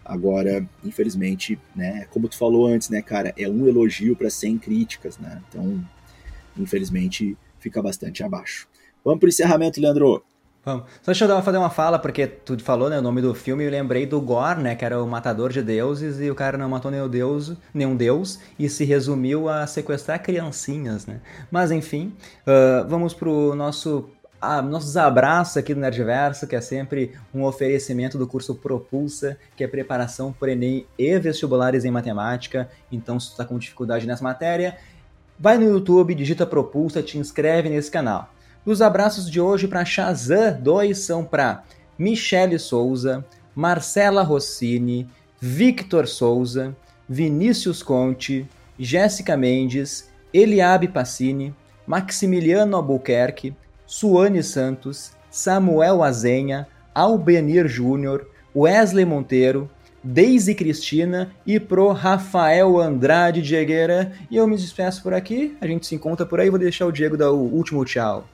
Agora, 0.04 0.66
infelizmente, 0.82 1.58
né, 1.76 2.06
como 2.10 2.28
tu 2.28 2.38
falou 2.38 2.66
antes, 2.66 2.88
né, 2.88 3.02
cara, 3.02 3.34
é 3.36 3.46
um 3.48 3.66
elogio 3.66 4.16
para 4.16 4.30
100 4.30 4.58
críticas, 4.58 5.18
né? 5.18 5.42
Então, 5.48 5.84
infelizmente, 6.56 7.36
fica 7.58 7.82
bastante 7.82 8.22
abaixo. 8.22 8.66
Vamos 9.04 9.20
pro 9.20 9.28
encerramento, 9.28 9.80
Leandro. 9.80 10.24
Vamos. 10.68 10.84
Só 11.00 11.12
deixa 11.12 11.24
eu 11.24 11.42
fazer 11.42 11.56
uma 11.56 11.70
fala, 11.70 11.98
porque 11.98 12.26
tu 12.26 12.62
falou 12.62 12.90
né, 12.90 12.98
o 12.98 13.02
nome 13.02 13.22
do 13.22 13.34
filme, 13.34 13.64
eu 13.64 13.70
lembrei 13.70 14.04
do 14.04 14.20
Gore, 14.20 14.60
né, 14.60 14.74
que 14.74 14.84
era 14.84 15.02
o 15.02 15.06
matador 15.06 15.50
de 15.50 15.62
deuses, 15.62 16.20
e 16.20 16.30
o 16.30 16.34
cara 16.34 16.58
não 16.58 16.68
matou 16.68 16.90
nenhum 16.90 17.08
deus, 17.08 17.54
nenhum 17.72 17.96
deus 17.96 18.38
e 18.58 18.68
se 18.68 18.84
resumiu 18.84 19.48
a 19.48 19.66
sequestrar 19.66 20.22
criancinhas, 20.22 21.06
né? 21.06 21.22
Mas 21.50 21.70
enfim, 21.70 22.12
uh, 22.42 22.86
vamos 22.86 23.14
pro 23.14 23.54
nosso 23.54 24.10
ah, 24.38 24.60
nossos 24.60 24.94
abraços 24.98 25.56
aqui 25.56 25.72
do 25.72 25.80
Nerdverso, 25.80 26.46
que 26.46 26.54
é 26.54 26.60
sempre 26.60 27.12
um 27.34 27.44
oferecimento 27.44 28.18
do 28.18 28.26
curso 28.26 28.54
Propulsa, 28.54 29.38
que 29.56 29.64
é 29.64 29.66
preparação 29.66 30.34
por 30.34 30.50
Enem 30.50 30.86
e 30.98 31.18
vestibulares 31.18 31.86
em 31.86 31.90
matemática. 31.90 32.68
Então, 32.92 33.18
se 33.18 33.28
tu 33.28 33.30
está 33.32 33.44
com 33.46 33.58
dificuldade 33.58 34.06
nessa 34.06 34.22
matéria, 34.22 34.76
vai 35.38 35.56
no 35.56 35.64
YouTube, 35.64 36.14
digita 36.14 36.46
Propulsa, 36.46 37.02
te 37.02 37.16
inscreve 37.16 37.70
nesse 37.70 37.90
canal. 37.90 38.28
Os 38.68 38.82
abraços 38.82 39.30
de 39.30 39.40
hoje 39.40 39.66
para 39.66 39.82
Shazam 39.82 40.60
2 40.60 40.98
são 40.98 41.24
para 41.24 41.64
Michele 41.98 42.58
Souza, 42.58 43.24
Marcela 43.54 44.22
Rossini, 44.22 45.08
Victor 45.40 46.06
Souza, 46.06 46.76
Vinícius 47.08 47.82
Conte, 47.82 48.46
Jéssica 48.78 49.38
Mendes, 49.38 50.10
Eliabe 50.34 50.86
Passini, 50.86 51.54
Maximiliano 51.86 52.76
Albuquerque, 52.76 53.56
Suane 53.86 54.42
Santos, 54.42 55.12
Samuel 55.30 56.02
Azenha, 56.02 56.68
Albenir 56.94 57.66
Júnior, 57.68 58.28
Wesley 58.54 59.06
Monteiro, 59.06 59.70
Deise 60.04 60.54
Cristina 60.54 61.30
e 61.46 61.58
pro 61.58 61.90
Rafael 61.92 62.78
Andrade 62.78 63.40
Diegueira. 63.40 64.12
E 64.30 64.36
eu 64.36 64.46
me 64.46 64.56
despeço 64.56 65.02
por 65.02 65.14
aqui, 65.14 65.56
a 65.58 65.66
gente 65.66 65.86
se 65.86 65.94
encontra 65.94 66.26
por 66.26 66.38
aí, 66.38 66.50
vou 66.50 66.58
deixar 66.58 66.84
o 66.84 66.92
Diego 66.92 67.16
dar 67.16 67.30
o 67.30 67.38
último 67.38 67.82
tchau. 67.82 68.26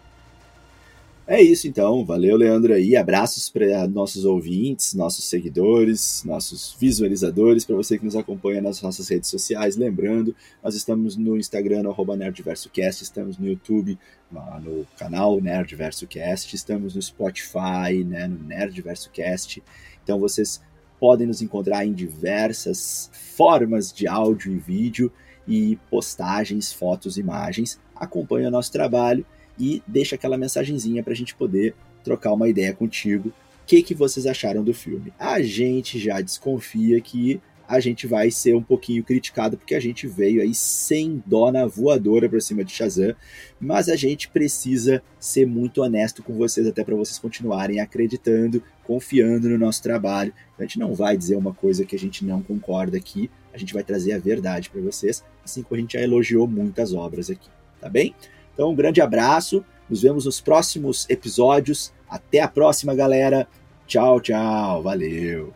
É 1.26 1.40
isso 1.40 1.66
então, 1.66 2.04
valeu 2.04 2.36
Leandro 2.36 2.74
aí, 2.74 2.94
abraços 2.94 3.48
para 3.48 3.88
nossos 3.88 4.26
ouvintes, 4.26 4.92
nossos 4.92 5.24
seguidores, 5.24 6.22
nossos 6.22 6.76
visualizadores, 6.78 7.64
para 7.64 7.74
você 7.74 7.96
que 7.96 8.04
nos 8.04 8.14
acompanha 8.14 8.60
nas 8.60 8.82
nossas 8.82 9.08
redes 9.08 9.30
sociais. 9.30 9.74
Lembrando, 9.74 10.36
nós 10.62 10.74
estamos 10.74 11.16
no 11.16 11.38
Instagram, 11.38 11.84
no 11.84 12.16
NerdVersoCast, 12.16 13.04
estamos 13.04 13.38
no 13.38 13.48
YouTube, 13.48 13.98
no 14.30 14.86
canal 14.98 15.40
NerdVersoCast, 15.40 16.54
estamos 16.54 16.94
no 16.94 17.00
Spotify, 17.00 18.04
né, 18.06 18.28
no 18.28 18.46
NerdVersoCast. 18.46 19.62
Então 20.02 20.20
vocês 20.20 20.60
podem 21.00 21.26
nos 21.26 21.40
encontrar 21.40 21.86
em 21.86 21.94
diversas 21.94 23.10
formas 23.34 23.90
de 23.90 24.06
áudio 24.06 24.52
e 24.52 24.58
vídeo 24.58 25.10
e 25.48 25.78
postagens, 25.90 26.70
fotos, 26.70 27.16
imagens. 27.16 27.80
Acompanhe 27.96 28.46
o 28.46 28.50
nosso 28.50 28.70
trabalho 28.70 29.24
e 29.58 29.82
deixa 29.86 30.14
aquela 30.14 30.38
mensagenzinha 30.38 31.02
para 31.02 31.12
a 31.12 31.16
gente 31.16 31.34
poder 31.34 31.74
trocar 32.02 32.32
uma 32.32 32.48
ideia 32.48 32.72
contigo. 32.74 33.28
O 33.28 33.66
que, 33.66 33.82
que 33.82 33.94
vocês 33.94 34.26
acharam 34.26 34.62
do 34.62 34.74
filme? 34.74 35.12
A 35.18 35.40
gente 35.40 35.98
já 35.98 36.20
desconfia 36.20 37.00
que 37.00 37.40
a 37.66 37.80
gente 37.80 38.06
vai 38.06 38.30
ser 38.30 38.54
um 38.54 38.62
pouquinho 38.62 39.02
criticado 39.02 39.56
porque 39.56 39.74
a 39.74 39.80
gente 39.80 40.06
veio 40.06 40.42
aí 40.42 40.54
sem 40.54 41.22
dó 41.24 41.50
na 41.50 41.66
voadora 41.66 42.28
para 42.28 42.40
cima 42.40 42.62
de 42.62 42.72
Shazam, 42.72 43.14
mas 43.58 43.88
a 43.88 43.96
gente 43.96 44.28
precisa 44.28 45.02
ser 45.18 45.46
muito 45.46 45.82
honesto 45.82 46.22
com 46.22 46.34
vocês 46.34 46.66
até 46.66 46.84
para 46.84 46.94
vocês 46.94 47.18
continuarem 47.18 47.80
acreditando, 47.80 48.62
confiando 48.84 49.48
no 49.48 49.58
nosso 49.58 49.82
trabalho. 49.82 50.32
A 50.58 50.62
gente 50.62 50.78
não 50.78 50.94
vai 50.94 51.16
dizer 51.16 51.36
uma 51.36 51.54
coisa 51.54 51.84
que 51.84 51.96
a 51.96 51.98
gente 51.98 52.24
não 52.24 52.42
concorda 52.42 52.96
aqui, 52.96 53.30
a 53.52 53.58
gente 53.58 53.72
vai 53.72 53.82
trazer 53.82 54.12
a 54.12 54.18
verdade 54.18 54.68
para 54.68 54.80
vocês, 54.82 55.24
assim 55.44 55.62
como 55.62 55.76
a 55.76 55.80
gente 55.80 55.94
já 55.94 56.02
elogiou 56.02 56.46
muitas 56.46 56.92
obras 56.92 57.30
aqui, 57.30 57.48
tá 57.80 57.88
bem? 57.88 58.14
Então, 58.54 58.70
um 58.70 58.74
grande 58.74 59.00
abraço. 59.00 59.64
Nos 59.90 60.02
vemos 60.02 60.24
nos 60.24 60.40
próximos 60.40 61.08
episódios. 61.10 61.92
Até 62.08 62.40
a 62.40 62.48
próxima, 62.48 62.94
galera. 62.94 63.46
Tchau, 63.86 64.20
tchau. 64.20 64.82
Valeu. 64.82 65.52